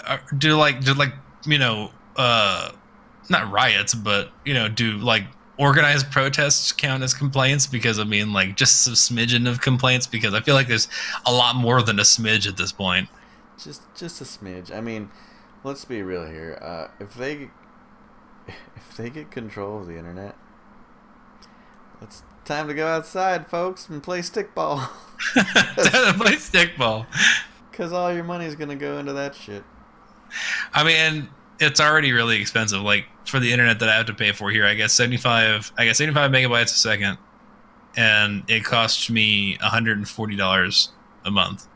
uh, 0.06 0.18
do 0.38 0.56
like 0.56 0.84
do 0.84 0.94
like 0.94 1.14
you 1.46 1.58
know, 1.58 1.92
uh, 2.16 2.72
not 3.30 3.52
riots, 3.52 3.94
but 3.94 4.30
you 4.46 4.54
know, 4.54 4.68
do 4.70 4.98
like 4.98 5.24
organized 5.58 6.12
protests 6.12 6.72
count 6.72 7.04
as 7.04 7.14
complaints? 7.14 7.68
Because 7.68 8.00
I 8.00 8.04
mean, 8.04 8.34
like 8.34 8.56
just 8.56 8.88
a 8.88 8.92
smidgen 8.92 9.50
of 9.50 9.62
complaints. 9.62 10.08
Because 10.08 10.34
I 10.34 10.42
feel 10.42 10.56
like 10.56 10.68
there's 10.68 10.88
a 11.26 11.32
lot 11.32 11.56
more 11.56 11.82
than 11.82 12.00
a 12.00 12.04
smidge 12.04 12.48
at 12.48 12.58
this 12.58 12.72
point. 12.72 13.10
just 13.62 13.82
just 13.96 14.22
a 14.22 14.24
smidge. 14.24 14.74
I 14.74 14.82
mean, 14.82 15.10
let's 15.64 15.86
be 15.86 16.02
real 16.02 16.26
here. 16.26 16.58
Uh, 16.62 16.88
if 17.00 17.14
they 17.16 17.50
if 18.48 18.96
they 18.98 19.10
get 19.10 19.32
control 19.32 19.82
of 19.82 19.88
the 19.88 19.98
internet, 19.98 20.36
it's 22.02 22.24
time 22.46 22.68
to 22.68 22.74
go 22.74 22.88
outside, 22.88 23.48
folks, 23.48 23.90
and 23.90 24.02
play 24.02 24.20
stickball. 24.20 24.88
Play 25.36 26.36
stickball. 26.36 27.06
Cause 27.78 27.94
all 27.94 28.12
your 28.12 28.24
money's 28.24 28.56
gonna 28.56 28.76
go 28.76 28.98
into 28.98 29.14
that 29.14 29.36
shit. 29.36 29.64
I 30.74 30.84
mean, 30.84 31.30
it's 31.60 31.80
already 31.80 32.12
really 32.12 32.42
expensive. 32.42 32.82
Like 32.82 33.06
for 33.26 33.40
the 33.40 33.52
internet 33.52 33.80
that 33.80 33.90
I 33.90 33.96
have 33.96 34.08
to 34.08 34.16
pay 34.16 34.32
for 34.32 34.50
here, 34.50 34.66
I 34.66 34.74
guess 34.74 34.94
seventy 34.94 35.18
five. 35.18 35.72
I 35.78 35.86
guess 35.86 36.00
seventy 36.00 36.16
five 36.16 36.32
megabytes 36.32 36.64
a 36.64 36.78
second, 36.78 37.20
and 37.96 38.44
it 38.50 38.64
costs 38.64 39.12
me 39.12 39.58
one 39.62 39.70
hundred 39.70 39.98
and 39.98 40.10
forty 40.10 40.36
dollars 40.36 40.90
a 41.24 41.30
month, 41.30 41.68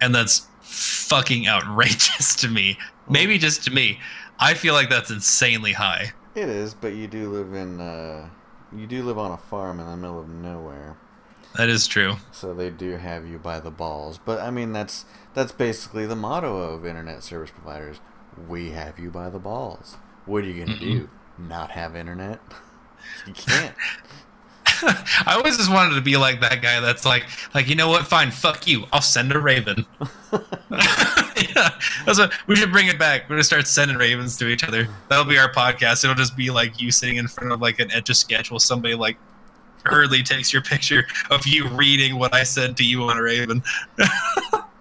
and 0.00 0.14
that's 0.14 0.46
fucking 0.60 1.48
outrageous 1.48 2.36
to 2.36 2.48
me. 2.48 2.78
Maybe 3.08 3.36
just 3.36 3.64
to 3.64 3.72
me. 3.72 3.98
I 4.38 4.54
feel 4.54 4.74
like 4.74 4.90
that's 4.90 5.10
insanely 5.10 5.72
high. 5.72 6.12
It 6.34 6.48
is, 6.48 6.74
but 6.74 6.94
you 6.94 7.06
do 7.06 7.30
live 7.30 7.54
in 7.54 7.80
uh, 7.80 8.28
you 8.72 8.86
do 8.86 9.02
live 9.02 9.18
on 9.18 9.32
a 9.32 9.38
farm 9.38 9.80
in 9.80 9.86
the 9.86 9.96
middle 9.96 10.20
of 10.20 10.28
nowhere, 10.28 10.96
That 11.56 11.68
is 11.68 11.86
true. 11.86 12.14
so 12.32 12.52
they 12.52 12.70
do 12.70 12.92
have 12.96 13.26
you 13.26 13.38
by 13.38 13.60
the 13.60 13.70
balls. 13.70 14.18
But 14.24 14.40
I 14.40 14.50
mean, 14.50 14.72
that's 14.72 15.04
that's 15.34 15.52
basically 15.52 16.06
the 16.06 16.16
motto 16.16 16.56
of 16.56 16.84
internet 16.84 17.22
service 17.22 17.50
providers. 17.50 18.00
We 18.48 18.70
have 18.70 18.98
you 18.98 19.10
by 19.10 19.30
the 19.30 19.38
balls. 19.38 19.96
What 20.26 20.42
are 20.44 20.46
you 20.48 20.64
gonna 20.64 20.76
Mm-mm. 20.76 20.80
do? 20.80 21.10
not 21.38 21.70
have 21.72 21.94
internet. 21.96 22.40
You 23.26 23.34
can't. 23.34 23.74
I 25.26 25.34
always 25.36 25.56
just 25.58 25.70
wanted 25.70 25.94
to 25.94 26.00
be 26.00 26.16
like 26.16 26.40
that 26.40 26.62
guy 26.62 26.80
that's 26.80 27.04
like, 27.04 27.24
like 27.54 27.68
you 27.68 27.74
know 27.74 27.88
what? 27.88 28.06
Fine, 28.06 28.30
fuck 28.30 28.66
you. 28.66 28.84
I'll 28.92 29.02
send 29.02 29.30
a 29.32 29.38
raven. 29.38 29.84
yeah, 30.32 30.38
that's 32.06 32.18
what 32.18 32.32
we 32.46 32.56
should 32.56 32.72
bring 32.72 32.88
it 32.88 32.98
back. 32.98 33.22
We're 33.24 33.36
gonna 33.36 33.44
start 33.44 33.66
sending 33.66 33.96
ravens 33.98 34.36
to 34.38 34.48
each 34.48 34.64
other. 34.64 34.88
That'll 35.08 35.24
be 35.26 35.38
our 35.38 35.52
podcast. 35.52 36.02
It'll 36.04 36.16
just 36.16 36.36
be 36.36 36.50
like 36.50 36.80
you 36.80 36.90
sitting 36.90 37.16
in 37.16 37.28
front 37.28 37.52
of 37.52 37.60
like 37.60 37.78
an 37.78 37.90
etch 37.92 38.10
a 38.10 38.14
sketch 38.14 38.50
while 38.50 38.58
somebody 38.58 38.94
like 38.94 39.16
hurriedly 39.84 40.22
takes 40.22 40.52
your 40.52 40.62
picture 40.62 41.06
of 41.30 41.46
you 41.46 41.68
reading 41.68 42.18
what 42.18 42.34
I 42.34 42.42
said 42.42 42.76
to 42.78 42.84
you 42.84 43.02
on 43.04 43.18
a 43.18 43.22
raven. 43.22 43.62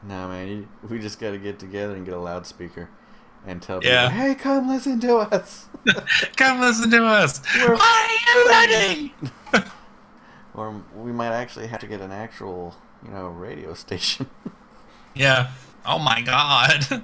no 0.03 0.27
man, 0.27 0.47
you, 0.47 0.67
we 0.89 0.99
just 0.99 1.19
got 1.19 1.31
to 1.31 1.37
get 1.37 1.59
together 1.59 1.95
and 1.95 2.05
get 2.05 2.13
a 2.13 2.19
loudspeaker 2.19 2.89
and 3.45 3.61
tell 3.61 3.83
Yeah. 3.83 4.09
"Hey, 4.09 4.35
come 4.35 4.67
listen 4.69 4.99
to 5.01 5.17
us." 5.17 5.67
Come 6.37 6.61
listen 6.61 6.89
to 6.91 7.03
us. 7.05 7.41
We're 7.57 7.75
Why 7.75 8.07
are 8.07 8.39
you 8.39 8.49
running? 8.49 9.11
or 10.53 10.81
we 10.95 11.11
might 11.11 11.33
actually 11.33 11.67
have 11.67 11.81
to 11.81 11.87
get 11.87 11.99
an 11.99 12.11
actual, 12.13 12.75
you 13.03 13.11
know, 13.11 13.27
radio 13.27 13.73
station. 13.73 14.29
Yeah. 15.13 15.51
Oh 15.85 15.99
my 15.99 16.21
god. 16.21 17.03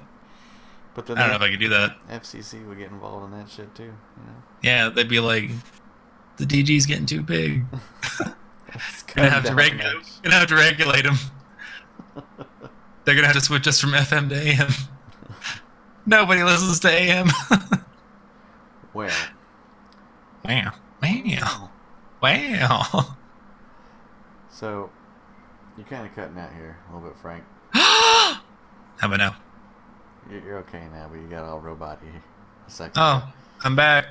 but 0.94 1.06
then 1.06 1.18
I 1.18 1.20
don't 1.20 1.30
know 1.30 1.36
if 1.36 1.42
I 1.42 1.50
could 1.50 1.60
do 1.60 1.68
that. 1.68 1.96
FCC 2.08 2.66
would 2.66 2.78
get 2.78 2.90
involved 2.90 3.30
in 3.32 3.38
that 3.38 3.50
shit 3.50 3.74
too. 3.74 3.82
You 3.84 3.90
know, 4.26 4.42
Yeah, 4.62 4.88
they'd 4.88 5.08
be 5.08 5.20
like, 5.20 5.50
the 6.40 6.46
DG's 6.46 6.86
getting 6.86 7.06
too 7.06 7.22
big. 7.22 7.64
Gonna 9.14 9.30
have 9.30 9.44
to 9.44 9.54
regulate. 9.54 10.04
Gonna 10.22 10.36
have 10.36 10.48
to 10.48 10.54
regulate 10.54 11.02
them. 11.02 11.16
They're 13.04 13.14
gonna 13.14 13.26
have 13.26 13.36
to 13.36 13.42
switch 13.42 13.66
us 13.66 13.80
from 13.80 13.90
FM 13.90 14.28
to 14.30 14.36
AM. 14.36 14.70
Nobody 16.06 16.42
listens 16.42 16.80
to 16.80 16.88
AM. 16.90 17.28
Well, 18.92 19.10
wow. 20.44 20.72
Wow. 21.02 21.70
Wow. 22.20 23.16
so 24.50 24.90
you're 25.76 25.86
kind 25.86 26.06
of 26.06 26.14
cutting 26.14 26.36
out 26.38 26.52
here 26.52 26.76
a 26.88 26.94
little 26.94 27.08
bit, 27.08 27.18
Frank. 27.20 27.44
How 27.72 28.40
about 29.02 29.18
now? 29.18 29.36
You're, 30.28 30.40
you're 30.44 30.58
okay 30.58 30.86
now, 30.92 31.08
but 31.08 31.20
you 31.20 31.28
got 31.28 31.44
all 31.44 31.60
robot 31.60 32.00
a 32.66 32.70
second. 32.70 32.94
Oh, 32.96 33.32
I'm 33.62 33.76
back. 33.76 34.06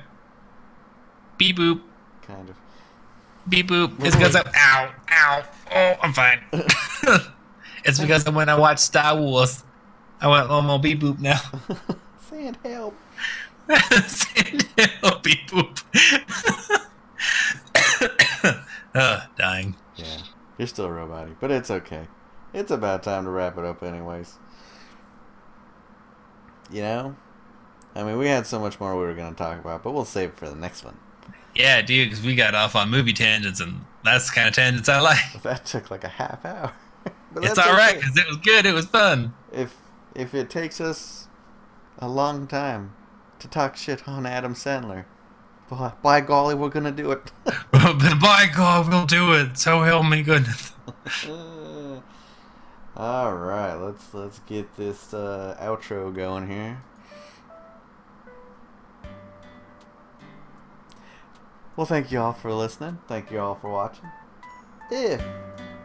Beep 1.36 1.58
boop. 1.58 1.82
Kind 2.22 2.48
of. 2.48 2.56
Beep 3.48 3.68
boop. 3.68 4.04
It's 4.04 4.16
because 4.16 4.36
I'm 4.36 4.46
ow, 4.46 4.94
ow. 5.10 5.44
Oh, 5.72 5.94
I'm 6.02 6.12
fine. 6.12 6.40
it's 7.84 7.98
because 7.98 8.28
when 8.30 8.48
I 8.48 8.58
watched 8.58 8.80
Star 8.80 9.16
Wars. 9.16 9.64
I 10.20 10.28
went 10.28 10.50
oh, 10.50 10.58
I'm 10.58 10.68
on 10.68 10.82
beep 10.82 11.00
boop 11.00 11.18
now. 11.18 11.40
Sand 12.28 12.58
help. 12.62 12.94
oh, 15.02 15.20
beep 15.22 15.48
boop. 15.48 15.82
uh, 18.94 19.20
dying. 19.38 19.76
Yeah, 19.96 20.18
you're 20.58 20.68
still 20.68 20.86
a 20.86 20.92
robot 20.92 21.28
but 21.40 21.50
it's 21.50 21.70
okay. 21.70 22.06
It's 22.52 22.70
about 22.70 23.02
time 23.02 23.24
to 23.24 23.30
wrap 23.30 23.56
it 23.56 23.64
up, 23.64 23.82
anyways. 23.82 24.34
You 26.70 26.82
know, 26.82 27.16
I 27.94 28.02
mean, 28.02 28.18
we 28.18 28.28
had 28.28 28.46
so 28.46 28.58
much 28.58 28.78
more 28.78 28.94
we 28.96 29.04
were 29.04 29.14
going 29.14 29.32
to 29.32 29.38
talk 29.38 29.58
about, 29.58 29.82
but 29.82 29.92
we'll 29.92 30.04
save 30.04 30.30
it 30.30 30.36
for 30.36 30.48
the 30.48 30.56
next 30.56 30.84
one. 30.84 30.96
Yeah, 31.54 31.82
dude, 31.82 32.10
because 32.10 32.24
we 32.24 32.34
got 32.34 32.54
off 32.54 32.76
on 32.76 32.90
movie 32.90 33.12
tangents, 33.12 33.60
and 33.60 33.84
that's 34.04 34.28
the 34.28 34.34
kind 34.34 34.48
of 34.48 34.54
tangents 34.54 34.88
I 34.88 35.00
like. 35.00 35.18
That 35.42 35.64
took 35.64 35.90
like 35.90 36.04
a 36.04 36.08
half 36.08 36.44
hour. 36.44 36.72
but 37.32 37.44
It's 37.44 37.58
all 37.58 37.72
right 37.72 37.96
because 37.96 38.16
it 38.16 38.26
was 38.26 38.36
good. 38.38 38.66
It 38.66 38.74
was 38.74 38.86
fun. 38.86 39.34
If 39.52 39.76
if 40.14 40.34
it 40.34 40.50
takes 40.50 40.80
us 40.80 41.28
a 41.98 42.08
long 42.08 42.46
time 42.46 42.94
to 43.38 43.48
talk 43.48 43.76
shit 43.76 44.06
on 44.08 44.26
Adam 44.26 44.54
Sandler, 44.54 45.04
by, 45.70 45.92
by 46.02 46.20
golly, 46.20 46.54
we're 46.54 46.68
gonna 46.68 46.90
do 46.90 47.12
it. 47.12 47.32
by 47.72 48.48
God, 48.54 48.88
we'll 48.88 49.06
do 49.06 49.32
it. 49.34 49.56
So 49.56 49.82
help 49.82 50.06
me 50.06 50.22
goodness. 50.22 50.72
All 52.96 53.34
right, 53.34 53.74
let's 53.74 54.12
let's 54.12 54.40
get 54.40 54.76
this 54.76 55.14
uh, 55.14 55.56
outro 55.60 56.14
going 56.14 56.48
here. 56.48 56.82
Well, 61.80 61.86
thank 61.86 62.12
you 62.12 62.20
all 62.20 62.34
for 62.34 62.52
listening. 62.52 62.98
Thank 63.08 63.30
you 63.30 63.40
all 63.40 63.54
for 63.54 63.70
watching. 63.70 64.04
If 64.90 65.24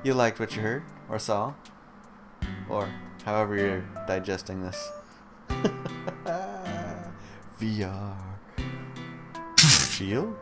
you 0.04 0.14
liked 0.14 0.42
what 0.42 0.54
you 0.54 0.62
heard 0.62 0.84
or 1.08 1.18
saw, 1.20 1.54
or 2.68 2.90
however 3.24 3.56
you're 3.56 3.86
digesting 4.06 4.62
this, 4.62 4.92
VR 7.62 8.18
feel. 9.58 10.38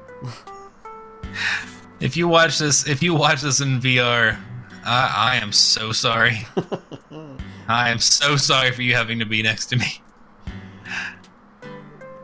If 1.99 2.17
you 2.17 2.27
watch 2.27 2.57
this, 2.57 2.87
if 2.87 3.03
you 3.03 3.13
watch 3.13 3.43
this 3.43 3.61
in 3.61 3.79
VR, 3.79 4.39
I, 4.83 5.33
I 5.33 5.35
am 5.35 5.51
so 5.51 5.91
sorry. 5.91 6.47
I 7.67 7.91
am 7.91 7.99
so 7.99 8.37
sorry 8.37 8.71
for 8.71 8.81
you 8.81 8.95
having 8.95 9.19
to 9.19 9.25
be 9.27 9.43
next 9.43 9.67
to 9.67 9.75
me. 9.75 10.01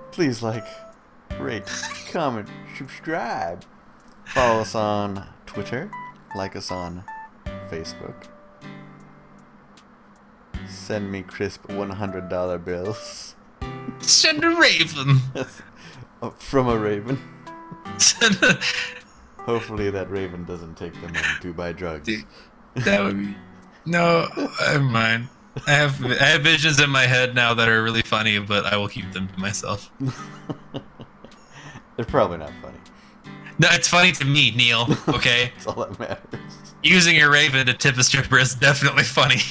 please 0.10 0.42
like, 0.42 0.66
rate, 1.40 1.70
comment, 2.12 2.48
subscribe. 2.78 3.66
Follow 4.26 4.62
us 4.62 4.76
on 4.76 5.28
Twitter. 5.46 5.92
Like 6.36 6.56
us 6.56 6.72
on 6.72 7.04
Facebook. 7.70 8.28
Send 10.68 11.12
me 11.12 11.24
crisp 11.24 11.64
$100 11.68 12.66
bills 12.66 13.36
Send 14.00 14.44
a 14.44 14.50
raven. 14.50 15.22
From 16.38 16.68
a 16.68 16.78
raven. 16.78 17.20
A, 18.22 18.58
Hopefully 19.38 19.90
that 19.90 20.10
raven 20.10 20.46
doesn't 20.46 20.76
take 20.76 20.94
them 21.02 21.14
to 21.42 21.54
buy 21.54 21.72
drugs. 21.72 22.06
Dude. 22.06 22.26
that 22.76 23.04
would 23.04 23.18
be 23.18 23.36
no. 23.86 24.28
Never 24.62 24.84
mind. 24.84 25.30
I 25.68 25.72
have 25.72 26.04
I 26.06 26.26
have 26.26 26.42
visions 26.42 26.80
in 26.80 26.90
my 26.90 27.04
head 27.04 27.36
now 27.36 27.54
that 27.54 27.68
are 27.68 27.82
really 27.84 28.02
funny, 28.02 28.40
but 28.40 28.66
I 28.66 28.78
will 28.78 28.88
keep 28.88 29.12
them 29.12 29.28
to 29.28 29.40
myself. 29.40 29.92
They're 32.00 32.06
probably 32.06 32.38
not 32.38 32.54
funny. 32.62 32.78
No, 33.60 33.68
it's 33.74 33.90
funny 33.90 34.14
to 34.14 34.24
me, 34.24 34.52
Neil. 34.52 34.88
Okay, 35.10 35.52
That's 35.56 35.68
all 35.68 35.86
that 35.86 36.00
matters. 36.00 36.74
using 36.82 37.14
your 37.14 37.30
raven 37.30 37.66
to 37.66 37.74
tip 37.74 37.98
a 37.98 38.04
stripper 38.04 38.40
is 38.40 38.56
definitely 38.56 39.04
funny. 39.04 39.42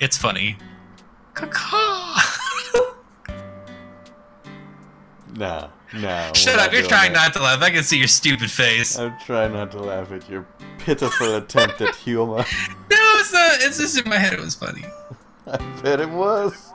It's 0.00 0.16
funny. 0.16 0.56
No, 5.36 5.68
no. 5.94 6.30
Shut 6.34 6.58
up! 6.58 6.72
You're 6.72 6.80
trying 6.84 7.12
that. 7.12 7.26
not 7.26 7.32
to 7.34 7.42
laugh. 7.42 7.60
I 7.60 7.68
can 7.68 7.82
see 7.82 7.98
your 7.98 8.08
stupid 8.08 8.50
face. 8.50 8.98
I'm 8.98 9.14
trying 9.26 9.52
not 9.52 9.70
to 9.72 9.80
laugh 9.80 10.10
at 10.10 10.26
your 10.30 10.46
pitiful 10.78 11.34
attempt 11.34 11.82
at 11.82 11.94
humor. 11.96 12.46
No, 12.90 13.14
it's 13.20 13.30
not. 13.34 13.50
It's 13.60 13.76
just 13.78 13.98
in 14.02 14.08
my 14.08 14.16
head. 14.16 14.32
It 14.32 14.40
was 14.40 14.54
funny. 14.54 14.86
I 15.46 15.58
bet 15.82 16.00
it 16.00 16.08
was. 16.08 16.70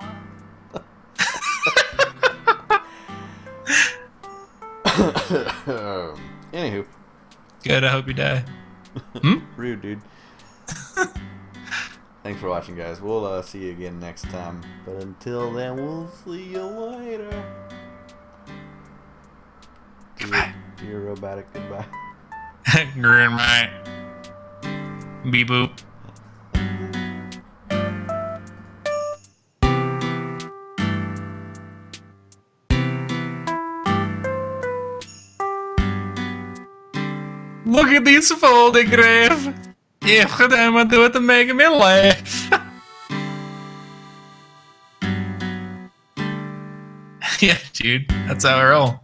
Anywho, 6.54 6.86
Good. 7.64 7.84
I 7.84 7.90
hope 7.90 8.08
you 8.08 8.14
die. 8.14 8.44
Hmm? 9.16 9.40
rude 9.58 9.82
dude. 9.82 10.02
Thanks 12.22 12.40
for 12.40 12.48
watching, 12.48 12.76
guys. 12.76 13.02
We'll 13.02 13.26
uh, 13.26 13.42
see 13.42 13.66
you 13.66 13.72
again 13.72 14.00
next 14.00 14.30
time. 14.30 14.62
But 14.86 15.02
until 15.02 15.52
then, 15.52 15.78
we'll 15.78 16.08
see 16.08 16.44
you 16.44 16.62
later. 16.62 17.44
Goodbye. 20.20 20.54
do 20.78 20.86
your 20.86 21.00
robotic 21.00 21.52
goodbye. 21.54 21.86
Grandma. 23.02 23.68
Beep 25.32 25.48
boop. 25.48 25.72
These 38.04 38.32
folding 38.32 38.90
grave. 38.90 39.54
Yeah, 40.06 40.28
what 40.38 40.54
am 40.54 40.78
I 40.78 40.84
doing 40.84 41.12
to 41.12 41.20
make 41.20 41.54
me 41.54 41.68
laugh? 41.68 42.52
yeah, 47.42 47.58
dude, 47.74 48.08
that's 48.28 48.46
how 48.46 48.58
I 48.58 48.66
roll. 48.66 49.03